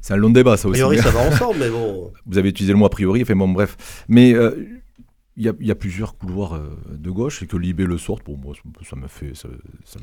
C'est 0.00 0.14
un 0.14 0.16
long 0.16 0.30
débat, 0.30 0.56
ça 0.56 0.68
aussi. 0.68 0.80
A 0.80 0.86
priori, 0.86 1.02
ça 1.02 1.10
va 1.10 1.28
ensemble, 1.28 1.58
mais 1.58 1.68
bon. 1.68 2.12
Vous 2.24 2.38
avez 2.38 2.50
utilisé 2.50 2.72
le 2.72 2.78
mot 2.78 2.86
a 2.86 2.90
priori, 2.90 3.22
enfin 3.22 3.34
bon, 3.34 3.48
bref. 3.48 4.04
Mais 4.06 4.34
euh, 4.34 4.52
il 5.38 5.52
y, 5.60 5.70
a, 5.70 5.74
plusieurs 5.74 6.16
couloirs 6.16 6.54
euh, 6.54 6.70
de 6.90 7.10
gauche. 7.10 7.42
Et 7.42 7.46
que 7.46 7.58
Libé 7.58 7.84
le 7.84 7.98
sorte, 7.98 8.22
pour 8.22 8.38
moi, 8.38 8.54
ça 8.88 8.96
me 8.96 9.06
fait, 9.06 9.34
ça, 9.34 9.48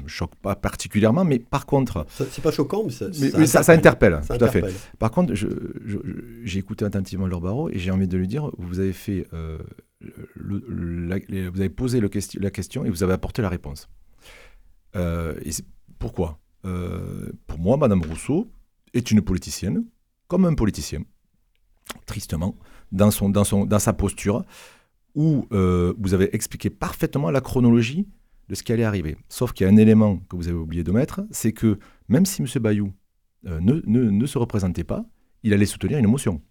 me 0.02 0.08
choque 0.08 0.36
pas 0.36 0.56
particulièrement, 0.56 1.26
mais 1.26 1.40
par 1.40 1.66
contre, 1.66 2.06
c'est 2.10 2.42
pas 2.42 2.52
choquant, 2.52 2.84
mais 2.84 2.92
ça, 2.92 3.64
ça, 3.64 3.74
interpelle, 3.74 4.22
tout 4.28 4.44
à 4.46 4.48
fait. 4.48 4.64
Par 5.00 5.10
contre, 5.10 5.34
j'ai 5.34 6.60
écouté 6.60 6.86
attentivement 6.86 7.26
leur 7.26 7.42
barreau 7.42 7.70
et 7.70 7.80
j'ai 7.80 7.90
envie 7.90 8.08
de 8.08 8.18
lui 8.18 8.28
dire, 8.28 8.52
vous 8.60 8.80
avez 8.80 8.94
fait, 8.94 9.28
euh, 9.34 9.58
le, 10.36 11.50
vous 11.50 11.60
avez 11.60 11.70
posé 11.70 12.00
le 12.00 12.10
la 12.40 12.52
question 12.52 12.86
et 12.86 12.90
vous 12.90 13.02
avez 13.02 13.14
apporté 13.14 13.42
la 13.42 13.50
réponse. 13.50 13.90
Euh, 14.96 15.34
et 15.44 15.52
pourquoi? 15.98 16.40
Pour 17.48 17.60
moi, 17.60 17.76
Madame 17.78 18.04
Rousseau 18.04 18.52
est 18.94 19.10
une 19.10 19.22
politicienne, 19.22 19.84
comme 20.28 20.46
un 20.46 20.54
politicien, 20.54 21.02
tristement, 22.06 22.56
dans 22.92 23.12
son, 23.12 23.30
dans 23.30 23.44
son, 23.44 23.66
dans 23.66 23.80
sa 23.80 23.94
posture 23.94 24.46
où 25.16 25.48
euh, 25.52 25.94
vous 25.98 26.14
avez 26.14 26.36
expliqué 26.36 26.70
parfaitement 26.70 27.32
la 27.32 27.42
chronologie 27.42 28.08
de 28.50 28.56
ce 28.56 28.64
qui 28.64 28.74
allait 28.74 28.84
arriver. 28.84 29.16
Sauf 29.30 29.54
qu'il 29.54 29.66
y 29.66 29.70
a 29.70 29.74
un 29.74 29.78
élément 29.78 30.18
que 30.30 30.36
vous 30.36 30.48
avez 30.48 30.58
oublié 30.58 30.84
de 30.84 30.92
mettre, 30.92 31.22
c'est 31.32 31.54
que 31.54 31.80
même 32.10 32.26
si 32.26 32.42
M. 32.42 32.48
Bayou 32.62 32.92
euh, 33.46 33.60
ne, 33.62 33.82
ne, 33.86 34.10
ne, 34.10 34.26
se 34.26 34.38
représentait 34.38 34.84
pas, 34.84 35.06
il 35.44 35.54
allait 35.54 35.66
soutenir 35.66 35.98
une 35.98 36.08
motion. 36.08 36.42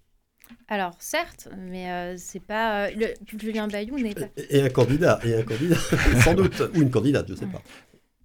Alors 0.68 0.94
certes, 0.98 1.48
mais 1.58 1.90
euh, 1.90 2.14
c'est 2.16 2.42
pas 2.42 2.90
le, 2.90 3.08
Julien 3.38 3.68
Bayou 3.68 3.98
n'est 3.98 4.14
pas. 4.14 4.28
Et 4.50 4.62
un 4.62 4.68
candidat, 4.68 5.18
et 5.24 5.34
un 5.34 5.42
candidat, 5.42 5.76
sans 6.24 6.34
doute, 6.34 6.62
ou 6.74 6.82
une 6.82 6.90
candidate, 6.90 7.26
je 7.28 7.32
ne 7.32 7.38
sais 7.38 7.46
pas. 7.46 7.62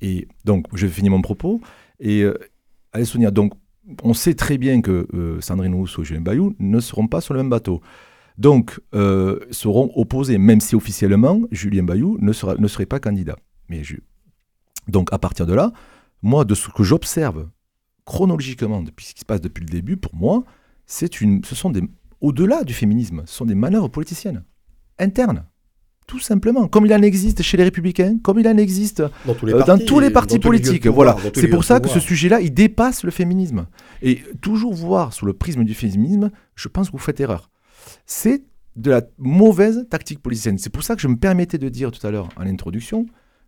Et 0.02 0.28
donc, 0.46 0.68
je 0.74 0.86
vais 0.86 0.92
finir 0.92 1.12
mon 1.12 1.22
propos 1.22 1.60
et 2.00 2.24
allez 2.94 3.06
soutenir. 3.06 3.32
Donc, 3.32 3.54
on 4.04 4.14
sait 4.14 4.36
très 4.36 4.60
bien 4.60 4.82
que 4.82 5.08
Sandrine 5.40 5.74
Rousseau 5.74 6.04
et 6.04 6.06
Julien 6.06 6.22
Bayou 6.22 6.56
ne 6.60 6.80
seront 6.80 7.08
pas 7.08 7.20
sur 7.20 7.34
le 7.34 7.40
même 7.40 7.50
bateau 7.50 7.82
donc 8.38 8.80
euh, 8.94 9.40
seront 9.52 9.92
opposés, 9.96 10.38
même 10.38 10.62
si 10.62 10.76
officiellement 10.76 11.42
Julien 11.52 11.84
Bayou 11.84 12.18
ne, 12.22 12.32
sera, 12.34 12.56
ne 12.56 12.68
serait 12.68 12.86
pas 12.86 13.00
candidat. 13.00 13.36
Mais 13.70 13.82
Donc 14.88 15.12
à 15.12 15.18
partir 15.18 15.46
de 15.46 15.54
là, 15.54 15.72
moi, 16.22 16.46
de 16.46 16.56
ce 16.56 16.70
que 16.70 16.84
j'observe 16.84 17.48
chronologiquement 18.06 18.82
depuis 18.82 19.06
ce 19.06 19.14
qui 19.14 19.22
se 19.22 19.26
passe 19.26 19.42
depuis 19.42 19.62
le 19.62 19.70
début, 19.70 19.98
pour 19.98 20.16
moi, 20.16 20.44
c'est 20.86 21.20
une, 21.20 21.44
ce 21.44 21.56
sont 21.56 21.70
des, 21.70 21.82
au-delà 22.22 22.64
du 22.64 22.74
féminisme, 22.74 23.24
ce 23.26 23.36
sont 23.36 23.46
des 23.46 23.56
manœuvres 23.56 23.90
politiciennes 23.90 24.44
internes. 25.00 25.46
Tout 26.06 26.20
simplement, 26.20 26.70
comme 26.70 26.86
il 26.86 26.94
en 26.94 27.02
existe 27.02 27.42
chez 27.42 27.58
les 27.58 27.66
républicains, 27.66 28.18
comme 28.24 28.40
il 28.40 28.48
en 28.48 28.56
existe 28.56 29.04
dans 29.26 29.34
tous 29.34 29.46
les 29.46 29.54
euh, 29.54 30.10
partis, 30.10 30.40
politiques. 30.40 30.88
voilà, 30.88 31.18
c'est 31.36 31.50
pour 31.50 31.66
ça 31.66 31.82
que 31.82 31.90
ce 31.90 32.00
sujet-là, 32.00 32.40
il 32.40 32.54
dépasse 32.54 33.04
le 33.04 33.12
féminisme. 33.12 33.68
Et 34.02 34.24
toujours 34.40 34.74
voir 34.74 35.12
sous 35.12 35.26
le 35.26 35.34
prisme 35.34 35.66
du 35.66 35.74
féminisme, 35.74 36.32
je 36.56 36.70
pense 36.70 36.88
que 36.88 36.94
vous 36.94 36.98
faites 36.98 37.20
erreur 37.20 37.50
c'est 38.06 38.44
de 38.76 38.92
la 38.92 39.02
mauvaise 39.18 39.88
tactique 39.90 40.22
politicienne. 40.22 40.58
C'est 40.58 40.70
pour 40.70 40.84
ça 40.84 40.96
que 40.96 41.02
je 41.02 41.08
me 41.08 41.18
permettais 41.18 41.58
de 41.58 41.70
dire 41.70 41.92
tout 41.92 42.06
à 42.06 42.12
l'heure 42.12 42.30
en 42.38 42.46
introduction 42.46 43.08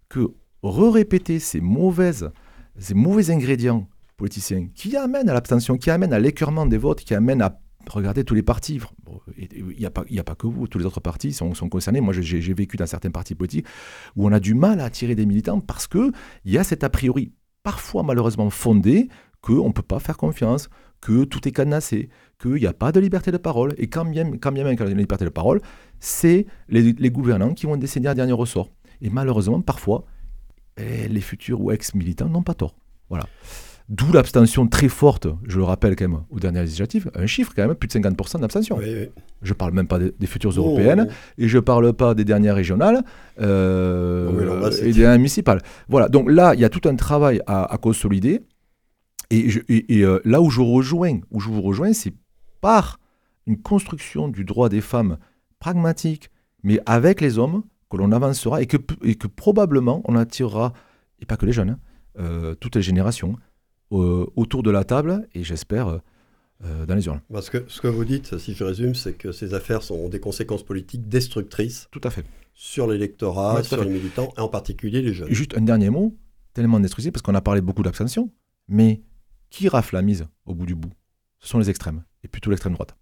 que 0.09 0.33
re-répéter 0.63 1.39
ces 1.39 1.61
mauvaises, 1.61 2.31
ces 2.77 2.93
mauvais 2.95 3.29
ingrédients 3.29 3.87
politiciens 4.17 4.67
qui 4.73 4.97
amènent 4.97 5.29
à 5.29 5.33
l'abstention, 5.33 5.77
qui 5.77 5.91
amènent 5.91 6.13
à 6.13 6.19
l'écœurement 6.19 6.65
des 6.65 6.77
votes, 6.77 7.01
qui 7.01 7.13
amènent 7.13 7.41
à 7.41 7.59
regarder 7.87 8.23
tous 8.23 8.35
les 8.35 8.43
partis. 8.43 8.79
Il 9.37 9.65
n'y 9.79 9.85
a, 9.85 9.91
pas, 9.91 10.03
a 10.03 10.23
pas 10.23 10.35
que 10.35 10.47
vous, 10.47 10.67
tous 10.67 10.79
les 10.79 10.85
autres 10.85 10.99
partis 10.99 11.31
sont, 11.31 11.53
sont 11.53 11.69
concernés. 11.69 12.01
Moi, 12.01 12.13
j'ai 12.13 12.53
vécu 12.53 12.75
dans 12.75 12.85
certains 12.85 13.11
partis 13.11 13.35
politiques 13.35 13.67
où 14.15 14.27
on 14.27 14.31
a 14.31 14.39
du 14.39 14.53
mal 14.53 14.79
à 14.79 14.85
attirer 14.85 15.15
des 15.15 15.25
militants 15.25 15.61
parce 15.61 15.87
qu'il 15.87 16.11
y 16.45 16.57
a 16.57 16.63
cet 16.63 16.83
a 16.83 16.89
priori, 16.89 17.31
parfois 17.63 18.03
malheureusement 18.03 18.49
fondé, 18.49 19.09
qu'on 19.41 19.67
ne 19.67 19.73
peut 19.73 19.81
pas 19.81 19.99
faire 19.99 20.17
confiance, 20.17 20.69
que 21.01 21.23
tout 21.23 21.47
est 21.47 21.51
cadenassé, 21.51 22.09
qu'il 22.41 22.55
n'y 22.55 22.65
a 22.65 22.73
pas 22.73 22.91
de 22.91 22.99
liberté 22.99 23.31
de 23.31 23.37
parole, 23.37 23.73
et 23.77 23.87
quand 23.87 24.05
bien, 24.05 24.31
quand 24.37 24.51
bien 24.51 24.63
même 24.63 24.75
qu'il 24.75 24.85
y 24.85 24.89
a 24.89 24.91
une 24.91 24.97
liberté 24.97 25.25
de 25.25 25.29
parole, 25.29 25.61
c'est 25.99 26.45
les, 26.67 27.11
gouvernants 27.11 27.53
qui 27.53 27.65
vont 27.65 27.77
décider 27.77 28.07
un 28.07 28.15
dernier 28.15 28.33
ressort. 28.33 28.69
Et 29.01 29.09
malheureusement, 29.09 29.61
parfois, 29.61 30.05
eh, 30.77 31.07
les 31.07 31.21
futurs 31.21 31.61
ou 31.61 31.71
ex-militants 31.71 32.29
n'ont 32.29 32.43
pas 32.43 32.53
tort. 32.53 32.75
Voilà. 33.09 33.25
D'où 33.89 34.11
l'abstention 34.13 34.67
très 34.67 34.87
forte, 34.87 35.27
je 35.47 35.57
le 35.57 35.63
rappelle 35.63 35.95
quand 35.95 36.07
même, 36.07 36.21
aux 36.29 36.39
dernières 36.39 36.61
législatives, 36.61 37.09
un 37.15 37.25
chiffre 37.25 37.53
quand 37.55 37.65
même, 37.65 37.75
plus 37.75 37.87
de 37.87 37.93
50% 37.93 38.39
d'abstention. 38.39 38.79
Je 38.79 39.49
ne 39.49 39.53
parle 39.55 39.73
même 39.73 39.87
pas 39.87 39.97
des, 39.97 40.27
futures 40.27 40.53
oh, 40.57 40.59
européennes, 40.59 41.07
oh. 41.09 41.13
et 41.39 41.47
je 41.47 41.57
ne 41.57 41.61
parle 41.61 41.91
pas 41.93 42.13
des 42.13 42.23
dernières 42.23 42.53
régionales 42.53 43.03
euh, 43.41 44.61
oh, 44.61 44.69
et 44.83 44.91
des 44.91 44.99
dernières 44.99 45.17
municipales. 45.17 45.61
Voilà, 45.87 46.07
donc 46.07 46.29
là, 46.29 46.53
il 46.53 46.59
y 46.59 46.65
a 46.65 46.69
tout 46.69 46.87
un 46.87 46.95
travail 46.95 47.41
à, 47.47 47.75
consolider. 47.81 48.41
Et, 49.31 50.03
euh, 50.03 50.19
là 50.25 50.41
où 50.41 50.49
je 50.49 50.61
rejoins, 50.61 51.19
où 51.29 51.39
je 51.39 51.49
vous 51.49 51.61
rejoins, 51.61 51.93
c'est 51.93 52.13
par 52.61 52.99
une 53.45 53.61
construction 53.61 54.27
du 54.27 54.43
droit 54.43 54.69
des 54.69 54.81
femmes 54.81 55.17
pragmatique, 55.59 56.29
mais 56.63 56.79
avec 56.85 57.21
les 57.21 57.37
hommes, 57.37 57.63
que 57.89 57.97
l'on 57.97 58.11
avancera 58.11 58.61
et 58.61 58.65
que, 58.65 58.77
et 59.03 59.15
que 59.15 59.27
probablement 59.27 60.01
on 60.05 60.15
attirera, 60.15 60.73
et 61.19 61.25
pas 61.25 61.37
que 61.37 61.45
les 61.45 61.51
jeunes, 61.51 61.71
hein, 61.71 61.79
euh, 62.19 62.55
toutes 62.55 62.75
les 62.75 62.81
générations, 62.81 63.35
euh, 63.91 64.25
autour 64.35 64.63
de 64.63 64.71
la 64.71 64.83
table 64.83 65.27
et 65.33 65.43
j'espère 65.43 65.99
euh, 66.63 66.85
dans 66.85 66.95
les 66.95 67.05
urnes. 67.07 67.21
Parce 67.31 67.49
que 67.49 67.63
ce 67.67 67.81
que 67.81 67.87
vous 67.87 68.05
dites, 68.05 68.37
si 68.37 68.53
je 68.53 68.63
résume, 68.63 68.93
c'est 68.93 69.13
que 69.13 69.31
ces 69.31 69.53
affaires 69.53 69.89
ont 69.91 70.09
des 70.09 70.19
conséquences 70.19 70.63
politiques 70.63 71.07
destructrices. 71.07 71.87
Tout 71.91 72.01
à 72.03 72.09
fait. 72.09 72.25
Sur 72.53 72.87
l'électorat, 72.87 73.63
sur 73.63 73.83
les 73.83 73.89
militants, 73.89 74.33
et 74.37 74.41
en 74.41 74.49
particulier 74.49 75.01
les 75.01 75.13
jeunes. 75.13 75.29
Juste 75.29 75.57
un 75.57 75.61
dernier 75.61 75.89
mot, 75.89 76.15
tellement 76.53 76.79
destructif, 76.79 77.13
parce 77.13 77.21
qu'on 77.21 77.35
a 77.35 77.41
parlé 77.41 77.61
beaucoup 77.61 77.83
d'abstention, 77.83 78.29
mais 78.67 79.01
qui 79.49 79.67
rafle 79.67 79.95
la 79.95 80.01
mise 80.01 80.27
au 80.45 80.53
bout 80.53 80.65
du 80.65 80.75
bout? 80.75 80.91
Ce 81.39 81.47
sont 81.47 81.59
les 81.59 81.69
extrêmes 81.69 82.03
et 82.23 82.27
plutôt 82.27 82.49
l'extrême 82.49 82.73
droite. 82.73 82.97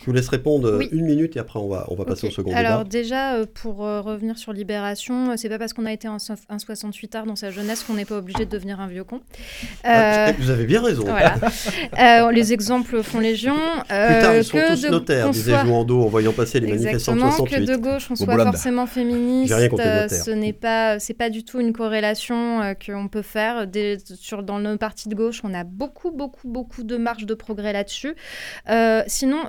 Je 0.00 0.06
vous 0.06 0.12
laisse 0.12 0.28
répondre 0.28 0.80
une 0.92 1.04
minute 1.04 1.36
et 1.36 1.40
après 1.40 1.58
on 1.58 1.68
va, 1.68 1.84
on 1.88 1.94
va 1.94 2.06
passer 2.06 2.26
au 2.26 2.30
second 2.30 2.54
Alors 2.54 2.86
déjà, 2.86 3.34
euh, 3.34 3.44
pour 3.52 3.84
euh, 3.84 4.00
revenir 4.00 4.38
sur 4.38 4.54
Libération, 4.54 5.32
euh, 5.32 5.34
c'est 5.36 5.50
pas 5.50 5.58
parce 5.58 5.74
qu'on 5.74 5.84
a 5.84 5.92
été 5.92 6.08
un, 6.08 6.16
68 6.18 7.14
art 7.16 7.26
dans 7.26 7.36
sa 7.36 7.50
jeunesse 7.50 7.84
qu'on 7.84 7.92
n'est 7.92 8.06
pas 8.06 8.16
obligé 8.16 8.46
de 8.46 8.50
devenir 8.50 8.80
un 8.80 8.86
vieux 8.86 9.04
con. 9.04 9.20
Ah, 9.84 10.32
vous 10.38 10.48
avez 10.48 10.64
bien 10.64 10.80
raison. 10.80 11.04
les 12.32 12.52
exemples 12.54 13.02
font 13.02 13.20
légion. 13.20 13.56
Plus 13.56 13.88
tard, 13.88 14.36
ils 14.36 14.44
sont 14.44 14.58
tous 14.70 14.86
notaires, 14.88 15.28
disait 15.28 15.52
soit... 15.52 15.64
Jouando 15.66 16.02
en 16.02 16.08
voyant 16.08 16.32
passer 16.32 16.60
les 16.60 16.68
manifestants 16.68 17.14
de 17.14 17.20
68. 17.20 17.56
que 17.56 17.70
de 17.70 17.76
gauche, 17.76 18.10
on 18.10 18.16
soit 18.16 18.42
forcément 18.42 18.86
féministe, 18.86 19.52
ce 19.52 20.30
n'est 20.30 20.54
pas, 20.54 20.98
c'est 20.98 21.12
pas 21.12 21.28
du 21.28 21.44
tout 21.44 21.60
une 21.60 21.74
corrélation 21.74 22.74
qu'on 22.86 23.08
peut 23.08 23.20
faire. 23.20 23.66
sur, 24.18 24.42
dans 24.42 24.60
nos 24.60 24.78
partis 24.78 25.10
de 25.10 25.14
gauche, 25.14 25.42
on 25.44 25.52
a 25.52 25.64
beaucoup, 25.64 26.10
beaucoup, 26.10 26.48
beaucoup 26.48 26.84
de 26.84 26.96
marge 26.96 27.26
de 27.26 27.34
progrès 27.34 27.74
là-dessus. 27.74 28.14
sinon, 29.06 29.40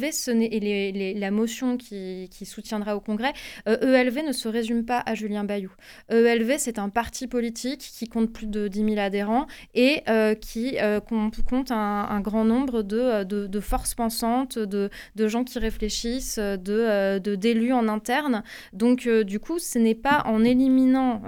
ELV 0.00 0.12
ce 0.12 0.30
et 0.30 1.14
la 1.14 1.30
motion 1.30 1.76
qui, 1.76 2.28
soutiendra 2.44 2.96
au 2.96 3.00
Congrès, 3.00 3.32
ELV 3.66 4.18
euh, 4.18 4.22
e 4.22 4.26
ne 4.26 4.32
se 4.32 4.48
résume 4.48 4.84
pas 4.84 5.02
à 5.04 5.14
Julien 5.14 5.44
Bayou. 5.44 5.70
ELV, 6.10 6.54
c'est 6.58 6.78
un 6.78 6.88
parti 6.88 7.26
politique 7.26 7.80
qui 7.80 8.08
compte 8.08 8.32
plus 8.32 8.46
de 8.46 8.68
10 8.68 8.84
000 8.84 8.98
adhérents 8.98 9.46
et 9.74 10.02
euh, 10.08 10.34
qui 10.34 10.78
euh, 10.80 11.00
compte 11.00 11.70
un, 11.70 12.20
grand 12.20 12.44
nombre 12.44 12.82
de, 12.82 13.60
forces 13.60 13.94
pensantes, 13.94 14.58
de, 14.58 14.90
gens 15.16 15.44
qui 15.44 15.58
réfléchissent, 15.58 16.38
de, 16.38 17.18
d'élus 17.18 17.72
en 17.72 17.88
interne. 17.88 18.42
Donc, 18.72 19.08
du 19.08 19.40
coup, 19.40 19.58
ce 19.58 19.78
n'est 19.78 19.94
pas 19.94 20.22
en 20.26 20.44
éliminant, 20.44 21.22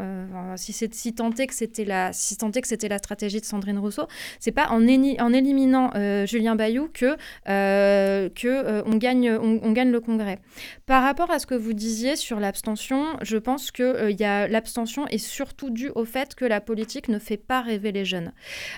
si, 0.56 0.72
c'est, 0.72 0.92
si 0.94 1.14
tant 1.14 1.30
que 1.30 1.54
c'était 1.54 1.84
la, 1.84 2.12
si 2.12 2.36
tant 2.36 2.50
que 2.50 2.66
c'était 2.66 2.88
la 2.88 2.98
stratégie 2.98 3.40
de 3.40 3.44
Sandrine 3.44 3.78
Rousseau, 3.78 4.06
c'est 4.38 4.52
pas 4.52 4.68
en, 4.70 4.82
en 4.82 5.32
éliminant 5.32 5.90
Julien 6.26 6.56
Bayou 6.56 6.88
que, 6.92 7.16
que 7.46 8.61
euh, 8.64 8.82
on, 8.86 8.96
gagne, 8.96 9.30
on, 9.30 9.72
gagne 9.72 9.90
le 9.90 10.00
Congrès. 10.00 10.38
Par 10.86 11.02
rapport 11.02 11.30
à 11.30 11.38
ce 11.38 11.46
que 11.46 11.54
vous 11.54 11.72
disiez 11.72 12.16
sur 12.16 12.40
l'abstention, 12.40 13.16
je 13.22 13.36
pense 13.36 13.70
que 13.70 13.82
euh, 13.82 14.48
l'abstention 14.48 15.06
est 15.08 15.18
surtout 15.18 15.70
due 15.70 15.90
au 15.94 16.04
fait 16.04 16.34
que 16.34 16.44
la 16.44 16.60
politique 16.60 17.08
ne 17.08 17.18
fait 17.18 17.36
pas 17.36 17.60
rêver 17.60 17.92
les 17.92 18.04
jeunes. 18.04 18.32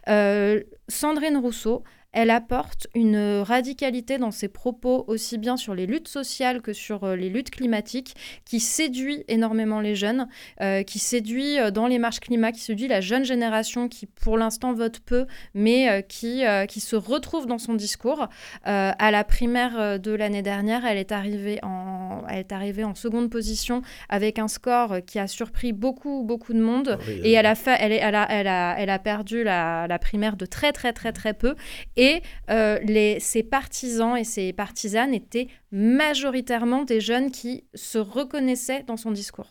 Euh, 0.08 0.62
Sandrine 0.88 1.36
Rousseau 1.36 1.82
elle 2.14 2.30
apporte 2.30 2.86
une 2.94 3.40
radicalité 3.40 4.18
dans 4.18 4.30
ses 4.30 4.48
propos, 4.48 5.04
aussi 5.08 5.36
bien 5.36 5.56
sur 5.56 5.74
les 5.74 5.84
luttes 5.84 6.06
sociales 6.06 6.62
que 6.62 6.72
sur 6.72 7.02
euh, 7.02 7.16
les 7.16 7.28
luttes 7.28 7.50
climatiques, 7.50 8.14
qui 8.44 8.60
séduit 8.60 9.24
énormément 9.26 9.80
les 9.80 9.96
jeunes, 9.96 10.28
euh, 10.60 10.84
qui 10.84 11.00
séduit 11.00 11.58
euh, 11.58 11.72
dans 11.72 11.88
les 11.88 11.98
marches 11.98 12.20
climat, 12.20 12.52
qui 12.52 12.60
séduit 12.60 12.86
la 12.86 13.00
jeune 13.00 13.24
génération 13.24 13.88
qui 13.88 14.06
pour 14.06 14.38
l'instant 14.38 14.72
vote 14.72 15.00
peu, 15.00 15.26
mais 15.54 16.04
qui, 16.08 16.44
qui 16.68 16.80
se 16.80 16.94
retrouve 16.94 17.46
dans 17.46 17.58
son 17.58 17.74
discours. 17.74 18.28
à 18.62 19.10
la 19.10 19.24
primaire 19.24 19.98
de 19.98 20.12
l'année 20.12 20.42
dernière, 20.42 20.86
elle 20.86 20.98
est, 20.98 21.10
arrivée 21.10 21.58
en, 21.62 22.22
elle 22.28 22.38
est 22.38 22.52
arrivée 22.52 22.84
en 22.84 22.94
seconde 22.94 23.28
position 23.28 23.82
avec 24.08 24.38
un 24.38 24.48
score 24.48 24.98
qui 25.06 25.18
a 25.18 25.26
surpris 25.26 25.72
beaucoup, 25.72 26.22
beaucoup 26.22 26.52
de 26.52 26.60
monde. 26.60 26.98
Et 27.08 27.32
elle 27.32 27.46
a, 27.46 27.54
fait, 27.54 27.76
elle, 27.80 27.92
est, 27.92 28.00
elle, 28.00 28.14
a, 28.14 28.26
elle, 28.30 28.46
a, 28.46 28.76
elle 28.78 28.90
a 28.90 28.98
perdu 28.98 29.42
la, 29.42 29.86
la 29.88 29.98
primaire 29.98 30.36
de 30.36 30.46
très, 30.46 30.72
très, 30.72 30.92
très, 30.92 31.12
très 31.12 31.34
peu. 31.34 31.54
Et 31.96 32.03
et 32.04 32.22
euh, 32.50 32.78
les, 32.80 33.18
ses 33.20 33.42
partisans 33.42 34.16
et 34.16 34.24
ses 34.24 34.52
partisanes 34.52 35.14
étaient 35.14 35.48
majoritairement 35.72 36.84
des 36.84 37.00
jeunes 37.00 37.30
qui 37.30 37.64
se 37.74 37.98
reconnaissaient 37.98 38.84
dans 38.86 38.96
son 38.96 39.10
discours. 39.10 39.50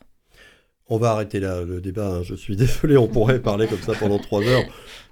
On 0.88 0.98
va 0.98 1.12
arrêter 1.12 1.39
là 1.39 1.63
le 1.63 1.80
débat. 1.80 2.18
Hein. 2.18 2.24
Je 2.24 2.36
suis 2.36 2.56
désolé, 2.58 2.97
on 2.97 3.08
pourrait 3.08 3.41
parler 3.41 3.68
comme 3.68 3.82
ça 3.82 3.93
pendant 3.93 4.20
trois 4.20 4.43
heures. 4.43 4.64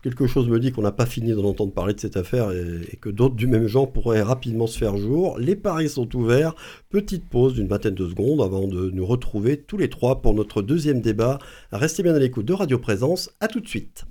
Quelque 0.03 0.27
chose 0.27 0.47
me 0.47 0.59
dit 0.59 0.71
qu'on 0.71 0.81
n'a 0.81 0.91
pas 0.91 1.05
fini 1.05 1.31
d'en 1.33 1.45
entendre 1.45 1.73
parler 1.73 1.93
de 1.93 1.99
cette 1.99 2.17
affaire 2.17 2.51
et, 2.51 2.97
que 2.97 3.09
d'autres 3.09 3.35
du 3.35 3.47
même 3.47 3.67
genre 3.67 3.91
pourraient 3.91 4.21
rapidement 4.21 4.67
se 4.67 4.77
faire 4.77 4.97
jour. 4.97 5.39
Les 5.39 5.55
paris 5.55 5.89
sont 5.89 6.13
ouverts. 6.15 6.53
Petite 6.89 7.27
pause 7.29 7.53
d'une 7.53 7.67
vingtaine 7.67 7.95
de 7.95 8.07
secondes 8.07 8.41
avant 8.41 8.67
de 8.67 8.89
nous 8.89 9.05
retrouver 9.05 9.57
tous 9.57 9.77
les 9.77 9.89
trois 9.89 10.21
pour 10.21 10.33
notre 10.33 10.61
deuxième 10.61 11.01
débat. 11.01 11.39
Restez 11.71 12.03
bien 12.03 12.15
à 12.15 12.19
l'écoute 12.19 12.45
de 12.45 12.53
Radio 12.53 12.77
Présence. 12.77 13.31
À 13.39 13.47
tout 13.47 13.59
de 13.59 13.67
suite. 13.67 14.05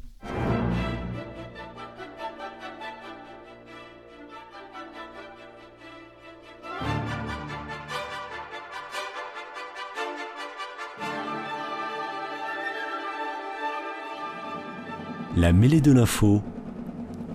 La 15.36 15.52
mêlée 15.52 15.80
de 15.80 15.92
l'info, 15.92 16.42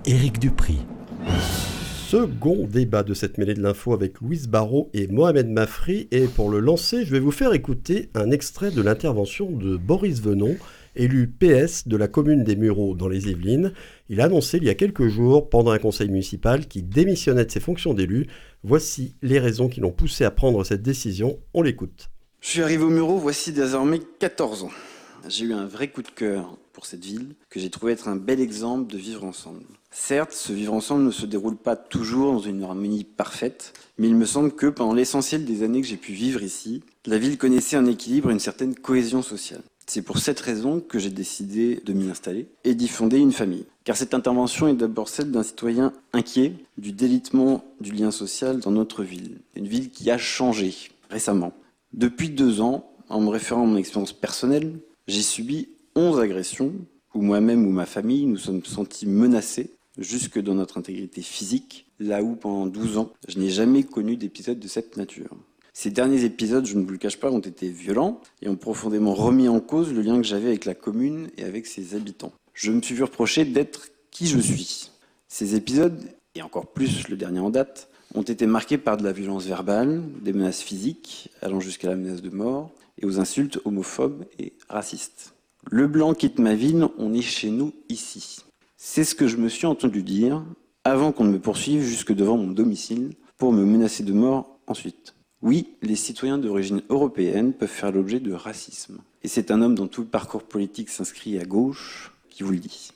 Éric 0.05 0.37
Dupri. 0.37 0.79
Second 2.09 2.67
débat 2.67 3.03
de 3.03 3.13
cette 3.13 3.37
mêlée 3.37 3.53
de 3.53 3.61
l'info 3.61 3.93
avec 3.93 4.19
Louise 4.19 4.49
Barrault 4.49 4.89
et 4.93 5.07
Mohamed 5.07 5.47
Mafri. 5.47 6.09
Et 6.11 6.27
pour 6.27 6.49
le 6.49 6.59
lancer, 6.59 7.05
je 7.05 7.11
vais 7.11 7.21
vous 7.21 7.31
faire 7.31 7.53
écouter 7.53 8.09
un 8.13 8.31
extrait 8.31 8.71
de 8.71 8.81
l'intervention 8.81 9.49
de 9.49 9.77
Boris 9.77 10.21
Venon, 10.21 10.57
élu 10.97 11.29
PS 11.29 11.87
de 11.87 11.95
la 11.95 12.09
commune 12.09 12.43
des 12.43 12.57
Mureaux 12.57 12.95
dans 12.95 13.07
les 13.07 13.29
Yvelines. 13.29 13.71
Il 14.09 14.19
a 14.19 14.25
annoncé 14.25 14.57
il 14.57 14.65
y 14.65 14.69
a 14.69 14.75
quelques 14.75 15.07
jours, 15.07 15.49
pendant 15.49 15.71
un 15.71 15.79
conseil 15.79 16.09
municipal, 16.09 16.67
qu'il 16.67 16.89
démissionnait 16.89 17.45
de 17.45 17.51
ses 17.51 17.61
fonctions 17.61 17.93
d'élu. 17.93 18.27
Voici 18.63 19.15
les 19.21 19.39
raisons 19.39 19.69
qui 19.69 19.79
l'ont 19.79 19.93
poussé 19.93 20.25
à 20.25 20.31
prendre 20.31 20.65
cette 20.65 20.83
décision. 20.83 21.39
On 21.53 21.61
l'écoute. 21.61 22.09
Je 22.41 22.49
suis 22.49 22.61
arrivé 22.61 22.83
aux 22.83 22.89
Mureaux 22.89 23.19
voici 23.19 23.53
désormais 23.53 24.01
14 24.19 24.65
ans. 24.65 24.71
J'ai 25.27 25.45
eu 25.45 25.53
un 25.53 25.65
vrai 25.65 25.89
coup 25.89 26.03
de 26.03 26.09
cœur 26.09 26.57
pour 26.71 26.85
cette 26.85 27.03
ville, 27.03 27.35
que 27.49 27.59
j'ai 27.59 27.69
trouvé 27.69 27.93
être 27.93 28.07
un 28.07 28.15
bel 28.15 28.39
exemple 28.39 28.91
de 28.91 28.97
vivre 28.97 29.23
ensemble. 29.23 29.63
Certes, 29.89 30.33
ce 30.33 30.51
vivre 30.53 30.73
ensemble 30.73 31.03
ne 31.03 31.11
se 31.11 31.25
déroule 31.25 31.55
pas 31.55 31.75
toujours 31.75 32.33
dans 32.33 32.39
une 32.39 32.63
harmonie 32.63 33.05
parfaite, 33.05 33.73
mais 33.97 34.07
il 34.07 34.15
me 34.15 34.25
semble 34.25 34.51
que 34.51 34.67
pendant 34.67 34.93
l'essentiel 34.93 35.45
des 35.45 35.63
années 35.63 35.81
que 35.81 35.87
j'ai 35.87 35.97
pu 35.97 36.11
vivre 36.11 36.43
ici, 36.43 36.83
la 37.05 37.17
ville 37.17 37.37
connaissait 37.37 37.77
un 37.77 37.85
équilibre 37.85 38.29
et 38.29 38.33
une 38.33 38.39
certaine 38.39 38.75
cohésion 38.75 39.21
sociale. 39.21 39.63
C'est 39.87 40.01
pour 40.01 40.17
cette 40.17 40.39
raison 40.39 40.79
que 40.79 40.99
j'ai 40.99 41.11
décidé 41.11 41.81
de 41.85 41.93
m'y 41.93 42.09
installer 42.09 42.47
et 42.63 42.75
d'y 42.75 42.87
fonder 42.87 43.17
une 43.17 43.31
famille. 43.31 43.65
Car 43.83 43.95
cette 43.95 44.13
intervention 44.13 44.67
est 44.67 44.73
d'abord 44.73 45.09
celle 45.09 45.31
d'un 45.31 45.43
citoyen 45.43 45.93
inquiet 46.11 46.55
du 46.77 46.91
délitement 46.91 47.63
du 47.79 47.91
lien 47.91 48.11
social 48.11 48.59
dans 48.59 48.71
notre 48.71 49.03
ville. 49.03 49.39
Une 49.55 49.67
ville 49.67 49.91
qui 49.91 50.09
a 50.09 50.17
changé 50.17 50.73
récemment. 51.09 51.53
Depuis 51.93 52.29
deux 52.29 52.61
ans, 52.61 52.91
en 53.09 53.21
me 53.21 53.29
référant 53.29 53.63
à 53.63 53.67
mon 53.67 53.77
expérience 53.77 54.13
personnelle, 54.13 54.73
j'ai 55.07 55.21
subi 55.21 55.69
11 55.95 56.19
agressions 56.19 56.73
où 57.13 57.21
moi-même 57.21 57.65
ou 57.65 57.71
ma 57.71 57.85
famille 57.85 58.25
nous 58.25 58.37
sommes 58.37 58.65
sentis 58.65 59.05
menacés 59.05 59.71
jusque 59.97 60.41
dans 60.41 60.55
notre 60.55 60.77
intégrité 60.77 61.21
physique, 61.21 61.87
là 61.99 62.23
où 62.23 62.35
pendant 62.35 62.65
12 62.65 62.97
ans, 62.97 63.13
je 63.27 63.39
n'ai 63.39 63.49
jamais 63.49 63.83
connu 63.83 64.17
d'épisode 64.17 64.59
de 64.59 64.67
cette 64.67 64.97
nature. 64.97 65.29
Ces 65.73 65.91
derniers 65.91 66.23
épisodes, 66.23 66.65
je 66.65 66.75
ne 66.77 66.83
vous 66.83 66.89
le 66.89 66.97
cache 66.97 67.17
pas, 67.17 67.31
ont 67.31 67.39
été 67.39 67.69
violents 67.69 68.21
et 68.41 68.49
ont 68.49 68.55
profondément 68.55 69.13
remis 69.13 69.47
en 69.47 69.59
cause 69.59 69.93
le 69.93 70.01
lien 70.01 70.17
que 70.17 70.27
j'avais 70.27 70.47
avec 70.47 70.65
la 70.65 70.73
commune 70.73 71.29
et 71.37 71.43
avec 71.43 71.67
ses 71.67 71.95
habitants. 71.95 72.31
Je 72.53 72.71
me 72.71 72.81
suis 72.81 72.95
vu 72.95 73.03
reprocher 73.03 73.45
d'être 73.45 73.89
qui 74.11 74.27
je 74.27 74.39
suis. 74.39 74.91
Ces 75.27 75.55
épisodes, 75.55 75.99
et 76.33 76.41
encore 76.41 76.67
plus 76.67 77.09
le 77.09 77.17
dernier 77.17 77.39
en 77.39 77.49
date, 77.49 77.89
ont 78.13 78.21
été 78.21 78.47
marqués 78.47 78.77
par 78.77 78.97
de 78.97 79.03
la 79.03 79.11
violence 79.11 79.45
verbale, 79.45 80.01
des 80.21 80.31
menaces 80.31 80.61
physiques, 80.61 81.29
allant 81.41 81.59
jusqu'à 81.59 81.89
la 81.89 81.95
menace 81.95 82.21
de 82.21 82.29
mort, 82.29 82.71
et 83.01 83.05
aux 83.05 83.19
insultes 83.19 83.59
homophobes 83.65 84.25
et 84.39 84.53
racistes. 84.69 85.33
Le 85.69 85.87
blanc 85.87 86.13
quitte 86.13 86.39
ma 86.39 86.53
ville, 86.53 86.87
on 86.97 87.13
est 87.13 87.21
chez 87.21 87.49
nous 87.49 87.73
ici. 87.89 88.37
C'est 88.77 89.03
ce 89.03 89.15
que 89.15 89.27
je 89.27 89.37
me 89.37 89.49
suis 89.49 89.65
entendu 89.65 90.03
dire 90.03 90.43
avant 90.83 91.11
qu'on 91.11 91.23
ne 91.23 91.31
me 91.31 91.39
poursuive 91.39 91.81
jusque 91.81 92.13
devant 92.13 92.37
mon 92.37 92.51
domicile 92.51 93.13
pour 93.37 93.51
me 93.51 93.65
menacer 93.65 94.03
de 94.03 94.13
mort 94.13 94.59
ensuite. 94.67 95.15
Oui, 95.41 95.75
les 95.81 95.95
citoyens 95.95 96.37
d'origine 96.37 96.81
européenne 96.89 97.53
peuvent 97.53 97.69
faire 97.69 97.91
l'objet 97.91 98.19
de 98.19 98.33
racisme. 98.33 98.99
Et 99.23 99.27
c'est 99.27 99.51
un 99.51 99.61
homme 99.61 99.75
dont 99.75 99.87
tout 99.87 100.01
le 100.01 100.07
parcours 100.07 100.43
politique 100.43 100.89
s'inscrit 100.89 101.39
à 101.39 101.45
gauche 101.45 102.11
qui 102.29 102.43
vous 102.43 102.51
le 102.51 102.59
dit. 102.59 102.91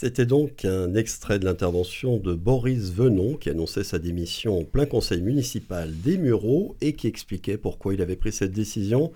C'était 0.00 0.26
donc 0.26 0.64
un 0.64 0.94
extrait 0.94 1.40
de 1.40 1.44
l'intervention 1.44 2.18
de 2.18 2.32
Boris 2.32 2.92
Venon 2.92 3.34
qui 3.34 3.50
annonçait 3.50 3.82
sa 3.82 3.98
démission 3.98 4.60
en 4.60 4.62
plein 4.62 4.86
conseil 4.86 5.20
municipal 5.20 5.92
des 5.92 6.18
Mureaux 6.18 6.76
et 6.80 6.92
qui 6.92 7.08
expliquait 7.08 7.58
pourquoi 7.58 7.94
il 7.94 8.00
avait 8.00 8.14
pris 8.14 8.30
cette 8.30 8.52
décision 8.52 9.10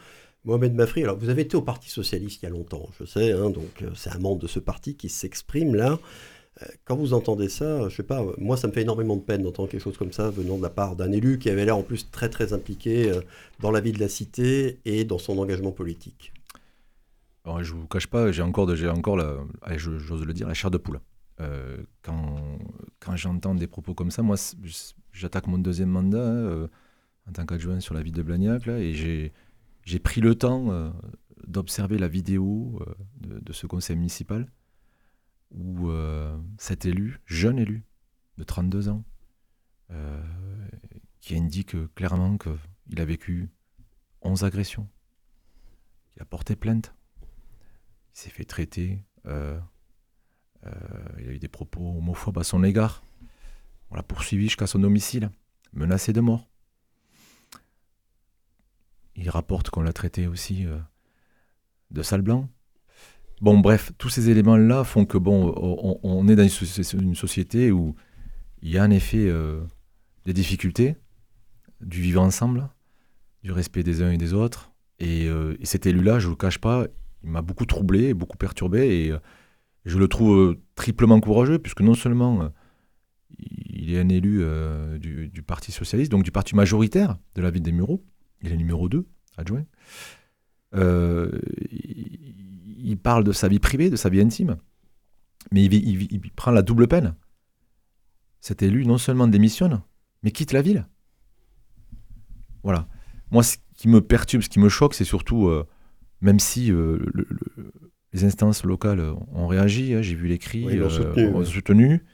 Mohamed 0.45 0.75
Mafri, 0.75 1.05
alors 1.05 1.17
vous 1.17 1.29
avez 1.29 1.43
été 1.43 1.57
au 1.57 1.63
Parti 1.63 1.89
Socialiste 1.89 2.43
il 2.43 2.47
y 2.47 2.49
a 2.49 2.51
longtemps, 2.51 2.89
je 2.99 3.05
sais, 3.05 3.31
hein, 3.31 3.51
donc 3.51 3.83
euh, 3.83 3.91
c'est 3.95 4.11
un 4.11 4.19
membre 4.19 4.43
de 4.43 4.49
ce 4.49 4.59
parti 4.59 4.97
qui 4.97 5.09
s'exprime 5.09 5.77
là. 5.77 6.01
Euh, 6.63 6.67
quand 6.85 6.97
vous 6.97 7.13
entendez 7.13 7.49
ça, 7.49 7.89
je 7.89 7.95
sais 7.95 8.03
pas, 8.03 8.27
moi 8.39 8.57
ça 8.57 8.67
me 8.67 8.73
fait 8.73 8.83
énormément 8.83 9.15
de 9.15 9.23
peine 9.23 9.45
d'entendre 9.45 9.69
quelque 9.69 9.85
chose 9.85 9.97
comme 9.97 10.13
ça 10.13 10.31
venant 10.31 10.57
de 10.59 10.65
la 10.65 10.71
part 10.71 10.97
d'un 10.97 11.13
élu 11.13 11.39
qui 11.39 11.49
avait 11.49 11.65
l'air 11.65 11.77
en 11.77 11.85
plus 11.85 12.11
très 12.11 12.29
très 12.29 12.55
impliqué 12.55 13.09
euh, 13.09 13.21
dans 13.61 13.71
la 13.71 13.79
vie 13.79 13.93
de 13.93 14.01
la 14.01 14.09
cité 14.09 14.81
et 14.85 15.05
dans 15.05 15.19
son 15.19 15.39
engagement 15.39 15.71
politique. 15.71 16.33
Je 17.63 17.73
vous 17.73 17.87
cache 17.87 18.07
pas, 18.07 18.33
j'ai 18.33 18.43
encore, 18.43 18.69
encore, 18.71 19.47
j'ose 19.77 20.25
le 20.25 20.33
dire, 20.33 20.49
la 20.49 20.55
chair 20.55 20.71
de 20.71 20.79
poule. 20.79 21.01
quand, 22.03 22.59
quand 23.01 23.17
j'entends 23.17 23.55
des 23.55 23.67
propos 23.67 23.95
comme 23.95 24.11
ça, 24.11 24.23
moi 24.23 24.37
j'attaque 25.13 25.47
mon 25.47 25.59
deuxième 25.59 25.91
mandat 25.91 26.69
en 27.29 27.33
tant 27.33 27.47
qu'adjoint 27.47 27.81
sur 27.81 27.95
la 27.95 28.03
ville 28.03 28.15
de 28.15 28.23
Blagnac 28.23 28.67
là, 28.67 28.79
et 28.79 28.93
j'ai 28.93 29.99
pris 29.99 30.21
le 30.21 30.35
temps 30.35 30.71
euh, 30.71 30.91
d'observer 31.47 31.99
la 31.99 32.09
vidéo 32.09 32.81
euh, 32.87 33.41
de, 33.41 33.53
ce 33.53 33.67
conseil 33.67 33.97
municipal 33.97 34.51
où 35.51 35.91
euh, 35.91 36.37
cet 36.59 36.87
élu, 36.87 37.21
jeune 37.27 37.59
élu 37.59 37.85
de 38.39 38.45
32 38.45 38.89
ans, 38.89 39.05
qui 41.21 41.37
indique 41.37 41.77
clairement 41.95 42.39
qu'il 42.39 42.99
a 42.99 43.05
vécu 43.05 43.51
11 44.23 44.43
agressions, 44.45 44.89
qu'il 46.11 46.23
a 46.23 46.25
porté 46.25 46.57
plainte, 46.57 46.95
il 48.15 48.19
s'est 48.19 48.31
fait 48.31 48.45
traiter, 48.45 49.05
il 49.25 49.31
a 50.65 51.33
eu 51.33 51.39
des 51.39 51.49
propos 51.49 51.97
homophobes 51.99 52.39
à 52.39 52.45
son 52.45 52.65
égard, 52.65 53.03
on 53.91 53.97
l'a 53.97 54.03
poursuivi 54.03 54.45
jusqu'à 54.45 54.67
son 54.67 54.79
domicile, 54.79 55.31
menacé 55.73 56.13
de 56.13 56.21
mort 56.21 56.47
il 59.17 59.29
rapporte 59.31 59.71
qu'on 59.71 59.83
l'a 59.83 59.93
traité 59.93 60.27
aussi 60.27 60.67
euh, 60.67 60.79
de 61.91 62.03
sale 62.03 62.23
blanc. 62.23 62.49
Bon, 63.41 63.59
bref, 63.59 63.93
tous 63.99 64.09
ces 64.09 64.31
éléments-là 64.31 64.85
font 64.85 65.05
que, 65.05 65.19
bon, 65.19 65.53
on, 66.03 66.29
est 66.29 66.37
dans 66.37 66.47
une, 66.47 67.15
société 67.17 67.73
où 67.73 67.97
il 68.63 68.71
y 68.71 68.79
a 68.79 68.85
en 68.85 68.91
effet 68.91 69.27
euh, 69.27 69.61
des 70.25 70.33
difficultés, 70.33 70.95
du 71.81 72.01
vivre 72.01 72.23
ensemble, 72.23 72.69
du 73.43 73.51
respect 73.51 73.83
des 73.83 74.01
uns 74.01 74.13
et 74.13 74.17
des 74.17 74.33
autres. 74.33 74.71
Et, 75.01 75.27
euh, 75.27 75.57
cet 75.65 75.87
élu-là, 75.87 76.21
je 76.21 76.27
ne 76.27 76.31
le 76.31 76.37
cache 76.37 76.59
pas, 76.59 76.87
il 77.25 77.31
m'a 77.31 77.43
beaucoup 77.43 77.67
troublé, 77.67 78.15
beaucoup 78.15 78.37
perturbé, 78.37 79.07
et 79.07 79.13
je 79.85 79.99
le 79.99 80.09
trouve 80.09 80.57
triplement 80.75 81.21
courageux, 81.21 81.59
puisque 81.59 81.81
non 81.81 81.95
seulement 81.95 82.51
il 83.39 83.93
est 83.93 84.01
un 84.01 84.09
élu 84.09 84.45
du, 84.99 85.43
Parti 85.43 85.73
socialiste, 85.73 86.11
donc 86.11 86.23
du 86.23 86.31
parti 86.31 86.55
majoritaire 86.55 87.19
de 87.35 87.43
la 87.43 87.51
ville 87.51 87.63
des 87.63 87.73
Mureaux, 87.73 88.05
il 88.43 88.53
est 88.53 88.57
numéro 88.57 88.89
2, 88.89 89.07
adjoint. 89.37 89.65
Euh, 90.75 91.31
il, 91.71 92.97
parle 92.99 93.25
de 93.25 93.33
sa 93.33 93.49
vie 93.49 93.59
privée, 93.59 93.91
de 93.91 93.97
sa 93.97 94.09
vie 94.09 94.21
intime, 94.21 94.57
mais 95.51 95.65
il, 95.65 96.31
prend 96.33 96.51
la 96.51 96.63
double 96.63 96.89
peine. 96.89 97.15
Cet 98.41 98.63
élu 98.63 98.87
non 98.87 98.99
seulement 98.99 99.29
démissionne, 99.29 99.83
mais 100.23 100.31
quitte 100.31 100.53
la 100.53 100.63
ville. 100.63 100.87
Voilà. 102.63 102.89
Moi, 103.31 103.43
ce 103.43 103.57
qui 103.77 103.89
me 103.89 104.01
perturbe, 104.01 104.43
ce 104.43 104.49
qui 104.49 104.61
me 104.61 104.69
choque, 104.69 104.95
c'est 104.95 105.05
surtout, 105.05 105.49
euh, 105.49 105.67
même 106.23 106.39
si 106.39 106.73
euh, 106.73 106.99
les 108.13 108.25
instances 108.25 108.65
locales 108.65 109.01
ont 109.33 109.47
réagi, 109.47 109.95
hein, 109.95 110.03
j'ai 110.03 110.15
vu 110.15 110.29
les 110.29 110.39
cris, 110.39 110.81
ont 110.81 111.45
soutenu, 111.45 112.05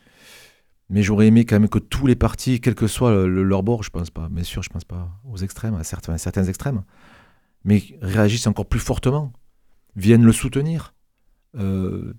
mais 0.91 1.03
j'aurais 1.03 1.27
aimé 1.27 1.45
quand 1.45 1.61
même 1.61 1.69
que 1.69 1.79
tous 1.79 2.07
les 2.07 2.17
partis, 2.17 2.61
quel 2.61 2.75
que 2.75 2.87
soit 2.87 3.27
leur 3.27 3.63
bord, 3.63 3.83
je 3.83 3.91
pense 3.91 4.11
pas, 4.11 4.29
bien 4.29 4.45
sûr, 4.45 4.63
je 4.63 4.71
pense 4.71 4.85
pas 4.85 5.21
aux 5.25 5.37
extrêmes, 5.37 5.75
à 5.75 5.85
certains, 5.85 6.17
certains 6.19 6.45
extrêmes, 6.45 6.83
mais 7.65 7.83
réagissent 8.01 8.47
encore 8.47 8.67
plus 8.67 8.81
fortement, 8.81 9.33
viennent 9.95 10.25
le 10.25 10.33
soutenir. 10.33 10.95
Euh, 11.57 12.15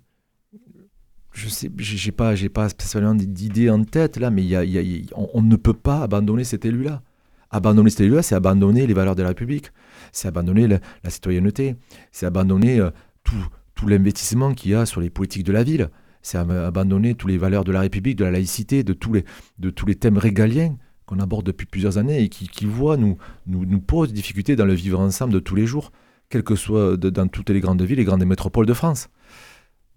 je 1.32 1.48
sais, 1.48 1.70
j'ai 1.78 2.12
pas, 2.12 2.34
j'ai 2.34 2.48
pas 2.48 2.68
spécialement 2.68 3.14
d'idées 3.14 3.70
en 3.70 3.84
tête 3.84 4.16
là, 4.16 4.30
mais 4.30 4.44
y 4.44 5.08
on, 5.14 5.42
ne 5.42 5.56
peut 5.56 5.74
pas 5.74 6.02
abandonner 6.02 6.44
cet 6.44 6.64
élu-là. 6.64 7.02
Abandonner 7.50 7.90
cet 7.90 8.00
élu-là, 8.00 8.22
c'est 8.22 8.34
abandonner 8.34 8.86
les 8.86 8.94
valeurs 8.94 9.16
de 9.16 9.22
la 9.22 9.28
République, 9.28 9.72
c'est 10.12 10.28
abandonner 10.28 10.68
la, 10.68 10.78
citoyenneté, 11.08 11.76
c'est 12.12 12.26
abandonner 12.26 12.78
euh, 12.78 12.90
tout, 13.24 13.46
tout 13.74 13.88
l'investissement 13.88 14.54
qu'il 14.54 14.70
y 14.70 14.74
a 14.74 14.86
sur 14.86 15.00
les 15.00 15.10
politiques 15.10 15.44
de 15.44 15.52
la 15.52 15.64
ville 15.64 15.90
c'est 16.22 16.38
abandonner 16.38 17.14
toutes 17.14 17.30
les 17.30 17.38
valeurs 17.38 17.64
de 17.64 17.72
la 17.72 17.80
République, 17.80 18.16
de 18.16 18.24
la 18.24 18.30
laïcité, 18.30 18.82
de 18.82 18.92
tous 18.92 19.12
les, 19.12 19.24
de 19.58 19.70
tous 19.70 19.86
les 19.86 19.94
thèmes 19.94 20.18
régaliens 20.18 20.76
qu'on 21.06 21.18
aborde 21.18 21.46
depuis 21.46 21.66
plusieurs 21.66 21.98
années 21.98 22.22
et 22.22 22.28
qui, 22.28 22.66
voient, 22.66 22.96
nous, 22.96 23.16
nous, 23.46 23.64
nous 23.64 23.80
posent 23.80 24.08
des 24.08 24.14
difficultés 24.14 24.54
dans 24.54 24.66
le 24.66 24.74
vivre 24.74 25.00
ensemble 25.00 25.32
de 25.32 25.40
tous 25.40 25.54
les 25.54 25.66
jours. 25.66 25.92
quelles 26.28 26.44
que 26.44 26.54
soient 26.54 26.96
dans 26.96 27.26
toutes 27.26 27.50
les 27.50 27.60
grandes 27.60 27.82
villes, 27.82 27.96
les 27.96 28.04
grandes 28.04 28.24
métropoles 28.24 28.66
de 28.66 28.74
France. 28.74 29.08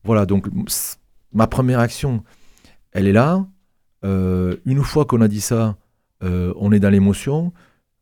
Voilà, 0.04 0.26
donc 0.26 0.48
ma 1.34 1.48
première 1.48 1.80
action, 1.80 2.24
elle 2.92 3.08
est 3.08 3.14
là. 3.14 3.46
Euh, 4.04 4.58
une 4.66 4.82
fois 4.82 5.06
qu'on 5.06 5.22
a 5.22 5.28
dit 5.28 5.42
ça, 5.42 5.78
euh, 6.24 6.54
on 6.58 6.72
est 6.72 6.80
dans 6.80 6.90
l'émotion. 6.90 7.54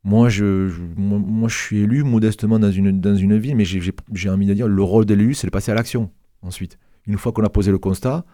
Moi 0.03 0.30
je, 0.30 0.72
moi, 0.97 1.47
je 1.47 1.57
suis 1.57 1.80
élu 1.80 2.03
modestement 2.03 2.57
dans 2.57 2.72
une, 2.72 2.99
dans 2.99 3.15
une 3.15 3.38
ville, 3.38 3.55
mais 3.55 3.65
j'ai 3.65 4.30
envie 4.30 4.45
de 4.47 4.53
dire, 4.53 4.67
le 4.67 4.84
rôle 4.84 5.05
de 5.05 5.13
l'élu, 5.13 5.36
c'est 5.36 5.47
de 5.47 5.51
passer 5.51 5.72
à 5.72 5.76
l'action 5.76 6.09
ensuite. 6.41 6.80
Une 7.05 7.17
fois 7.17 7.32
qu'on 7.32 7.43
a 7.43 7.49
posé 7.49 7.72
le 7.72 7.78
constat, 7.78 8.26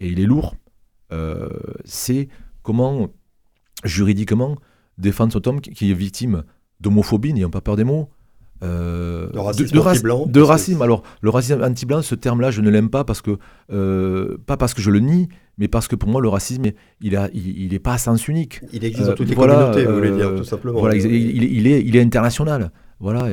et 0.00 0.08
il 0.08 0.18
est 0.18 0.26
lourd, 0.26 0.56
euh, 1.12 1.48
c'est 1.84 2.28
comment, 2.62 3.08
juridiquement, 3.84 4.56
défendre 4.98 5.32
cet 5.32 5.46
homme 5.46 5.60
qui 5.60 5.90
est 5.90 5.94
victime 5.94 6.42
d'homophobie, 6.80 7.32
n'ayant 7.32 7.50
pas 7.50 7.60
peur 7.60 7.76
des 7.76 7.84
mots, 7.84 8.10
euh, 8.62 9.30
de 9.30 9.38
racisme 9.38 9.78
anti-blanc. 9.78 10.26
De, 10.26 10.40
racisme. 10.40 10.82
Alors, 10.82 11.02
le 11.20 11.30
racisme 11.30 11.62
anti-blanc, 11.62 12.02
ce 12.02 12.14
terme-là, 12.14 12.50
je 12.50 12.60
ne 12.60 12.70
l'aime 12.70 12.88
pas 12.88 13.04
parce 13.04 13.20
que 13.20 13.38
euh, 13.72 14.38
pas 14.46 14.56
parce 14.56 14.74
que 14.74 14.80
je 14.80 14.90
le 14.90 15.00
nie, 15.00 15.28
mais 15.58 15.68
parce 15.68 15.88
que 15.88 15.96
pour 15.96 16.08
moi, 16.08 16.20
le 16.20 16.28
racisme, 16.28 16.64
il 17.00 17.16
a, 17.16 17.28
il, 17.32 17.72
est 17.74 17.78
pas 17.78 17.94
à 17.94 17.98
sens 17.98 18.28
unique. 18.28 18.60
Il 18.72 18.84
existe 18.84 19.08
dans 19.08 19.14
toutes 19.14 19.28
les 19.28 19.34
communautés, 19.34 19.84
vous 19.84 19.94
voulez 19.94 20.10
dire, 20.10 20.34
tout 20.34 20.44
simplement. 20.44 20.80
Voilà, 20.80 20.96
il, 20.96 21.04
il, 21.06 21.66
est, 21.66 21.82
il 21.82 21.96
est 21.96 22.00
international. 22.00 22.70
Voilà, 23.00 23.28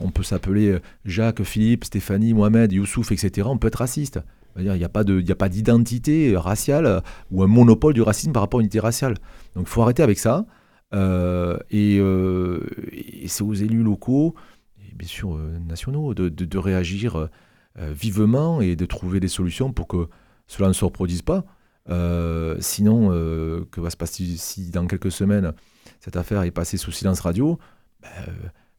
on 0.00 0.10
peut 0.10 0.22
s'appeler 0.22 0.78
Jacques, 1.04 1.42
Philippe, 1.42 1.84
Stéphanie, 1.84 2.32
Mohamed, 2.32 2.72
Youssouf, 2.72 3.12
etc. 3.12 3.46
On 3.50 3.58
peut 3.58 3.68
être 3.68 3.76
raciste. 3.76 4.20
Il 4.58 4.70
n'y 4.70 4.84
a 4.84 4.88
pas 4.88 5.04
d'identité 5.48 6.36
raciale 6.36 7.02
ou 7.30 7.42
un 7.42 7.46
monopole 7.46 7.94
du 7.94 8.02
racisme 8.02 8.32
par 8.32 8.42
rapport 8.42 8.58
à 8.58 8.62
une 8.62 8.66
unité 8.66 8.80
raciale. 8.80 9.14
Donc 9.54 9.66
il 9.66 9.70
faut 9.70 9.82
arrêter 9.82 10.02
avec 10.02 10.18
ça. 10.18 10.46
Euh, 10.92 11.56
et, 11.70 11.96
et 11.96 13.28
c'est 13.28 13.44
aux 13.44 13.54
élus 13.54 13.82
locaux 13.82 14.34
bien 15.00 15.08
sûr 15.08 15.34
euh, 15.34 15.58
nationaux, 15.66 16.14
de, 16.14 16.58
réagir 16.58 17.16
euh, 17.16 17.28
vivement 17.92 18.60
et 18.60 18.76
de 18.76 18.84
trouver 18.84 19.18
des 19.18 19.28
solutions 19.28 19.72
pour 19.72 19.88
que 19.88 20.08
cela 20.46 20.68
ne 20.68 20.74
se 20.74 20.84
reproduise 20.84 21.22
pas. 21.22 21.44
Euh, 21.88 22.56
sinon, 22.60 23.08
que 23.70 23.80
va 23.80 23.90
se 23.90 23.96
passer 23.96 24.24
si 24.36 24.70
dans 24.70 24.86
quelques 24.86 25.12
semaines 25.12 25.52
cette 26.00 26.16
affaire 26.16 26.42
est 26.42 26.50
passée 26.50 26.76
sous 26.76 26.92
silence 26.92 27.20
radio 27.20 27.58
ben, 28.02 28.08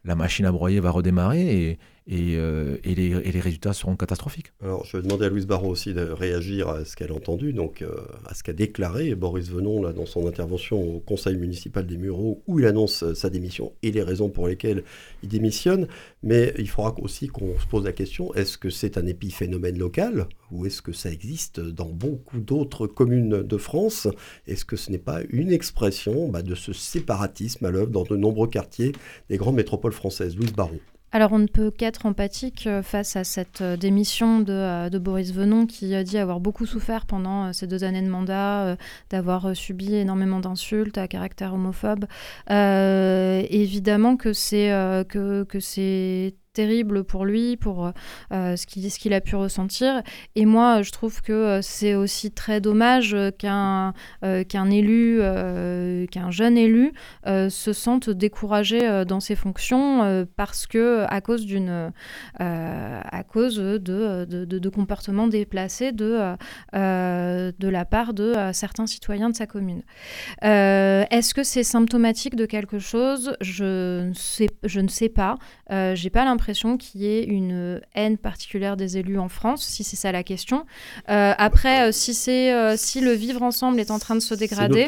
La 0.03 0.15
machine 0.15 0.45
à 0.45 0.51
broyer 0.51 0.79
va 0.79 0.91
redémarrer 0.91 1.61
et, 1.61 1.79
euh, 2.09 2.77
et, 2.83 2.95
les, 2.95 3.39
résultats 3.39 3.73
seront 3.73 3.95
catastrophiques. 3.95 4.51
Alors, 4.61 4.85
je 4.85 4.97
vais 4.97 5.03
demander 5.03 5.25
à 5.25 5.29
Louise 5.29 5.45
Barrault 5.45 5.69
aussi 5.69 5.93
de 5.93 6.01
réagir 6.01 6.67
à 6.67 6.83
ce 6.83 6.95
qu'elle 6.95 7.11
a 7.11 7.15
entendu, 7.15 7.53
donc 7.53 7.81
euh, 7.81 7.91
à 8.25 8.33
ce 8.33 8.43
qu'a 8.43 8.53
déclaré 8.53 9.13
Boris 9.15 9.49
Venon 9.49 9.81
là, 9.81 9.93
dans 9.93 10.05
son 10.05 10.27
intervention 10.27 10.81
au 10.81 10.99
Conseil 10.99 11.37
municipal 11.37 11.85
des 11.85 11.97
Mureaux, 11.97 12.41
où 12.47 12.59
il 12.59 12.65
annonce 12.65 13.03
euh, 13.03 13.13
sa 13.13 13.29
démission 13.29 13.73
et 13.83 13.91
les 13.91 14.01
raisons 14.01 14.29
pour 14.29 14.47
lesquelles 14.47 14.83
il 15.23 15.29
démissionne. 15.29 15.87
Mais 16.23 16.53
il 16.57 16.69
faudra 16.69 16.95
aussi 17.01 17.27
qu'on 17.27 17.57
se 17.59 17.67
pose 17.67 17.85
la 17.85 17.93
question 17.93 18.33
est-ce 18.33 18.57
que 18.57 18.69
c'est 18.69 18.97
un 18.97 19.05
épiphénomène 19.05 19.77
local 19.77 20.27
ou 20.51 20.65
est-ce 20.65 20.81
que 20.81 20.91
ça 20.91 21.11
existe 21.11 21.59
dans 21.59 21.89
beaucoup 21.89 22.39
d'autres 22.39 22.87
communes 22.87 23.43
de 23.43 23.57
France? 23.57 24.07
Est-ce 24.47 24.65
que 24.65 24.75
ce 24.75 24.91
n'est 24.91 24.97
pas 24.97 25.21
une 25.29 25.51
expression 25.51 26.27
bah, 26.29 26.41
de 26.41 26.55
ce 26.55 26.73
séparatisme 26.73 27.65
à 27.65 27.71
l'œuvre 27.71 27.91
dans 27.91 28.03
de 28.03 28.17
nombreux 28.17 28.47
quartiers 28.47 28.91
des 29.29 29.37
grandes 29.37 29.55
métropoles 29.55 29.93
françaises? 29.93 30.35
Louise 30.35 30.53
Barrault. 30.53 30.79
Alors 31.13 31.33
on 31.33 31.39
ne 31.39 31.47
peut 31.47 31.71
qu'être 31.71 32.05
empathique 32.05 32.67
euh, 32.67 32.81
face 32.81 33.17
à 33.17 33.25
cette 33.25 33.59
euh, 33.59 33.75
démission 33.75 34.39
de, 34.39 34.53
euh, 34.53 34.89
de, 34.89 34.97
Boris 34.97 35.33
Venon 35.33 35.65
qui 35.65 35.93
a 35.93 36.05
dit 36.05 36.17
avoir 36.17 36.39
beaucoup 36.39 36.65
souffert 36.65 37.05
pendant 37.05 37.51
ces 37.51 37.67
deux 37.67 37.83
années 37.83 38.01
de 38.01 38.07
mandat, 38.07 38.77
d'avoir 39.09 39.55
subi 39.55 39.95
énormément 39.95 40.39
d'insultes 40.39 40.97
à 40.97 41.07
caractère 41.07 41.53
homophobe. 41.53 42.05
évidemment 42.49 44.15
que 44.15 44.31
c'est 44.33 44.69
que, 45.09 45.43
que 45.43 45.59
c'est 45.59 46.35
terrible 46.53 47.03
pour 47.03 47.25
lui, 47.25 47.55
pour 47.57 47.91
euh, 48.31 48.55
ce 48.55 48.65
qu'il 48.65 49.13
a 49.13 49.21
pu 49.21 49.35
ressentir. 49.35 50.01
Et 50.35 50.45
moi, 50.45 50.81
je 50.81 50.91
trouve 50.91 51.21
que 51.21 51.31
euh, 51.31 51.61
c'est 51.61 51.95
aussi 51.95 52.31
très 52.31 52.59
dommage 52.59 53.15
qu'un 53.37 53.93
euh, 54.23 54.43
qu'un 54.43 54.69
élu, 54.69 55.21
qu'un 56.11 56.31
jeune 56.31 56.57
élu, 56.57 56.93
se 57.25 57.73
sente 57.73 58.09
découragé 58.09 59.03
dans 59.05 59.19
ses 59.19 59.35
fonctions 59.35 60.25
parce 60.35 60.67
que 60.67 61.05
à 61.07 61.21
cause 61.21 61.45
d'une, 61.45 61.91
à 62.39 63.23
cause 63.27 63.57
de, 63.57 63.77
de, 64.25 64.45
de, 64.45 64.69
comportements 64.69 65.27
déplacés 65.27 65.91
de, 65.91 66.35
de 66.73 67.67
la 67.67 67.85
part 67.85 68.13
de 68.13 68.33
certains 68.53 68.87
citoyens 68.87 69.29
de 69.29 69.35
sa 69.35 69.47
commune. 69.47 69.83
Est-ce 70.41 71.33
que 71.33 71.43
c'est 71.43 71.63
symptomatique 71.63 72.35
de 72.35 72.45
quelque 72.45 72.79
chose? 72.79 73.35
Je 73.41 74.07
ne 74.07 74.13
sais, 74.13 74.47
je 74.63 74.79
ne 74.79 74.87
sais 74.87 75.09
pas. 75.09 75.35
J'ai 75.69 76.09
pas 76.09 76.25
l'impression 76.25 76.40
l'impression 76.41 76.75
qu'il 76.75 77.01
y 77.01 77.05
ait 77.05 77.23
une 77.23 77.81
haine 77.93 78.17
particulière 78.17 78.75
des 78.75 78.97
élus 78.97 79.19
en 79.19 79.29
France, 79.29 79.63
si 79.63 79.83
c'est 79.83 79.95
ça 79.95 80.11
la 80.11 80.23
question. 80.23 80.65
Euh, 81.07 81.33
après, 81.37 81.87
euh, 81.87 81.91
si, 81.91 82.15
c'est, 82.15 82.51
euh, 82.51 82.73
si 82.77 82.99
le 82.99 83.11
vivre 83.11 83.43
ensemble 83.43 83.79
est 83.79 83.91
en 83.91 83.99
train 83.99 84.15
de 84.15 84.21
se 84.21 84.33
dégrader, 84.33 84.87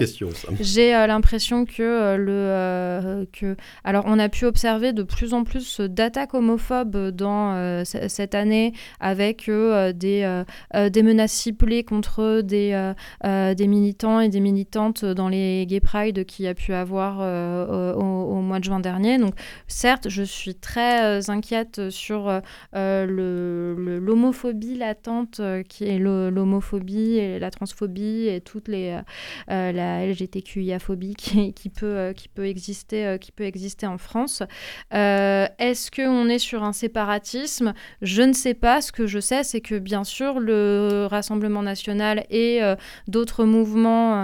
j'ai 0.60 0.94
l'impression 0.94 1.66
que 1.66 2.16
le 2.18 3.28
que 3.32 3.56
alors 3.84 4.06
on 4.08 4.18
a 4.18 4.30
pu 4.30 4.46
observer 4.46 4.94
de 4.94 5.04
plus 5.04 5.36
en 5.36 5.44
plus 5.44 5.80
d'attaques 5.80 6.34
homophobes 6.34 7.12
dans 7.12 7.84
cette 7.86 8.34
année 8.34 8.74
avec 9.00 9.48
des 9.48 10.44
des 10.74 11.04
menaces 11.04 11.34
ciblées 11.34 11.84
contre 11.84 12.42
des 12.42 12.94
des 13.24 13.68
militants 13.68 14.20
et 14.22 14.30
des 14.30 14.40
militantes 14.40 15.06
dans 15.06 15.30
les 15.30 15.66
gay 15.68 15.80
pride 15.80 16.26
qui 16.26 16.48
a 16.48 16.56
pu 16.56 16.74
avoir 16.74 17.20
au, 17.20 18.02
au, 18.02 18.42
mois 18.42 18.60
de 18.60 18.64
juin 18.64 18.80
dernier. 18.80 19.20
Donc 19.20 19.36
certes, 19.68 20.10
je 20.10 20.24
suis 20.24 20.56
très 20.56 21.30
inquiète 21.30 21.43
sur 21.90 22.30
euh, 22.30 22.40
euh, 22.76 24.00
l'homophobie 24.00 24.76
latente 24.76 25.40
euh, 25.40 25.64
qui 25.64 25.86
est 25.86 26.00
l'homophobie 26.00 27.18
et 27.18 27.40
la 27.40 27.52
transphobie 27.52 28.28
et 28.28 28.42
toutes 28.42 28.68
les 28.68 29.00
la 29.48 30.06
LGBTQIA-phobie 30.06 31.16
qui, 31.16 31.54
qui, 31.54 31.70
peut 31.70 32.14
qui 32.16 32.28
peut 32.28 32.46
exister 32.46 33.18
qui 33.20 33.32
peut 33.32 33.44
exister 33.44 33.88
en 33.88 33.98
France. 33.98 34.44
Est-ce 34.92 35.92
qu'on 35.92 36.28
est 36.30 36.40
sur 36.40 36.64
un 36.64 36.74
séparatisme? 36.74 37.74
Je 38.02 38.22
ne 38.22 38.34
sais 38.34 38.54
pas. 38.54 38.82
Ce 38.82 38.92
que 38.92 39.08
je 39.08 39.20
sais, 39.20 39.44
c'est 39.44 39.62
que 39.62 39.78
bien 39.80 40.04
sûr 40.04 40.40
le 40.40 41.08
Rassemblement 41.10 41.64
national 41.64 42.26
et 42.30 42.62
d'autres 43.08 43.46
mouvements 43.46 44.24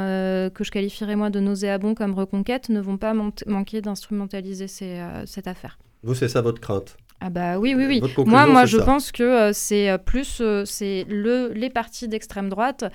que 0.54 0.64
je 0.64 0.72
qualifierais 0.72 1.16
moi 1.16 1.30
de 1.30 1.40
nauséabonds 1.40 1.96
comme 1.96 2.14
Reconquête 2.14 2.70
ne 2.70 2.80
vont 2.80 2.98
pas 2.98 3.14
manquer 3.14 3.82
d'instrumentaliser 3.82 4.68
cette 4.68 5.48
affaire. 5.48 5.78
Vous, 6.04 6.16
c'est 6.16 6.30
ça 6.30 6.42
votre 6.42 6.62
crainte? 6.62 6.96
Ah 7.22 7.30
bah 7.30 7.60
oui, 7.60 7.74
oui, 7.76 7.86
oui. 7.86 8.02
Moi, 8.26 8.48
moi 8.48 8.66
je 8.66 8.78
pense 8.78 9.12
que 9.12 9.24
euh, 9.24 9.52
c'est 9.54 9.90
euh, 9.90 9.98
plus 9.98 10.40
euh, 10.40 10.64
c'est 10.66 11.06
le, 11.10 11.52
les 11.54 11.70
partis 11.70 12.08
d'extrême 12.08 12.48
droite 12.48 12.86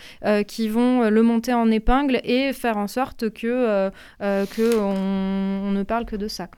qui 0.48 0.68
vont 0.68 1.10
le 1.10 1.22
monter 1.22 1.52
en 1.52 1.70
épingle 1.70 2.20
et 2.24 2.52
faire 2.52 2.78
en 2.78 2.86
sorte 2.86 3.30
que, 3.30 3.90
que 4.20 4.78
on, 4.78 5.70
ne 5.70 5.82
parle 5.82 6.06
que 6.06 6.16
de 6.16 6.28
ça. 6.28 6.48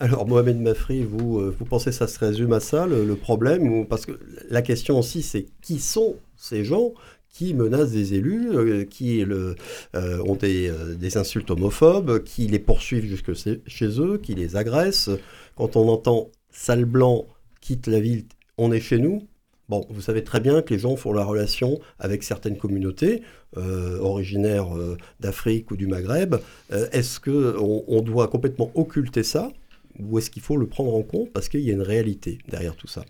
Alors 0.00 0.26
Mohamed 0.26 0.58
Mafri, 0.60 1.04
vous, 1.04 1.50
vous 1.50 1.64
pensez 1.64 1.90
que 1.90 1.96
ça 1.96 2.08
se 2.08 2.18
résume 2.18 2.52
à 2.52 2.60
ça, 2.60 2.86
le, 2.86 3.14
problème 3.14 3.68
ou, 3.68 3.84
Parce 3.84 4.06
que 4.06 4.18
la 4.48 4.62
question 4.62 4.98
aussi, 4.98 5.22
c'est 5.22 5.46
qui 5.62 5.78
sont 5.78 6.16
ces 6.36 6.64
gens 6.64 6.92
qui 7.28 7.52
menacent 7.52 7.92
des 7.92 8.14
élus, 8.14 8.86
qui 8.88 9.24
le, 9.24 9.56
ont 9.94 10.36
des, 10.36 10.72
des, 10.96 11.16
insultes 11.16 11.50
homophobes, 11.50 12.22
qui 12.24 12.46
les 12.46 12.58
poursuivent 12.58 13.06
jusque 13.06 13.32
chez 13.66 14.00
eux, 14.00 14.18
qui 14.18 14.34
les 14.34 14.56
agressent? 14.56 15.10
Quand 15.56 15.76
on 15.76 15.88
entend 15.88 16.30
Salle 16.54 16.84
Blanc 16.84 17.26
quitte 17.60 17.88
la 17.88 18.00
ville, 18.00 18.24
on 18.56 18.72
est 18.72 18.80
chez 18.80 18.98
nous. 18.98 19.26
Bon, 19.68 19.84
vous 19.90 20.00
savez 20.00 20.22
très 20.22 20.40
bien 20.40 20.62
que 20.62 20.72
les 20.72 20.78
gens 20.78 20.94
font 20.94 21.12
la 21.12 21.24
relation 21.24 21.80
avec 21.98 22.22
certaines 22.22 22.56
communautés 22.56 23.22
euh, 23.56 23.98
originaires 23.98 24.76
euh, 24.76 24.96
d'Afrique 25.20 25.70
ou 25.70 25.76
du 25.76 25.86
Maghreb. 25.86 26.36
Euh, 26.70 26.86
est-ce 26.92 27.18
qu'on 27.18 27.84
on 27.88 28.02
doit 28.02 28.28
complètement 28.28 28.70
occulter 28.74 29.22
ça 29.22 29.50
ou 29.98 30.18
est-ce 30.18 30.30
qu'il 30.30 30.42
faut 30.42 30.56
le 30.56 30.66
prendre 30.66 30.94
en 30.94 31.02
compte 31.02 31.32
parce 31.32 31.48
qu'il 31.48 31.60
y 31.60 31.70
a 31.70 31.74
une 31.74 31.82
réalité 31.82 32.38
derrière 32.48 32.76
tout 32.76 32.88
ça? 32.88 33.04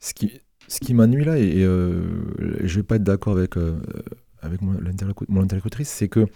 Ce 0.00 0.12
qui, 0.12 0.94
m'ennuie 0.94 1.24
là, 1.24 1.38
et, 1.38 1.60
je 1.60 2.62
ne 2.62 2.68
vais 2.68 2.82
pas 2.82 2.96
être 2.96 3.04
d'accord 3.04 3.32
avec, 3.38 3.54
avec 4.42 4.60
mon, 4.60 4.78
mon 5.28 5.42
interlocutrice, 5.42 5.88
c'est 5.88 6.08
que 6.08 6.26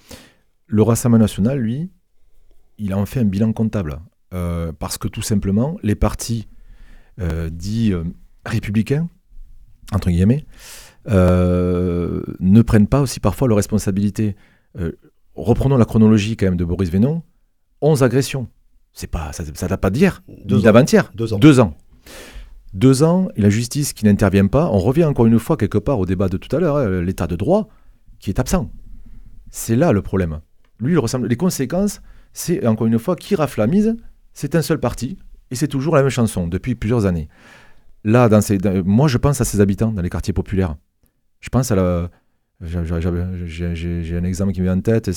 le 0.66 0.82
Rassemblement 0.82 1.22
national, 1.22 1.59
lui, 1.59 1.90
il 2.78 2.93
a 2.93 2.99
en 2.99 3.07
fait 3.07 3.20
un 3.20 3.24
bilan 3.24 3.53
comptable. 3.53 3.99
Euh, 4.33 4.72
parce 4.78 4.99
que 4.99 5.09
tout 5.09 5.22
simplement, 5.22 5.76
les 5.83 5.95
partis 5.95 6.49
euh, 7.20 7.51
dits 7.51 7.93
euh, 7.93 8.05
républicains, 8.47 9.09
entre 9.93 10.11
guillemets, 10.11 10.47
ne 11.07 12.62
prennent 12.62 12.87
pas 12.87 13.01
aussi 13.01 13.20
parfois 13.20 13.49
leurs 13.49 13.57
responsabilités. 13.57 14.37
reprenons 15.35 15.76
la 15.76 15.85
chronologie 15.85 16.37
quand 16.37 16.47
même 16.47 16.57
de 16.57 16.64
Boris 16.64 16.91
Vénon. 16.91 17.22
11 17.83 18.03
agressions. 18.03 18.49
C'est 18.93 19.09
pas, 19.09 19.33
ça 19.33 19.43
ne 19.43 19.51
date 19.51 19.80
pas 19.80 19.91
d'hier, 19.91 20.22
d'avant-hier. 20.47 21.11
Deux 21.14 21.33
ans. 21.33 21.39
Deux 21.39 21.61
ans. 21.61 21.76
Deux 22.74 23.03
ans, 23.03 23.28
et 23.37 23.43
la 23.43 23.51
justice 23.51 23.93
qui 23.93 24.05
n'intervient 24.05 24.47
pas. 24.47 24.70
On 24.70 24.78
revient 24.78 25.05
encore 25.05 25.26
une 25.26 25.39
fois 25.39 25.57
quelque 25.57 25.78
part 25.78 25.99
au 25.99 26.07
débat 26.07 26.28
de 26.28 26.37
tout 26.37 26.55
à 26.57 26.61
l'heure, 26.61 26.76
hein, 26.76 27.03
l'état 27.03 27.26
de 27.26 27.37
droit 27.37 27.68
qui 28.18 28.30
est 28.30 28.39
absent. 28.39 28.70
C'est 29.51 29.76
là 29.76 29.93
le 29.93 30.01
problème. 30.01 30.41
Lui, 30.78 30.93
il 30.93 30.99
ressemble. 30.99 31.26
Les 31.26 31.37
conséquences, 31.37 32.01
c'est 32.33 32.66
encore 32.66 32.87
une 32.87 32.99
fois 32.99 33.16
qui 33.16 33.35
rafle 33.35 33.61
la 33.61 33.66
mise 33.66 33.97
c'est 34.35 34.55
un 34.55 34.62
seul 34.62 34.78
parti. 34.78 35.18
Et 35.51 35.55
c'est 35.55 35.68
toujours 35.68 35.95
la 35.95 36.03
même 36.03 36.11
chanson 36.11 36.49
depuis 36.49 36.74
plusieurs 36.74 37.05
années. 37.05 37.28
Là, 38.05 38.28
moi, 38.85 39.07
je 39.07 39.18
pense 39.18 39.41
à 39.41 39.45
ces 39.45 39.61
habitants 39.61 39.93
dans 39.93 40.03
les 40.03 40.11
quartiers 40.11 40.33
populaires. 40.33 40.76
Je 41.41 41.49
pense 41.51 41.70
à 41.70 41.76
la. 41.76 42.11
J'ai 42.64 44.16
un 44.16 44.24
exemple 44.24 44.53
qui 44.53 44.61
me 44.61 44.66
vient 44.66 44.76
en 44.76 44.80
tête, 44.80 45.11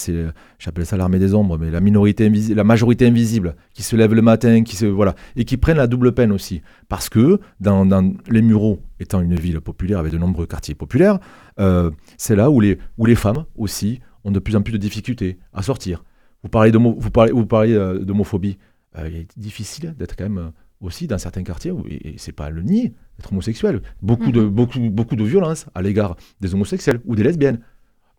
j'appelle 0.57 0.85
ça 0.87 0.97
l'armée 0.97 1.19
des 1.19 1.35
ombres, 1.35 1.59
mais 1.59 1.69
la 1.69 1.79
minorité 1.79 2.25
invisible, 2.25 2.57
la 2.57 2.63
majorité 2.63 3.05
invisible, 3.05 3.55
qui 3.73 3.83
se 3.83 3.95
lève 3.95 4.15
le 4.15 4.23
matin, 4.23 4.63
qui 4.63 4.75
se, 4.75 4.87
voilà, 4.87 5.13
et 5.35 5.45
qui 5.45 5.55
prennent 5.57 5.77
la 5.77 5.85
double 5.85 6.13
peine 6.13 6.31
aussi, 6.31 6.63
parce 6.89 7.07
que 7.07 7.39
dans, 7.59 8.15
les 8.31 8.41
Mureaux, 8.41 8.79
étant 8.99 9.21
une 9.21 9.35
ville 9.35 9.61
populaire 9.61 9.99
avec 9.99 10.11
de 10.11 10.17
nombreux 10.17 10.47
quartiers 10.47 10.73
populaires, 10.73 11.19
euh, 11.59 11.91
c'est 12.17 12.35
là 12.35 12.49
où 12.49 12.61
les, 12.61 12.77
femmes 13.15 13.45
aussi 13.55 13.99
ont 14.23 14.31
de 14.31 14.39
plus 14.39 14.55
en 14.55 14.63
plus 14.63 14.73
de 14.73 14.77
difficultés 14.77 15.37
à 15.53 15.61
sortir. 15.61 16.03
Vous 16.41 16.49
parlez 16.49 16.71
de, 16.71 16.79
vous 16.79 17.11
parlez, 17.11 17.31
vous 17.31 17.45
parlez 17.45 17.75
euh, 17.75 17.99
d'homophobie, 17.99 18.57
euh, 18.97 19.09
il 19.09 19.15
est 19.17 19.39
difficile 19.39 19.95
d'être 19.97 20.15
quand 20.15 20.29
même 20.29 20.51
aussi 20.81 21.07
dans 21.07 21.17
certains 21.17 21.43
quartiers, 21.43 21.73
et, 21.87 22.15
c'est 22.17 22.31
pas 22.31 22.49
le 22.49 22.61
nier, 22.61 22.93
être 23.19 23.31
homosexuel. 23.31 23.81
Beaucoup, 24.01 24.31
de, 24.31 24.41
mhm. 24.41 24.49
beaucoup, 24.49 24.79
beaucoup 24.89 25.15
de 25.15 25.23
violence 25.23 25.65
à 25.73 25.81
l'égard 25.81 26.15
des 26.41 26.53
homosexuels 26.53 26.99
ou 27.05 27.15
des 27.15 27.23
lesbiennes. 27.23 27.59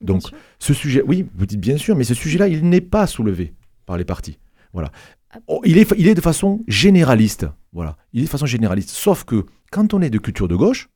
Donc, 0.00 0.22
ce 0.58 0.74
sujet, 0.74 1.02
oui, 1.06 1.26
vous 1.34 1.46
dites 1.46 1.60
bien 1.60 1.78
sûr, 1.78 1.96
mais 1.96 2.04
ce 2.04 2.14
sujet-là, 2.14 2.48
il 2.48 2.68
n'est 2.68 2.82
pas 2.82 3.06
soulevé 3.06 3.54
par 3.86 3.96
les 3.96 4.04
partis. 4.04 4.38
Voilà. 4.72 4.90
Ah. 5.30 5.38
Oh, 5.46 5.62
il, 5.64 5.78
est, 5.78 5.90
il 5.96 6.06
est 6.06 6.14
de 6.14 6.20
façon 6.20 6.62
généraliste. 6.68 7.46
Voilà. 7.72 7.96
Il 8.12 8.20
est 8.20 8.24
de 8.24 8.28
façon 8.28 8.46
généraliste. 8.46 8.90
Sauf 8.90 9.24
que 9.24 9.46
quand 9.70 9.94
on 9.94 10.02
est 10.02 10.10
de 10.10 10.18
culture 10.18 10.48
de 10.48 10.56
gauche, 10.56 10.88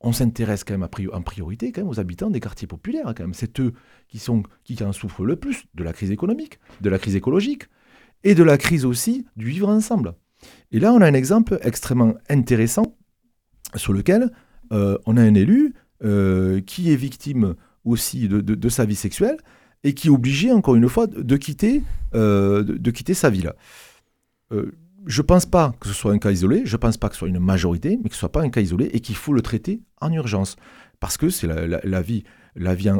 on 0.00 0.12
s'intéresse 0.12 0.64
quand 0.64 0.76
même 0.76 0.88
en 1.12 1.22
priorité 1.22 1.72
quand 1.72 1.82
même 1.82 1.90
aux 1.90 2.00
habitants 2.00 2.30
des 2.30 2.40
quartiers 2.40 2.66
populaires. 2.66 3.12
Quand 3.16 3.24
même. 3.24 3.34
C'est 3.34 3.60
eux 3.60 3.74
qui, 4.08 4.18
sont, 4.18 4.42
qui 4.64 4.82
en 4.82 4.92
souffrent 4.92 5.24
le 5.24 5.36
plus 5.36 5.66
de 5.74 5.84
la 5.84 5.92
crise 5.92 6.10
économique, 6.10 6.58
de 6.80 6.90
la 6.90 6.98
crise 6.98 7.14
écologique 7.14 7.64
et 8.24 8.34
de 8.34 8.42
la 8.42 8.58
crise 8.58 8.84
aussi 8.84 9.26
du 9.36 9.46
vivre 9.46 9.68
ensemble. 9.68 10.14
Et 10.72 10.80
là, 10.80 10.92
on 10.92 11.00
a 11.00 11.06
un 11.06 11.14
exemple 11.14 11.58
extrêmement 11.62 12.14
intéressant 12.28 12.96
sur 13.74 13.92
lequel 13.92 14.30
euh, 14.72 14.98
on 15.06 15.16
a 15.16 15.22
un 15.22 15.34
élu 15.34 15.74
euh, 16.04 16.60
qui 16.60 16.92
est 16.92 16.96
victime 16.96 17.54
aussi 17.84 18.28
de, 18.28 18.68
sa 18.68 18.84
vie 18.84 18.94
sexuelle 18.94 19.36
et 19.84 19.94
qui 19.94 20.08
est 20.08 20.10
obligé, 20.10 20.52
encore 20.52 20.76
une 20.76 20.88
fois, 20.88 21.06
de 21.06 21.36
quitter, 21.36 21.82
euh, 22.14 22.62
de, 22.62 22.90
quitter 22.90 23.14
sa 23.14 23.30
ville. 23.30 23.52
je 24.50 25.22
ne 25.22 25.26
pense 25.26 25.46
pas 25.46 25.74
que 25.80 25.88
ce 25.88 25.94
soit 25.94 26.12
un 26.12 26.18
cas 26.18 26.30
isolé, 26.30 26.62
je 26.66 26.74
ne 26.74 26.78
pense 26.78 26.98
pas 26.98 27.08
que 27.08 27.14
ce 27.14 27.20
soit 27.20 27.28
une 27.28 27.38
majorité, 27.38 27.98
mais 28.02 28.10
que 28.10 28.14
ce 28.14 28.18
ne 28.18 28.20
soit 28.20 28.32
pas 28.32 28.42
un 28.42 28.50
cas 28.50 28.60
isolé 28.60 28.90
et 28.92 29.00
qu'il 29.00 29.16
faut 29.16 29.32
le 29.32 29.40
traiter 29.40 29.80
en 30.00 30.12
urgence. 30.12 30.56
Parce 31.00 31.16
que 31.16 31.30
c'est 31.30 31.46
la, 31.46 32.02
vie, 32.02 32.24
la 32.54 32.74
vie 32.74 32.90